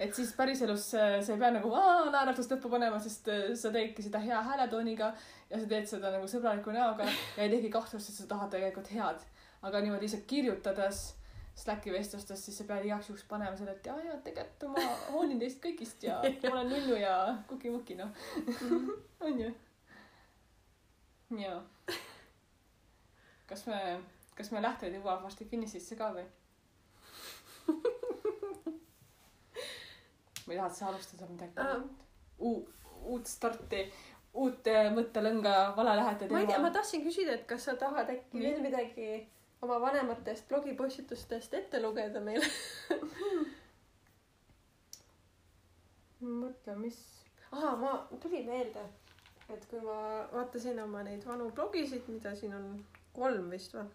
Et 0.00 0.14
siis 0.16 0.32
päriselus 0.36 0.94
äh, 0.94 1.18
sa 1.22 1.34
ei 1.34 1.40
pea 1.40 1.50
nagu 1.52 1.70
naeratust 2.10 2.52
lõppu 2.54 2.72
panema, 2.72 2.98
sest 3.04 3.28
äh, 3.28 3.46
sa 3.58 3.72
teedki 3.74 4.04
seda 4.06 4.22
hea 4.24 4.40
hääletooniga 4.46 5.12
ja 5.50 5.60
sa 5.60 5.68
teed 5.68 5.88
seda 5.90 6.12
nagu 6.14 6.28
sõbraliku 6.30 6.72
näoga 6.74 7.06
ja 7.06 7.44
ei 7.44 7.52
teki 7.52 7.72
kahtlust, 7.74 8.08
et 8.08 8.16
sa 8.16 8.28
tahad 8.30 8.52
tegelikult 8.54 8.88
head. 8.94 9.26
aga 9.62 9.80
niimoodi 9.84 10.08
lihtsalt 10.08 10.24
kirjutades 10.26 11.10
Slacki 11.60 11.92
vestlustes, 11.92 12.40
siis 12.44 12.56
sa 12.56 12.64
pead 12.64 12.86
igaks 12.86 13.10
juhuks 13.10 13.24
panema 13.28 13.56
selle, 13.58 13.74
et 13.76 13.86
jaa, 13.86 13.98
jaa, 14.00 14.16
tegelikult 14.24 14.70
ma 14.72 14.84
hoolin 15.10 15.40
teist 15.42 15.60
kõigist 15.60 16.06
ja 16.06 16.20
ma 16.22 16.52
olen 16.54 16.70
nunnu 16.72 16.96
ja 16.96 17.16
kukimuki, 17.50 17.98
noh. 17.98 18.14
on 19.26 19.42
ju? 19.44 19.50
jaa. 21.42 21.60
kas 23.50 23.66
me, 23.68 24.00
kas 24.38 24.54
me 24.54 24.64
lähteid 24.64 24.96
jõuame 24.96 25.28
varsti 25.28 25.44
finišisse 25.52 26.00
ka 26.00 26.14
või? 26.16 26.24
või 30.50 30.60
tahad 30.60 30.76
sa 30.76 30.88
alustada 30.90 31.28
midagi 31.30 31.62
Ähm. 31.62 31.88
Uu-, 32.40 32.66
uut 33.12 33.26
starti, 33.28 33.84
uut 34.34 34.66
äh, 34.70 34.88
mõttelõnga 34.96 35.54
valelähete 35.76 36.30
ma 36.32 36.42
ei 36.42 36.48
tea, 36.50 36.60
ma 36.62 36.72
tahtsin 36.74 37.04
küsida, 37.04 37.36
et 37.36 37.46
kas 37.48 37.68
sa 37.68 37.76
tahad 37.80 38.10
äkki 38.12 38.42
veel 38.42 38.62
midagi 38.64 39.10
oma 39.62 39.80
vanematest 39.80 40.48
blogipostitustest 40.48 41.54
ette 41.58 41.82
lugeda 41.82 42.22
meile? 42.24 42.48
mõtle, 46.20 46.76
mis. 46.80 46.98
aa, 47.52 47.74
ma, 47.80 47.94
tuli 48.22 48.42
meelde, 48.46 48.82
et 49.48 49.64
kui 49.70 49.80
ma 49.84 50.26
vaatasin 50.32 50.80
oma 50.82 51.04
neid 51.06 51.24
vanu 51.26 51.50
blogisid, 51.56 52.08
mida 52.12 52.34
siin 52.36 52.54
on 52.56 52.66
kolm 53.16 53.48
vist 53.52 53.74
või? 53.76 53.86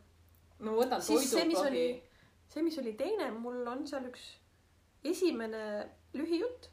no 0.66 0.78
võtan 0.80 1.04
Siis 1.04 1.30
see, 1.30 1.46
mis 1.50 1.60
toidublogi. 1.60 2.02
see, 2.54 2.66
mis 2.66 2.80
oli 2.82 2.96
teine, 3.00 3.30
mul 3.36 3.62
on 3.68 3.86
seal 3.88 4.08
üks 4.10 4.26
esimene 5.06 5.62
lühijutt 6.16 6.70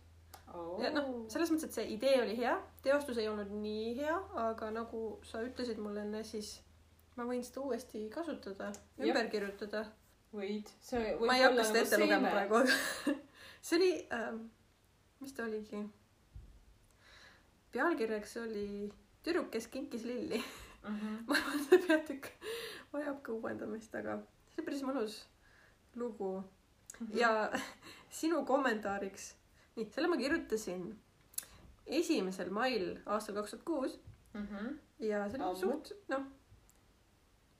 ja 0.82 0.90
noh, 0.92 1.08
selles 1.32 1.50
mõttes, 1.52 1.70
et 1.70 1.76
see 1.78 1.86
idee 1.94 2.18
oli 2.22 2.36
hea, 2.36 2.54
teostus 2.84 3.18
ei 3.20 3.28
olnud 3.30 3.52
nii 3.62 3.94
hea, 4.00 4.16
aga 4.42 4.68
nagu 4.74 5.02
sa 5.26 5.40
ütlesid 5.46 5.80
mulle 5.80 6.04
enne, 6.04 6.22
siis 6.28 6.58
ma 7.16 7.26
võin 7.28 7.42
seda 7.46 7.64
uuesti 7.64 8.04
kasutada, 8.12 8.72
ümber 9.00 9.30
kirjutada. 9.32 9.86
võid, 10.32 10.68
see 10.84 11.00
võib 11.00 11.26
ma 11.28 11.36
ei 11.38 11.46
hakka 11.46 11.64
seda 11.68 11.78
nagu 11.78 11.86
ette 11.86 12.00
lugema. 12.02 12.34
praegu, 12.36 13.14
see 13.66 13.78
oli 13.78 13.90
ähm,, 14.18 14.42
mis 15.20 15.36
ta 15.36 15.46
oligi? 15.48 15.84
pealkirjaks 17.72 18.36
oli 18.42 18.66
Tüdruk, 19.22 19.52
kes 19.54 19.68
kinkis 19.70 20.02
lilli. 20.04 20.40
Mhm. 20.82 21.20
ma 21.28 21.36
arvan, 21.38 21.60
et 21.60 21.68
see 21.68 21.84
peatükk 21.86 22.32
vajab 22.92 23.22
ka 23.22 23.36
uuendamist, 23.36 23.94
aga 23.94 24.18
see 24.50 24.58
oli 24.60 24.66
päris 24.66 24.82
mõnus 24.88 25.20
lugu 25.96 26.40
Mhm. 27.00 27.18
ja 27.18 27.52
sinu 28.12 28.42
kommentaariks, 28.48 29.32
nii, 29.76 29.88
selle 29.94 30.08
ma 30.12 30.16
kirjutasin 30.20 30.84
esimesel 31.86 32.50
mail 32.54 32.92
aastal 33.06 33.34
kaks 33.40 33.54
tuhat 33.56 33.64
kuus 33.68 33.98
Mhm. 34.34 34.68
ja 35.04 35.26
see 35.30 35.40
oli 35.44 35.58
suht, 35.60 35.90
noh, 36.08 36.22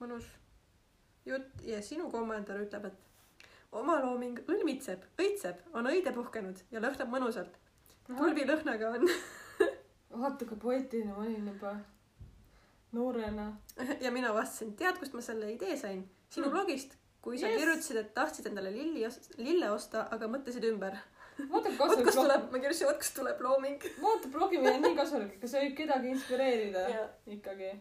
mõnus 0.01 0.25
jutt 1.25 1.61
ja 1.67 1.81
sinu 1.85 2.07
kommentaar 2.11 2.63
ütleb, 2.63 2.85
et 2.89 3.43
omalooming 3.71 4.39
õlmitseb, 4.49 5.03
õitseb, 5.21 5.61
on 5.73 5.85
õide 5.89 6.13
puhkenud 6.13 6.63
ja 6.71 6.81
lõhnab 6.81 7.09
mõnusalt. 7.13 7.59
tulbilõhnaga 8.07 8.89
on 8.97 9.07
vaata, 10.23 10.45
kui 10.45 10.57
poeetiline 10.57 11.13
ma 11.13 11.21
olin 11.23 11.47
juba 11.47 11.75
noorena. 12.91 13.47
ja 14.01 14.11
mina 14.11 14.33
vastasin, 14.33 14.75
tead, 14.75 14.97
kust 14.99 15.13
ma 15.13 15.21
selle 15.21 15.51
idee 15.53 15.77
sain? 15.77 16.03
sinu 16.29 16.47
Hmm. 16.49 16.53
blogist, 16.57 16.97
kui 17.23 17.37
sa 17.39 17.47
Yes. 17.47 17.59
kirjutasid, 17.61 17.97
et 18.01 18.13
tahtsid 18.13 18.47
endale 18.49 18.71
lilli, 18.75 19.05
lille 19.39 19.69
osta, 19.71 20.07
aga 20.11 20.27
mõtlesid 20.27 20.65
ümber. 20.67 20.97
vot 21.49 21.65
blog, 21.77 21.93
tuleb, 22.13 22.49
ma 22.51 22.59
kirjutasin, 22.59 22.87
vot 22.89 22.99
kust 23.01 23.15
tuleb 23.15 23.39
looming. 23.41 23.85
vaata 24.01 24.27
blogimine 24.33 24.75
on 24.75 24.83
nii 24.87 24.97
kasulik, 24.99 25.37
ikka 25.37 25.47
see 25.53 25.63
võib 25.63 25.77
kedagi 25.79 26.11
inspireerida 26.13 26.83
Jaa. 26.91 27.07
ikkagi. 27.37 27.71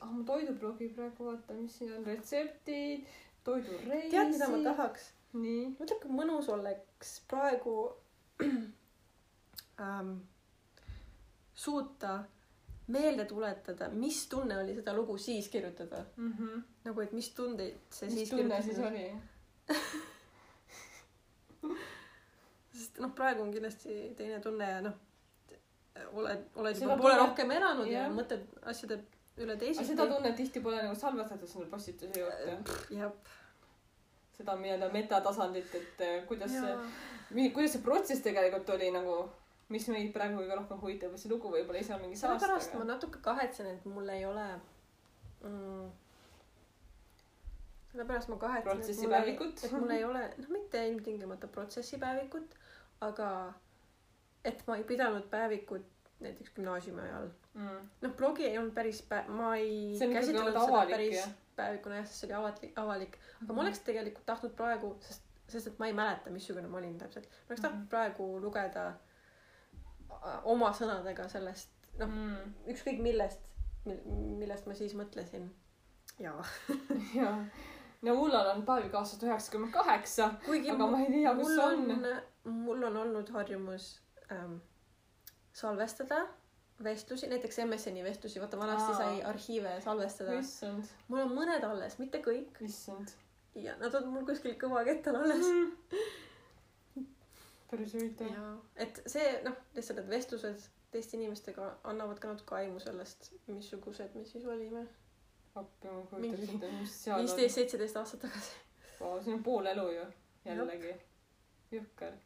ah, 0.00 0.10
ma 0.12 0.22
toidublogi 0.30 0.88
praegu 0.94 1.28
vaatan, 1.32 1.62
mis 1.64 1.76
siin 1.78 1.92
on, 1.98 2.06
retseptid, 2.06 3.04
toidureisid. 3.44 4.10
tead, 4.14 4.32
mida 4.32 4.48
ma? 4.54 4.62
tahaks? 4.70 5.10
nii. 5.34 5.66
mõtle, 5.80 5.98
kui 6.04 6.14
mõnus 6.22 6.48
oleks 6.54 7.12
praegu 7.28 7.76
ähm, 9.84 10.14
suuta 11.54 12.18
meelde 12.88 13.24
tuletada, 13.26 13.88
mis 13.90 14.26
tunne 14.30 14.58
oli 14.58 14.74
seda 14.74 14.94
lugu 14.94 15.18
siis 15.18 15.48
kirjutada. 15.48 16.04
Mhm. 16.16 16.60
nagu, 16.84 17.00
et 17.00 17.12
mis 17.12 17.30
tundeid 17.34 17.76
see 17.90 18.06
mis 18.08 18.18
siis 18.18 18.30
tunne 18.30 18.62
siis 18.62 18.76
kirjutada. 18.76 18.96
oli? 18.96 19.12
sest 22.76 22.98
noh, 23.02 23.10
praegu 23.16 23.42
on 23.42 23.52
kindlasti 23.54 23.96
teine 24.18 24.38
tunne 24.44 24.68
ja 24.70 24.80
noh, 24.84 24.96
oled, 26.12 26.42
oled 26.60 26.76
juba 26.80 26.96
poole 26.96 27.14
tunnet- 27.14 27.22
rohkem 27.24 27.50
elanud 27.56 27.88
ja 27.90 28.04
jah. 28.04 28.12
mõtled 28.14 28.44
asjade 28.72 29.00
üle 29.40 29.56
teisiti. 29.60 29.86
seda 29.90 30.06
tunnet 30.10 30.36
tihti 30.36 30.60
pole 30.64 30.82
nagu 30.82 30.94
salvestatud 30.98 31.48
sinna 31.48 31.66
postituse 31.72 32.20
juurde. 32.20 32.58
jah. 32.90 33.12
seda 34.36 34.54
nii-öelda 34.60 34.90
metatasandit, 34.92 35.74
et 35.74 36.00
eh, 36.04 36.22
kuidas 36.28 36.50
see 36.52 36.60
ja, 36.68 37.50
kuidas 37.56 37.72
see 37.72 37.82
protsess 37.82 38.20
tegelikult 38.24 38.68
oli 38.76 38.90
nagu, 38.92 39.14
mis 39.68 39.88
meid 39.88 40.12
praegu 40.14 40.38
kõige 40.40 40.56
rohkem 40.60 40.78
huvitab 40.80 41.12
ja 41.12 41.18
see 41.18 41.30
lugu 41.32 41.50
võib-olla 41.50 41.80
ise 41.82 41.94
on 41.94 42.00
mingi 42.04 42.16
sellepärast 42.16 42.50
ma 42.52 42.60
saastaga. 42.60 42.84
natuke 42.92 43.18
kahetsen, 43.22 43.66
et 43.66 43.84
mul 43.90 44.08
ei 44.08 44.24
ole 44.26 44.44
mm,. 45.42 45.88
sellepärast 47.92 48.28
ma 48.32 48.36
kahetsen, 48.36 48.80
et 48.80 49.00
mul 49.02 49.14
ei, 49.14 49.32
Protsessipäevikut. 49.34 49.64
et 49.64 49.72
mul 49.80 49.90
ei 49.96 50.04
ole, 50.04 50.22
noh, 50.38 50.48
mitte 50.54 50.82
ilmtingimata 50.88 51.48
protsessipäevikut, 51.48 52.54
aga 53.06 53.30
et 54.44 54.62
ma 54.68 54.76
ei 54.76 54.84
pidanud 54.84 55.26
päevikut 55.32 55.86
näiteks 56.20 56.52
gümnaasiumi 56.56 57.02
ajal. 57.02 57.26
Mm. 57.56 57.88
noh, 58.02 58.12
blogi 58.16 58.44
ei 58.46 58.58
olnud 58.58 58.72
päris 58.76 59.02
pä-, 59.08 59.24
ma 59.28 59.54
ei 59.56 59.96
käsitlenud 59.98 60.52
seda 60.52 60.62
avalik, 60.62 60.94
päris 60.94 61.16
jah? 61.18 61.30
päevikuna 61.56 61.96
jah, 62.02 62.06
sest 62.06 62.20
see 62.20 62.28
oli 62.28 62.36
avalik, 62.38 62.72
avalik. 62.76 63.16
aga 63.16 63.46
Mhm. 63.46 63.54
ma 63.56 63.62
oleks 63.66 63.80
tegelikult 63.84 64.26
tahtnud 64.26 64.52
praegu, 64.56 64.90
sest, 65.00 65.22
sest 65.48 65.66
et 65.72 65.78
ma 65.78 65.86
ei 65.86 65.92
mäleta, 65.96 66.30
missugune 66.30 66.68
ma 66.68 66.78
olin 66.78 66.98
täpselt. 67.00 67.24
ma 67.26 67.50
oleks 67.54 67.62
tahtnud 67.62 67.80
Mhm. 67.82 67.88
praegu 67.88 68.28
lugeda 68.40 68.86
oma 70.44 70.72
sõnadega 70.72 71.28
sellest, 71.32 71.70
noh, 71.98 72.08
Mm. 72.08 72.54
ükskõik 72.72 73.00
millest, 73.02 73.40
millest 73.86 74.66
ma 74.66 74.74
siis 74.74 74.94
mõtlesin. 74.94 75.48
jaa. 76.18 76.44
jaa. 77.20 77.36
no 78.02 78.14
mul 78.14 78.34
on 78.34 78.46
olnud 78.52 78.66
päevik 78.66 78.94
aastast 78.94 79.22
üheksakümmend 79.22 79.72
kaheksa, 79.72 80.30
kuigi 80.46 80.70
aga 80.70 80.86
ma 80.86 81.00
ei 81.04 81.12
tea, 81.12 81.34
kus 81.34 81.52
see 81.54 81.64
on. 81.64 81.90
on, 81.90 82.56
mul 82.64 82.82
on 82.90 82.96
olnud 82.96 83.30
harjumus 83.34 84.00
ähm, 84.32 84.58
salvestada 85.52 86.26
vestlusi, 86.84 87.26
näiteks 87.32 87.58
MSN-i 87.64 88.02
vestlusi, 88.04 88.40
vaata 88.40 88.58
vanasti 88.60 88.92
Aa. 88.92 88.98
sai 88.98 89.22
arhiive 89.22 89.80
salvestada. 89.80 90.40
mul 91.08 91.20
on 91.24 91.32
mõned 91.38 91.64
alles, 91.64 91.98
mitte 91.98 92.20
kõik 92.24 92.60
issand. 92.60 93.08
ja 93.54 93.76
nad 93.80 93.94
on 93.94 94.08
mul 94.12 94.26
kuskil 94.28 94.54
kõvakettal 94.60 95.16
alles. 95.22 95.46
päris 97.70 97.94
huvitav. 97.94 98.36
et 98.76 99.02
see 99.06 99.30
noh, 99.44 99.56
lihtsalt 99.74 100.02
need 100.02 100.10
vestlused 100.10 100.68
teiste 100.94 101.16
inimestega 101.18 101.72
annavad 101.90 102.20
ka 102.22 102.30
natuke 102.32 102.54
aimu 102.60 102.80
sellest, 102.80 103.32
missugused 103.50 104.14
me 104.14 104.24
siis 104.24 104.46
olime 104.46 104.86
appi, 105.56 105.88
ma 105.88 106.18
ei 106.18 106.22
Mingi 106.22 106.46
kujuta 106.46 106.66
ette, 106.66 106.80
mis 106.80 106.96
seal 107.02 107.18
on 107.18 107.24
viisteist, 107.24 107.54
seitseteist 107.54 108.00
aastat 108.00 108.24
tagasi. 108.26 108.56
wow,. 109.00 109.18
see 109.24 109.34
on 109.34 109.42
pool 109.46 109.68
elu 109.72 109.86
ju, 109.94 110.04
jällegi. 110.44 110.92
jõhker. 111.72 112.18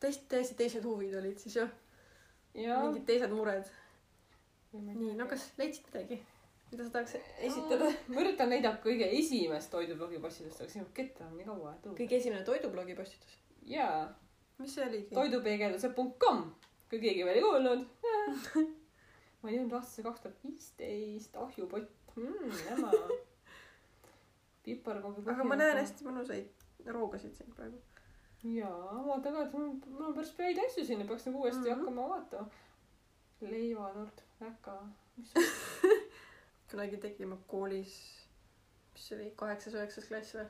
täiesti, 0.00 0.28
täiesti 0.34 0.58
teised 0.60 0.84
huvid 0.88 1.16
olid 1.20 1.40
siis 1.40 1.56
ja. 1.62 1.68
mingid 2.54 3.06
teised 3.08 3.34
mured. 3.34 3.70
nii, 4.72 5.14
no 5.18 5.28
kas 5.30 5.48
leidsid 5.58 5.88
midagi, 5.90 6.20
mida 6.72 6.88
sa 6.88 6.96
tahaks 6.98 7.16
esitada? 7.48 7.92
ma 8.08 8.24
üritan 8.24 8.52
leida 8.52 8.74
kõige 8.84 9.08
esimest 9.18 9.72
toidublogi 9.72 10.20
postitust, 10.22 10.60
aga 10.60 10.76
siin 10.76 10.90
ketta 10.96 11.28
on 11.28 11.38
nii 11.40 11.48
kaua, 11.48 11.76
kõige 11.88 12.20
esimene 12.20 12.44
toidublogi 12.48 12.96
postitus. 12.98 13.38
jaa, 13.68 14.06
mis 14.62 14.76
see 14.78 14.86
oligi? 14.86 15.14
toidupeegelduse.com, 15.14 16.44
kui 16.90 17.02
keegi 17.02 17.26
veel 17.26 17.40
ei 17.40 17.44
kuulnud. 17.46 17.84
ma 19.42 19.50
ei 19.50 19.58
jõudnud 19.58 19.76
aastasse 19.78 20.04
kaks 20.06 20.24
tuhat 20.24 20.42
viisteist, 20.46 21.36
ahjupott 21.36 22.16
mm,, 22.16 22.58
ema. 22.76 22.92
piparkoogi. 24.64 25.24
aga 25.30 25.46
ma 25.46 25.58
näen. 25.58 25.80
hästi 25.80 26.06
mõnusaid 26.06 26.90
roogasid 26.94 27.34
siin 27.38 27.54
praegu. 27.56 27.80
jaa, 28.54 29.02
vaata 29.06 29.34
ka, 29.34 29.46
et 29.46 29.56
mul 29.56 29.72
mul 29.86 30.08
on 30.10 30.16
päris 30.16 30.34
häid 30.38 30.60
asju 30.66 30.86
sinna, 30.86 31.06
peaks 31.08 31.26
nagu 31.28 31.42
uuesti 31.42 31.60
mm. 31.60 31.68
-hmm. 31.68 31.78
hakkama 31.78 32.08
vaatama. 32.08 32.48
leivatort, 33.40 34.24
väga. 34.40 34.78
kunagi 36.70 36.96
tegime 36.96 37.36
koolis, 37.46 37.94
mis 38.92 39.08
see 39.08 39.18
oli, 39.18 39.30
kaheksas-üheksas 39.36 40.08
klass 40.08 40.36
või? 40.38 40.46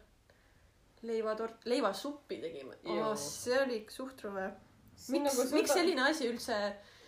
leivatort, 1.07 1.67
leivasuppi 1.67 2.39
tegime 2.43 2.79
oh,. 2.85 3.13
see 3.19 3.59
oli 3.59 3.83
suht 3.91 4.23
rõve. 4.27 4.49
Nagu 5.11 5.25
miks, 5.25 5.55
miks 5.57 5.75
selline 5.75 6.05
asi 6.07 6.29
üldse, 6.31 6.57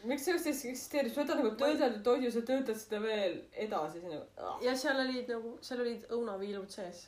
miks 0.09 0.25
see 0.27 0.35
üldse 0.35 0.55
eksisteerib, 0.55 1.13
sa 1.15 1.23
võtad 1.23 1.43
nagu 1.43 1.53
töödeldud 1.61 2.03
toidu, 2.07 2.31
sa 2.35 2.43
töötad 2.47 2.79
seda 2.81 3.01
veel 3.05 3.37
edasi, 3.67 4.03
see 4.03 4.11
nagu. 4.11 4.55
ja 4.65 4.75
seal 4.79 5.03
olid 5.05 5.31
nagu, 5.31 5.57
seal 5.65 5.85
olid 5.85 6.07
õunaviilud 6.11 6.75
sees. 6.75 7.05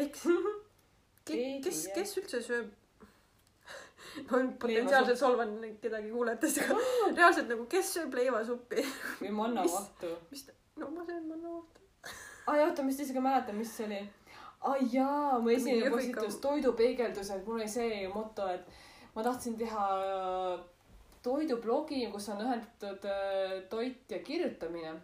miks? 0.00 0.28
Ei 1.30 1.60
kes, 1.62 1.84
kes 1.94 2.16
üldse 2.18 2.40
sööb? 2.42 2.72
ma 4.28 4.40
nüüd 4.42 4.56
potentsiaalselt 4.60 5.20
solvan 5.20 5.52
kedagi 5.82 6.10
kuulates, 6.12 6.58
aga 6.64 6.78
reaalselt 7.18 7.52
nagu, 7.52 7.66
kes 7.70 7.92
sööb 7.96 8.16
leivasuppi? 8.18 8.84
või 9.20 9.30
mannavahtu. 9.36 10.10
mis 10.32 10.44
ta, 10.48 10.56
no 10.82 10.90
ma 10.96 11.06
söön 11.08 11.28
mannavahtu. 11.28 11.86
ai 12.52 12.64
oota, 12.64 12.82
ma 12.82 12.90
vist 12.90 13.04
isegi 13.06 13.22
mäletan, 13.22 13.58
mis 13.60 13.72
see 13.76 13.86
oli. 13.88 14.00
Ai 14.62 14.86
jaa, 14.92 15.38
mu 15.42 15.50
esimene 15.50 15.90
postitus 15.90 16.38
toidupeegeldused, 16.44 17.46
mul 17.46 17.60
oli 17.60 17.68
see 17.70 18.02
moto, 18.14 18.46
et 18.48 18.68
ma 19.14 19.24
tahtsin 19.26 19.56
teha 19.58 19.86
äh, 19.98 20.60
toidublogi, 21.22 22.04
kus 22.12 22.28
on 22.32 22.44
ühendatud 22.44 23.08
äh, 23.10 23.56
toit 23.70 24.10
ja 24.10 24.18
kirjutamine. 24.18 24.94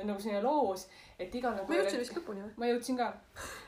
nagu 0.00 0.20
selline 0.20 0.40
loos, 0.40 0.86
et 1.18 1.34
iga 1.34 1.50
nagu. 1.52 1.68
ma 1.68 1.76
jõudsin 1.76 2.00
vist 2.00 2.14
lõpuni 2.16 2.40
või? 2.44 2.52
ma 2.62 2.68
jõudsin 2.70 2.96
ka. 2.96 3.10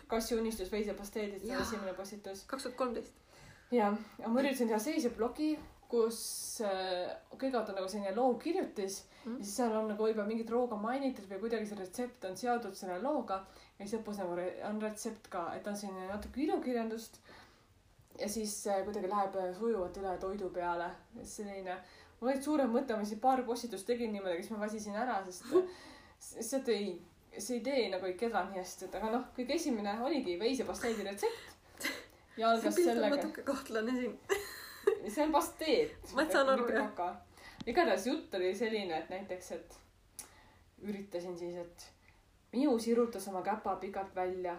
kassi 0.08 0.36
unistus 0.36 0.70
oli 0.72 1.60
esimene 1.60 1.92
postitus. 1.96 2.44
kaks 2.48 2.68
tuhat 2.68 2.78
kolmteist. 2.78 3.12
jah, 3.72 3.96
ma 4.26 4.40
üritasin 4.40 4.70
teha 4.72 4.80
sellise 4.80 5.12
blogi, 5.16 5.54
kus 5.92 6.18
äh, 6.64 7.12
kõigepealt 7.36 7.72
on 7.72 7.80
nagu 7.80 7.90
selline 7.92 8.16
lookirjutis 8.16 9.02
Mhm. 9.24 9.38
ja 9.38 9.44
siis 9.44 9.56
seal 9.56 9.74
on 9.76 9.88
nagu 9.92 10.02
võib-olla 10.02 10.26
mingit 10.26 10.50
rooga 10.50 10.76
mainitud 10.80 11.28
või 11.30 11.44
kuidagi 11.44 11.68
see 11.68 11.78
retsept 11.78 12.24
on 12.26 12.36
seotud 12.38 12.74
selle 12.78 12.98
looga 13.02 13.38
ja 13.78 13.84
siis 13.84 13.94
lõpus 13.94 14.18
nagu 14.18 14.38
on 14.68 14.80
retsept 14.82 15.28
ka, 15.30 15.44
et 15.56 15.66
on 15.70 15.78
selline 15.78 16.08
natuke 16.10 16.42
ilukirjandust. 16.42 17.20
ja 18.18 18.28
siis 18.28 18.54
äh, 18.66 18.82
kuidagi 18.84 19.08
läheb 19.08 19.36
äh, 19.40 19.52
sujuvalt 19.58 19.96
üle 19.96 20.16
toidu 20.20 20.50
peale, 20.50 20.90
selline. 21.24 21.78
mul 22.20 22.32
olid 22.32 22.42
suured 22.42 22.74
mõtted, 22.74 22.98
ma 22.98 23.06
siin 23.08 23.20
paar 23.22 23.44
postitust 23.46 23.86
tegin 23.86 24.12
niimoodi, 24.12 24.42
siis 24.42 24.50
ma 24.50 24.60
väsisin 24.66 24.98
ära, 24.98 25.22
sest 25.24 26.50
sealt 26.50 26.68
ei, 26.68 26.92
see 27.38 27.60
idee 27.60 27.88
nagu 27.94 28.06
ei 28.06 28.18
kedanud 28.18 28.52
nii 28.52 28.62
hästi, 28.62 28.88
et 28.88 28.98
aga 28.98 29.10
noh, 29.14 29.24
kõige 29.36 29.54
esimene 29.54 29.94
oligi 30.02 30.36
veisepasteedi 30.38 31.06
retsept. 31.06 31.86
ja 32.38 32.50
algas 32.50 32.74
sellega, 32.74 33.16
natuke 33.16 33.46
kahtlane 33.46 33.96
siin. 34.00 34.18
see 35.08 35.24
on 35.24 35.32
pasteet. 35.32 36.12
Ma 36.14 36.26
saan 36.30 36.48
aru, 36.48 36.68
jah. 36.74 37.16
igatahes 37.66 38.06
jutt 38.06 38.34
oli 38.34 38.54
selline, 38.54 38.98
et 38.98 39.10
näiteks, 39.10 39.52
et 39.52 39.80
üritasin 40.82 41.38
siis, 41.38 41.56
et 41.56 41.90
Miu 42.52 42.78
sirutas 42.78 43.28
oma 43.28 43.40
käpa 43.42 43.76
pikalt 43.76 44.14
välja 44.14 44.52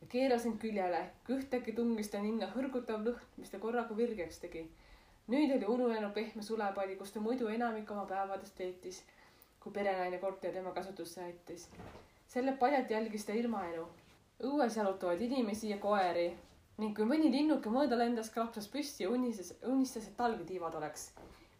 ja 0.00 0.06
keerasin 0.08 0.58
küljele. 0.58 1.10
ühtäkki 1.30 1.72
tungis 1.72 2.08
ta 2.10 2.18
ninna 2.18 2.48
hõrgutav 2.54 3.04
lõhn, 3.06 3.28
mis 3.36 3.50
ta 3.50 3.58
korraga 3.58 3.96
virgeks 3.96 4.40
tegi. 4.42 4.64
nüüd 5.28 5.54
oli 5.56 5.66
ununenud 5.74 6.12
pehme 6.14 6.42
sulepadi, 6.42 6.96
kus 6.96 7.12
ta 7.12 7.20
muidu 7.20 7.46
enamik 7.46 7.90
oma 7.90 8.04
päevadest 8.06 8.58
veetis, 8.58 9.02
kui 9.60 9.72
perenaine 9.72 10.18
korteri 10.18 10.52
tema 10.52 10.72
kasutusse 10.72 11.22
jättis. 11.22 11.68
selle 12.28 12.52
paljalt 12.52 12.90
jälgis 12.90 13.24
ta 13.24 13.32
ilmaelu. 13.32 13.86
õues 14.42 14.76
jalutavaid 14.76 15.20
inimesi 15.20 15.70
ja 15.70 15.78
koeri 15.78 16.26
ning 16.78 16.92
kui 16.96 17.06
mõni 17.08 17.30
linnuke 17.32 17.70
mõõda 17.72 17.96
lendas, 17.96 18.28
klapsas 18.32 18.68
püsti 18.68 19.04
ja 19.04 19.10
unistas, 19.10 19.54
unistas, 19.64 20.08
et 20.08 20.16
talgi 20.16 20.44
tiivad 20.44 20.74
oleks. 20.76 21.10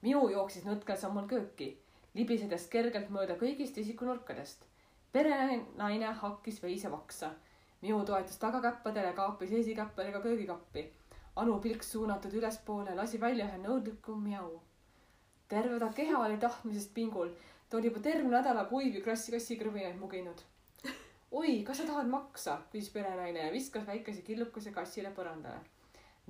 Miu 0.05 0.27
jooksis 0.29 0.67
nõtkel 0.69 0.99
sammul 1.01 1.25
kööki, 1.31 1.71
libisedes 2.15 2.67
kergelt 2.73 3.09
mööda 3.11 3.37
kõigist 3.41 3.79
isikunurkadest. 3.81 4.65
perenaine 5.13 6.13
hakkis 6.21 6.63
veisevaksa. 6.63 7.31
Miu 7.83 8.03
toetus 8.05 8.37
tagakäppadele, 8.43 9.13
kaapis 9.17 9.53
esikäppadega 9.53 10.21
köögikappi. 10.21 10.85
Anu 11.37 11.59
pilk 11.61 11.83
suunatud 11.83 12.33
ülespoole 12.33 12.95
lasi 12.97 13.21
välja 13.21 13.47
ühe 13.47 13.59
nõudliku 13.63 14.17
mjau. 14.17 14.61
terve 15.49 15.79
ta 15.79 15.89
keha 15.93 16.19
oli 16.25 16.37
tahtmisest 16.37 16.95
pingul. 16.95 17.31
ta 17.69 17.77
oli 17.77 17.89
juba 17.89 18.01
terve 18.01 18.29
nädala 18.29 18.65
kuivi 18.65 19.01
krassi 19.01 19.33
kassikrõbinaid 19.33 19.99
muginud. 19.99 20.43
oi, 21.31 21.63
kas 21.67 21.81
sa 21.81 21.87
tahad 21.87 22.07
maksa, 22.11 22.61
küsis 22.73 22.93
perenaine 22.95 23.47
ja 23.47 23.53
viskas 23.53 23.87
väikese 23.87 24.23
killukese 24.23 24.73
kassile 24.73 25.11
põrandale. 25.15 25.59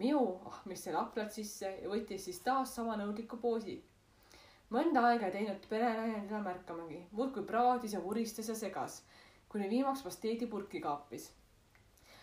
Miu 0.01 0.21
ahmis 0.49 0.85
selle 0.85 0.99
haplad 1.01 1.33
sisse 1.33 1.69
ja 1.83 1.91
võttis 1.91 2.25
siis 2.25 2.41
taas 2.45 2.75
sama 2.75 2.97
nõudliku 3.01 3.37
poosi. 3.41 3.83
mõnda 4.71 5.03
aega 5.09 5.27
ei 5.27 5.33
teinud 5.33 5.67
perenaine 5.69 6.21
teda 6.23 6.41
märkamagi, 6.43 7.07
muudkui 7.13 7.45
praadis 7.45 7.93
ja 7.93 8.01
vuristas 8.03 8.49
ja 8.49 8.55
segas, 8.55 9.03
kuni 9.49 9.69
viimaks 9.71 10.03
pasteedi 10.03 10.47
purki 10.47 10.81
kaapis. 10.81 11.33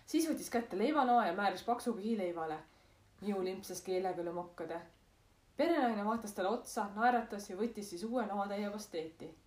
siis 0.05 0.27
võttis 0.29 0.49
kätte 0.49 0.77
leivanoa 0.77 1.27
ja 1.27 1.33
määris 1.33 1.63
paksu 1.63 1.93
kihileivale. 1.93 2.57
Miu 3.21 3.43
limpsas 3.43 3.81
keelega 3.81 4.21
üle 4.21 4.31
mokkade. 4.31 4.81
perenaine 5.57 6.05
vaatas 6.05 6.33
talle 6.33 6.49
otsa, 6.49 6.89
naeratas 6.95 7.49
ja 7.49 7.55
võttis 7.55 7.89
siis 7.89 8.03
uue 8.03 8.25
noatäie 8.25 8.69
pasteeti 8.69 9.42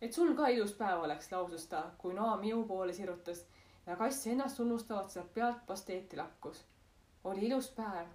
et 0.00 0.12
sul 0.12 0.34
ka 0.34 0.48
ilus 0.48 0.72
päev 0.78 1.02
oleks, 1.02 1.32
lausus 1.32 1.66
ta, 1.66 1.82
kui 1.98 2.14
noa 2.14 2.36
Miu 2.36 2.64
poole 2.64 2.92
sirutas 2.92 3.44
ja 3.86 3.96
kass 3.96 4.26
ennast 4.26 4.60
unnustavalt 4.60 5.10
sealt 5.10 5.34
pealt 5.34 5.66
pasteeti 5.66 6.16
lakkus. 6.16 6.64
oli 7.24 7.46
ilus 7.46 7.70
päev, 7.70 8.06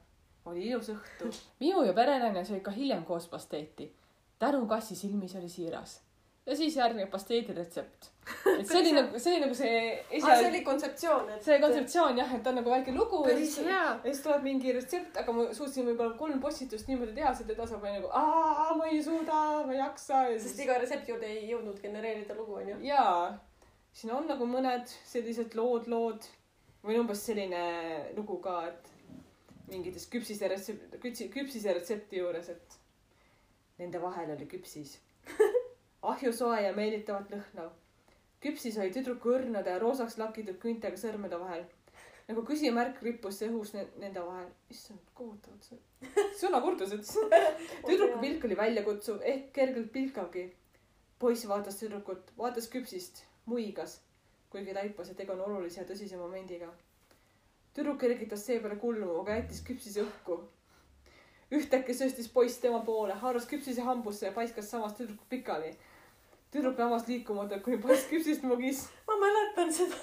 oli 0.46 0.68
ilus 0.68 0.90
õhtu. 0.90 1.32
Miu 1.64 1.84
ja 1.84 1.94
perenaine 1.94 2.46
sõid 2.46 2.62
ka 2.62 2.72
hiljem 2.72 3.06
koos 3.06 3.28
pasteeti. 3.28 3.94
tänu 4.40 4.66
kassi 4.68 4.96
silmis 4.96 5.36
oli 5.36 5.50
siiras. 5.50 6.02
Ja 6.46 6.56
siis 6.60 6.76
järgneb 6.76 7.10
pasteedi 7.12 7.54
retsept. 7.56 8.10
et 8.60 8.68
see 8.68 8.80
oli 8.80 8.91
nagu, 8.96 9.20
see 9.20 9.34
oli 9.34 9.44
nagu 9.44 9.56
see 9.58 9.72
aa, 9.78 9.96
see 10.10 10.18
esialgne, 10.20 10.50
oli 10.50 10.62
kontseptsioon, 10.68 11.32
et. 11.36 11.44
see 11.44 11.58
kontseptsioon 11.60 12.20
jah, 12.22 12.36
et 12.38 12.46
on 12.48 12.56
nagu 12.60 12.72
väike 12.72 12.94
lugu 12.96 13.20
ja 13.28 13.36
siis, 13.39 13.58
ja 13.68 13.82
siis 14.06 14.22
tuleb 14.24 14.46
mingi 14.48 14.76
retsept, 14.76 15.18
aga 15.20 15.36
ma 15.36 15.48
suutsin 15.56 15.89
võib-olla 15.89 16.16
kolm 16.20 16.39
postitust 16.44 16.88
niimoodi 16.88 17.18
teha, 17.18 17.34
sealt 17.36 17.52
edasi 17.56 17.80
ma 17.82 17.96
nagu 17.98 18.12
aa, 18.16 18.70
ma 18.80 18.88
ei 18.91 19.02
suuda, 19.04 19.41
ma 19.68 19.76
ei 19.76 19.82
jaksa 19.82 20.22
ja 20.30 20.38
sest 20.38 20.54
siis 20.54 20.64
iga 20.68 20.80
retsepti 20.80 21.12
juurde 21.12 21.32
ei 21.34 21.44
jõudnud 21.52 21.84
genereerida 21.84 22.38
lugu, 22.38 22.56
onju. 22.62 22.80
jaa, 22.88 23.34
siin 23.91 24.16
on 24.16 24.32
nagu 24.32 24.48
mõned 24.48 24.88
sellised 25.12 25.60
lood, 25.60 25.91
lood 25.91 26.32
või 26.84 27.00
umbes 27.00 27.28
selline 27.28 27.64
lugu 28.16 28.39
ka, 28.44 28.62
et 28.72 28.91
mingites 29.72 30.08
küpsise 30.12 30.48
retsept, 30.52 30.96
küpsi, 31.04 31.28
küpsise 31.34 31.76
retsepti 31.76 32.20
juures, 32.20 32.50
et 32.56 32.80
nende 33.80 34.00
vahel 34.04 34.32
oli 34.36 34.48
küpsis. 34.50 34.98
Ahjusoe 36.12 36.62
ja 36.64 36.74
meelitavat 36.76 37.32
lõhnav. 37.32 37.72
küpsis 38.43 38.78
oli 38.78 38.91
tüdruku 38.91 39.32
õrnade 39.38 39.72
ja 39.72 39.80
roosaks 39.80 40.18
lakitud 40.18 40.60
küüntega 40.60 40.99
sõrmede 40.99 41.39
vahel. 41.39 41.64
nagu 42.28 42.43
küsimärk 42.47 43.01
rippus 43.04 43.39
see 43.39 43.49
õhus 43.49 43.74
ne- 43.74 43.88
nende 43.99 44.26
vahel. 44.26 44.49
issand, 44.70 44.99
kohutavalt 45.14 45.64
see, 45.64 45.80
sõnakurdused. 46.41 47.08
tüdruku 47.88 48.20
pilk 48.20 48.49
oli 48.49 48.58
väljakutsuv 48.66 49.22
ehk 49.36 49.54
kergelt 49.54 49.91
pilkavgi 49.91 50.51
poiss 51.24 51.47
vaatas 51.47 51.78
tüdrukut, 51.80 52.32
vaatas 52.38 52.66
küpsist, 52.68 53.22
muigas, 53.47 53.93
kuigi 54.51 54.74
taipas, 54.76 55.08
et 55.12 55.16
tegu 55.16 55.32
on 55.32 55.45
olulise 55.45 55.80
ja 55.80 55.86
tõsise 55.88 56.18
momendiga. 56.20 56.68
tüdruk 57.74 58.01
kergitas 58.01 58.43
seepeale 58.45 58.76
kulmu, 58.82 59.14
aga 59.22 59.38
jättis 59.38 59.62
küpsise 59.70 60.04
õhku. 60.04 60.41
ühtäkki 61.51 61.93
sööstis 61.93 62.28
poiss 62.28 62.60
tema 62.60 62.82
poole, 62.86 63.14
haaras 63.14 63.47
küpsise 63.47 63.82
hambusse 63.82 64.26
ja 64.26 64.32
paiskas 64.32 64.70
samast 64.72 64.97
tüdrukut 64.97 65.30
pikali. 65.30 65.72
Tüdruk 66.54 66.80
lamas 66.80 67.08
liikumata, 67.10 67.60
kuni 67.66 67.78
poiss 67.82 68.10
küpsist 68.10 68.43
mugis. 68.45 68.88
ma 69.08 69.14
mäletan 69.26 69.74
seda. 69.74 69.95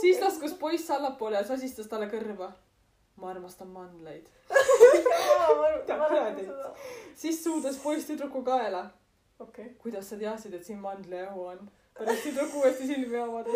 siis 0.00 0.20
laskus 0.20 0.54
poiss 0.58 0.90
allapoole 0.90 1.36
ja 1.38 1.46
sosistas 1.46 1.86
talle 1.90 2.06
kõrva. 2.10 2.52
ma 3.16 3.30
armastan 3.30 3.68
mandleid. 3.74 4.26
siis 7.22 7.44
suudas 7.44 7.76
poiss 7.82 8.06
tüdruku 8.10 8.42
kaela 8.42 8.88
okei. 9.38 9.74
kuidas 9.78 10.10
sa 10.10 10.16
teadsid, 10.16 10.54
et 10.54 10.64
siin 10.64 10.78
mandlejahu 10.82 11.46
on? 11.52 11.70
pärast 11.98 12.26
tüdruk 12.26 12.54
uuesti 12.54 12.86
silmi 12.86 13.18
avades. 13.18 13.54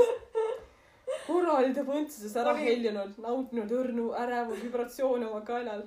korra 1.27 1.59
oli 1.59 1.75
ta 1.75 1.83
põntsuses 1.87 2.37
ära 2.39 2.55
heljunud, 2.59 3.19
nautinud 3.23 3.75
õrnu 3.81 4.13
ärevu 4.19 4.59
vibratsioone 4.63 5.27
oma 5.27 5.43
kaelal. 5.47 5.83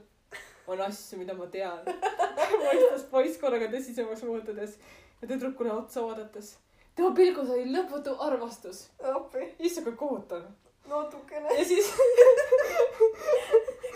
on 0.68 0.82
asju, 0.82 1.20
mida 1.22 1.34
ma 1.38 1.48
tean. 1.48 1.88
mõistas 2.66 3.08
poiss 3.12 3.40
korraga 3.40 3.70
tõsisemaks 3.72 4.24
muutudes 4.28 4.78
ja 5.26 5.38
tüdrukule 5.38 5.72
otsa 5.74 6.02
vaadates. 6.02 6.58
tema 6.96 7.12
pilgus 7.16 7.50
oli 7.50 7.66
lõputu 7.74 8.16
armastus. 8.20 8.90
appi, 9.16 9.56
issand, 9.60 9.86
kui 9.88 9.96
kohutav. 9.98 10.42
natukene. 10.88 11.58
ja 11.58 11.66
siis 11.66 11.92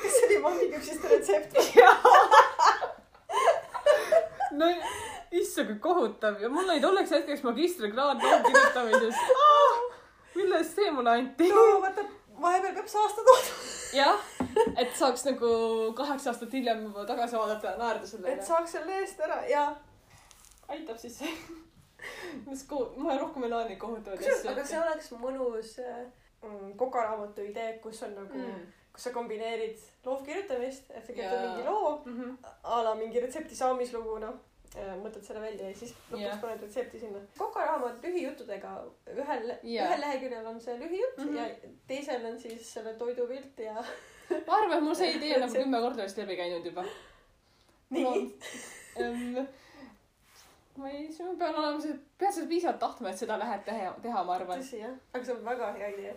kas 0.02 0.12
see 0.16 0.26
oli 0.26 0.38
mangiküpsiste 0.46 1.08
retsept? 1.08 1.58
no 4.52 4.72
issand, 5.32 5.68
kui 5.68 5.80
kohutav 5.80 6.42
ja 6.42 6.50
mul 6.50 6.70
oli 6.70 6.82
tolleks 6.82 7.12
hetkeks 7.12 7.44
magistrikraad 7.44 8.24
loovkirjutamises. 8.24 9.16
millest 10.36 10.76
see 10.76 10.92
mulle 10.92 11.12
anti? 11.20 11.52
no 11.54 11.68
vaata, 11.84 12.08
vahepeal 12.42 12.74
peab 12.80 12.88
saasta 12.88 13.28
toodama. 13.28 13.76
jah, 13.94 14.26
et 14.78 14.98
saaks 14.98 15.28
nagu 15.30 15.54
kaheksa 16.02 16.34
aastat 16.34 16.58
hiljem 16.58 16.90
tagasi 17.06 17.38
vaadata 17.38 17.76
ja 17.76 17.78
naerda 17.84 18.08
selle 18.08 18.34
et 18.34 18.44
saaks 18.46 18.72
selle 18.80 18.98
eest 19.04 19.22
ära 19.30 19.44
ja 19.52 19.68
aitab 20.76 20.98
siis 21.02 21.20
see 21.20 21.34
mis 22.46 22.64
ko- 22.70 22.90
ma 22.98 23.18
rohkem 23.20 23.44
ei 23.44 23.54
laeni 23.54 23.78
kohutavaid 23.82 24.20
kusjuures, 24.22 24.50
aga 24.54 24.66
see 24.66 24.82
oleks 24.82 25.14
mõnus 25.20 25.78
äh, 25.84 26.04
mm, 26.44 26.76
kokaraamatu 26.80 27.48
idee, 27.52 27.72
kus 27.84 28.04
on 28.08 28.16
nagu 28.22 28.38
mm., 28.38 28.68
kus 28.94 29.08
sa 29.08 29.16
kombineerid 29.16 29.82
loovkirjutamist, 30.06 30.92
et 30.92 31.06
sa 31.06 31.16
kirjutad 31.16 31.44
mingi 31.48 31.66
loo 31.68 31.98
mm. 32.06 32.38
a 32.64 32.84
la 32.88 32.96
mingi 33.00 33.22
retsepti 33.24 33.58
saamislugu, 33.58 34.18
noh, 34.24 34.40
mõtled 35.04 35.26
selle 35.26 35.42
välja 35.42 35.70
ja 35.70 35.76
siis 35.78 35.96
lõpuks 36.12 36.24
Jah. 36.24 36.42
paned 36.42 36.62
retsepti 36.62 37.00
sinna. 37.02 37.20
kokaraamat 37.38 38.04
lühijuttudega, 38.06 38.74
ühel, 39.16 39.48
Jaa. 39.64 39.88
ühel 39.88 40.04
leheküljel 40.06 40.50
on 40.52 40.60
see 40.62 40.78
lühijutt 40.80 41.18
mm. 41.18 41.30
-hmm. 41.30 41.38
ja 41.38 41.74
teisel 41.88 42.26
on 42.26 42.40
siis 42.40 42.74
selle 42.74 42.94
toidu 42.94 43.28
pilt 43.28 43.60
ja 43.66 43.74
ma 44.48 44.60
arvan, 44.60 44.78
et 44.78 44.84
mul 44.84 45.00
see 45.00 45.16
idee 45.18 45.36
on 45.36 45.48
nagu 45.48 45.58
kümme 45.64 45.82
korda 45.86 46.06
vist 46.06 46.22
läbi 46.22 46.38
käinud 46.38 46.66
juba. 46.66 46.86
nii. 47.90 49.48
Ma 50.80 50.90
ei, 50.90 51.06
ma 51.20 51.36
pean 51.44 51.60
olema 51.62 51.84
see, 51.84 51.96
pead 52.22 52.36
seda 52.36 52.50
piisavalt 52.52 52.82
tahtma, 52.84 53.12
et 53.12 53.22
seda 53.22 53.38
lähed 53.42 53.64
teha, 53.68 53.94
teha, 54.04 54.24
ma 54.28 54.36
arvan. 54.38 54.64
tõsi 54.64 54.82
jah, 54.82 54.98
aga 55.14 55.24
see 55.28 55.36
on 55.36 55.46
väga 55.46 55.72
hea 55.78 55.94
idee. 55.96 56.16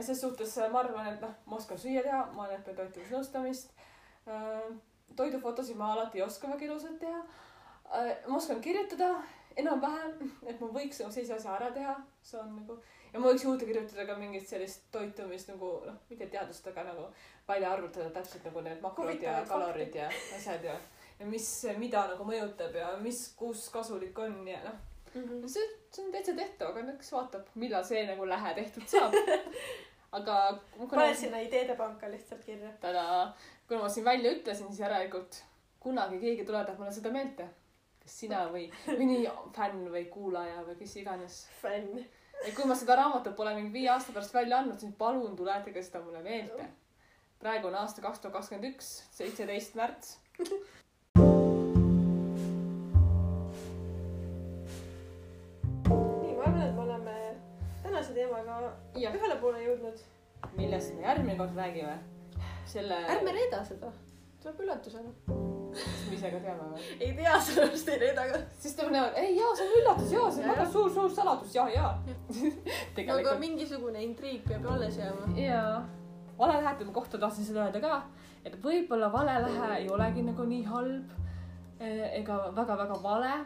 ses 0.00 0.20
suhtes 0.20 0.56
äh, 0.58 0.72
ma 0.72 0.82
arvan, 0.82 1.12
et 1.12 1.22
noh, 1.22 1.36
ma 1.46 1.60
oskan 1.60 1.80
süüa 1.84 2.02
teha, 2.06 2.24
ma 2.36 2.48
õpetan 2.48 2.80
toitumisnõustamist. 2.80 3.74
toidufotosid 5.16 5.76
ma 5.76 5.92
alati 5.92 6.18
ei 6.18 6.26
oska 6.26 6.50
väga 6.50 6.68
ilusalt 6.70 7.00
teha. 7.00 7.22
ma 8.28 8.36
oskan 8.36 8.60
kirjutada 8.64 9.14
enam-vähem, 9.56 10.32
et 10.46 10.60
ma 10.60 10.68
võiks 10.78 11.00
nagu 11.02 11.14
sellise 11.14 11.36
asja 11.36 11.54
ära 11.58 11.70
teha, 11.74 11.94
see 12.22 12.40
on 12.40 12.56
nagu 12.58 12.78
ja 13.14 13.20
ma 13.20 13.30
võiks 13.30 13.44
juurde 13.46 13.68
kirjutada 13.68 14.06
ka 14.08 14.16
mingit 14.18 14.46
sellist 14.48 14.88
toitumist 14.94 15.52
nagu 15.52 15.70
noh, 15.86 15.98
mitte 16.10 16.26
teadust, 16.32 16.66
aga 16.70 16.88
nagu 16.88 17.06
välja 17.48 17.70
arvutada 17.76 18.10
täpselt 18.16 18.46
nagu 18.48 18.64
need 18.66 18.82
makrod 18.82 19.22
ja 19.22 19.36
kalorid 19.48 19.94
ja 19.94 20.08
asjad 20.36 20.66
ja 20.66 20.74
ja 21.18 21.26
mis, 21.26 21.48
mida 21.78 22.06
nagu 22.10 22.24
mõjutab 22.26 22.74
ja 22.74 22.96
mis, 23.00 23.28
kus 23.38 23.68
kasulik 23.72 24.18
on 24.18 24.42
ja 24.48 24.62
noh, 24.64 24.82
Mhm. 25.14 25.46
see, 25.46 25.62
see 25.94 26.02
on 26.04 26.12
täitsa 26.12 26.32
tehtav, 26.34 26.72
aga 26.74 26.92
eks 26.92 27.12
vaatab, 27.14 27.50
millal 27.62 27.84
see 27.86 28.00
nagu 28.08 28.26
lähe 28.26 28.54
tehtud 28.56 28.86
saab. 28.90 29.14
aga 30.18 30.38
kuna 30.72 30.88
paned 30.90 31.18
sinna 31.18 31.42
ideede 31.42 31.76
panka 31.78 32.10
lihtsalt 32.10 32.42
kirja. 32.44 32.72
tada, 32.82 33.04
kuna 33.68 33.84
ma 33.84 33.88
siin 33.88 34.06
välja 34.06 34.32
ütlesin, 34.34 34.66
siis 34.70 34.82
järelikult 34.82 35.38
kunagi 35.84 36.18
keegi 36.22 36.46
tuletab 36.48 36.78
mulle 36.78 36.92
seda 36.92 37.14
meelde. 37.14 37.48
kas 38.02 38.18
sina 38.24 38.42
või 38.52 38.66
mõni 38.98 39.22
fänn 39.56 39.86
või 39.94 40.04
kuulaja 40.10 40.66
või 40.66 40.78
kes 40.82 40.96
iganes. 41.02 41.40
fänn. 41.62 42.04
et 42.44 42.54
kui 42.54 42.66
ma 42.66 42.74
seda 42.74 42.98
raamatut 42.98 43.36
pole 43.36 43.54
mingi 43.54 43.72
viie 43.72 43.90
aasta 43.94 44.12
pärast 44.12 44.34
välja 44.34 44.58
andnud, 44.58 44.80
siis 44.80 44.94
palun 44.98 45.36
tuletage 45.36 45.82
seda 45.82 46.02
mulle 46.02 46.22
meelde. 46.26 46.66
praegu 47.38 47.70
on 47.70 47.78
aasta 47.84 48.02
kaks 48.02 48.18
tuhat 48.18 48.40
kakskümmend 48.40 48.72
üks, 48.74 48.96
seitseteist 49.14 49.78
märts. 49.78 50.18
tänase 58.14 58.44
teemaga 58.44 58.72
jah, 58.94 59.14
ühele 59.14 59.36
poole 59.40 59.62
jõudnud. 59.62 60.02
millest 60.56 60.94
me 60.94 61.02
järgmine 61.02 61.36
kord 61.36 61.56
räägime? 61.56 61.98
selle, 62.66 62.94
ärme 63.08 63.32
reeda 63.32 63.64
seda, 63.64 63.90
tuleb 64.42 64.60
üllatusena. 64.60 65.10
mis 65.74 66.06
me 66.08 66.14
ise 66.14 66.30
ka 66.30 66.40
teame 66.40 66.68
või? 66.70 66.84
ei 67.00 67.12
tea, 67.16 67.40
sellepärast 67.40 67.88
ei 67.88 67.98
reeda 67.98 68.26
ka. 68.30 68.40
siis 68.58 68.76
ta 68.76 68.88
näevad, 68.90 69.18
ei 69.18 69.36
jaa, 69.36 69.50
see 69.56 69.66
on 69.66 69.80
üllatus, 69.80 70.12
jaa, 70.12 70.30
see 70.30 70.44
on 70.44 70.52
väga 70.52 70.68
suur-suur 70.76 71.10
saladus, 71.10 71.54
jaa, 71.54 71.68
jaa. 71.74 71.90
aga 72.04 72.54
tegelikult. 72.94 73.40
mingisugune 73.40 74.04
intriig 74.04 74.46
peab 74.48 74.62
ju 74.62 74.74
alles 74.76 74.98
jääma. 74.98 75.34
jaa. 75.40 75.82
valelähede 76.38 76.92
kohta 76.92 77.18
tahtsin 77.18 77.50
seda 77.50 77.66
öelda 77.66 77.82
ka, 77.82 78.00
et 78.44 78.56
võib-olla 78.62 79.10
valelähe 79.12 79.74
ei 79.80 79.90
olegi 79.90 80.22
nagu 80.22 80.46
nii 80.48 80.64
halb 80.70 81.12
eh, 81.80 82.08
ega 82.20 82.40
väga-väga 82.56 83.02
vale, 83.02 83.36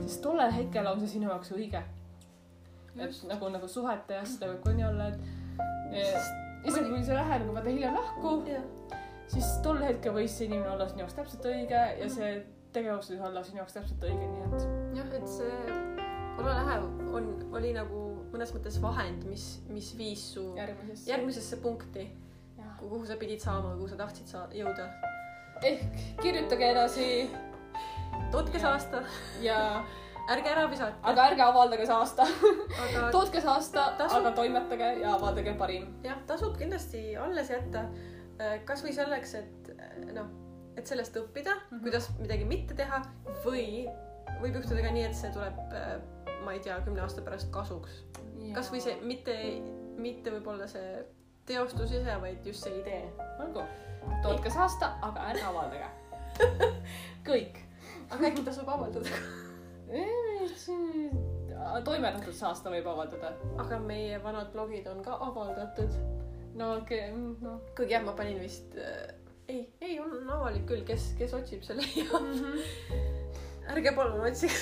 sest 0.00 0.22
tollel 0.22 0.52
hetkel 0.52 0.86
on 0.86 1.00
see 1.00 1.16
sinu 1.18 1.32
jaoks 1.32 1.56
õige. 1.56 1.82
nagu, 2.98 3.50
nagu 3.54 3.70
suhete 3.70 4.18
ja 4.18 4.26
asjadega 4.26 4.54
võib 4.54 4.64
ka 4.66 4.76
nii 4.76 4.86
olla, 4.88 5.08
et 5.08 6.68
isegi 6.68 6.88
kui 6.90 7.02
see 7.06 7.16
lähe 7.16 7.40
nagu 7.44 7.56
vaata 7.56 7.72
hiljem 7.72 7.98
lahku, 7.98 8.34
siis 9.30 9.50
tol 9.64 9.80
hetkel 9.84 10.16
võis 10.16 10.36
see 10.36 10.50
inimene 10.50 10.74
olla 10.74 10.88
sinu 10.90 11.04
jaoks 11.04 11.18
täpselt 11.18 11.50
õige 11.52 11.84
ja 12.02 12.10
see 12.12 12.34
tegevus 12.74 13.12
võis 13.12 13.24
olla 13.30 13.44
sinu 13.46 13.62
jaoks 13.62 13.78
täpselt 13.78 14.08
õige, 14.10 14.32
nii 14.34 14.48
et 14.48 14.98
jah, 15.00 15.14
et 15.20 15.30
see 15.38 15.96
Olla 16.38 16.54
Lähe 16.54 16.78
on, 17.18 17.24
oli 17.50 17.72
nagu 17.74 18.00
mõnes 18.30 18.52
mõttes 18.54 18.76
vahend, 18.82 19.24
mis, 19.26 19.46
mis 19.72 19.88
viis 19.98 20.22
su 20.34 20.44
järgmisesse. 20.54 21.08
järgmisesse 21.10 21.58
punkti, 21.64 22.04
kuhu 22.78 23.00
sa 23.08 23.16
pidid 23.18 23.42
saama 23.42 23.72
kuhu 23.74 23.88
sa 23.90 23.98
tahtsid 23.98 24.30
saa-, 24.30 24.46
jõuda. 24.54 24.86
ehk 25.66 25.98
kirjutage 26.22 26.70
edasi. 26.70 27.08
Tootke 28.30 28.60
saasta, 28.62 29.02
ja, 29.42 29.82
ärge 30.28 30.50
ära 30.52 30.66
visake, 30.70 30.98
aga 31.10 31.28
ärge 31.30 31.44
avaldage 31.44 31.86
saasta. 31.88 32.26
aga 32.84 33.06
tootke 33.14 33.40
saasta, 33.44 33.92
Tasub- 34.00 34.20
aga 34.20 34.34
toimetage 34.36 34.90
ja 35.02 35.14
avaldage 35.14 35.54
parim. 35.58 35.88
jah, 36.04 36.20
tasub 36.26 36.58
kindlasti 36.60 37.16
alles 37.16 37.50
jätta. 37.54 37.88
kasvõi 38.64 38.92
selleks, 38.94 39.32
et 39.34 39.70
äh, 39.74 40.12
noh, 40.14 40.28
et 40.78 40.86
sellest 40.86 41.16
õppida 41.18 41.54
mm. 41.54 41.64
-hmm. 41.70 41.82
kuidas 41.82 42.10
midagi 42.20 42.44
mitte 42.44 42.74
teha 42.78 43.00
või 43.44 43.88
võib 44.42 44.60
juhtuda 44.60 44.84
ka 44.84 44.92
nii, 44.94 45.04
et 45.08 45.16
see 45.18 45.32
tuleb, 45.34 45.58
ma 46.44 46.54
ei 46.54 46.60
tea, 46.62 46.78
kümne 46.86 47.02
aasta 47.02 47.24
pärast 47.26 47.50
kasuks. 47.54 48.02
kasvõi 48.54 48.80
see, 48.80 48.94
mitte, 49.02 49.34
mitte 49.98 50.30
võib-olla 50.30 50.68
see 50.70 51.02
teostus 51.48 51.92
ise, 51.92 52.20
vaid 52.20 52.46
just 52.46 52.62
see 52.62 52.78
idee. 52.80 53.02
olgu, 53.40 53.64
tootke 54.22 54.50
saasta, 54.50 54.92
aga 55.02 55.28
ärge 55.32 55.44
avaldage. 55.48 55.90
kõik. 57.28 57.58
aga 58.10 58.30
äkki 58.30 58.46
tasub 58.46 58.68
avaldada 58.68 59.47
toimetatud 61.84 62.34
saasta 62.36 62.72
võib 62.72 62.86
avaldada. 62.90 63.32
aga 63.58 63.78
meie 63.82 64.18
vanad 64.22 64.52
blogid 64.52 64.86
on 64.90 65.02
ka 65.04 65.16
avaldatud. 65.28 65.96
no 66.54 66.74
okei 66.78 67.08
okay,, 67.10 67.24
noh. 67.44 67.60
kuigi 67.76 67.96
jah, 67.96 68.04
ma 68.04 68.14
panin 68.18 68.40
vist 68.42 68.76
äh,, 68.76 69.14
ei, 69.48 69.64
ei, 69.80 69.98
on 70.00 70.30
avalik 70.36 70.66
küll, 70.68 70.84
kes, 70.88 71.12
kes 71.18 71.34
otsib, 71.38 71.64
see 71.64 71.78
leiab 71.78 72.20
mm. 72.20 72.38
-hmm. 72.44 73.72
ärge 73.74 73.94
palun 73.96 74.26
otsige 74.28 74.54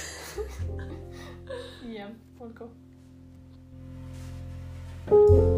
jah, 1.98 2.10
olgu. 2.40 2.70
thank 5.06 5.30
you 5.30 5.55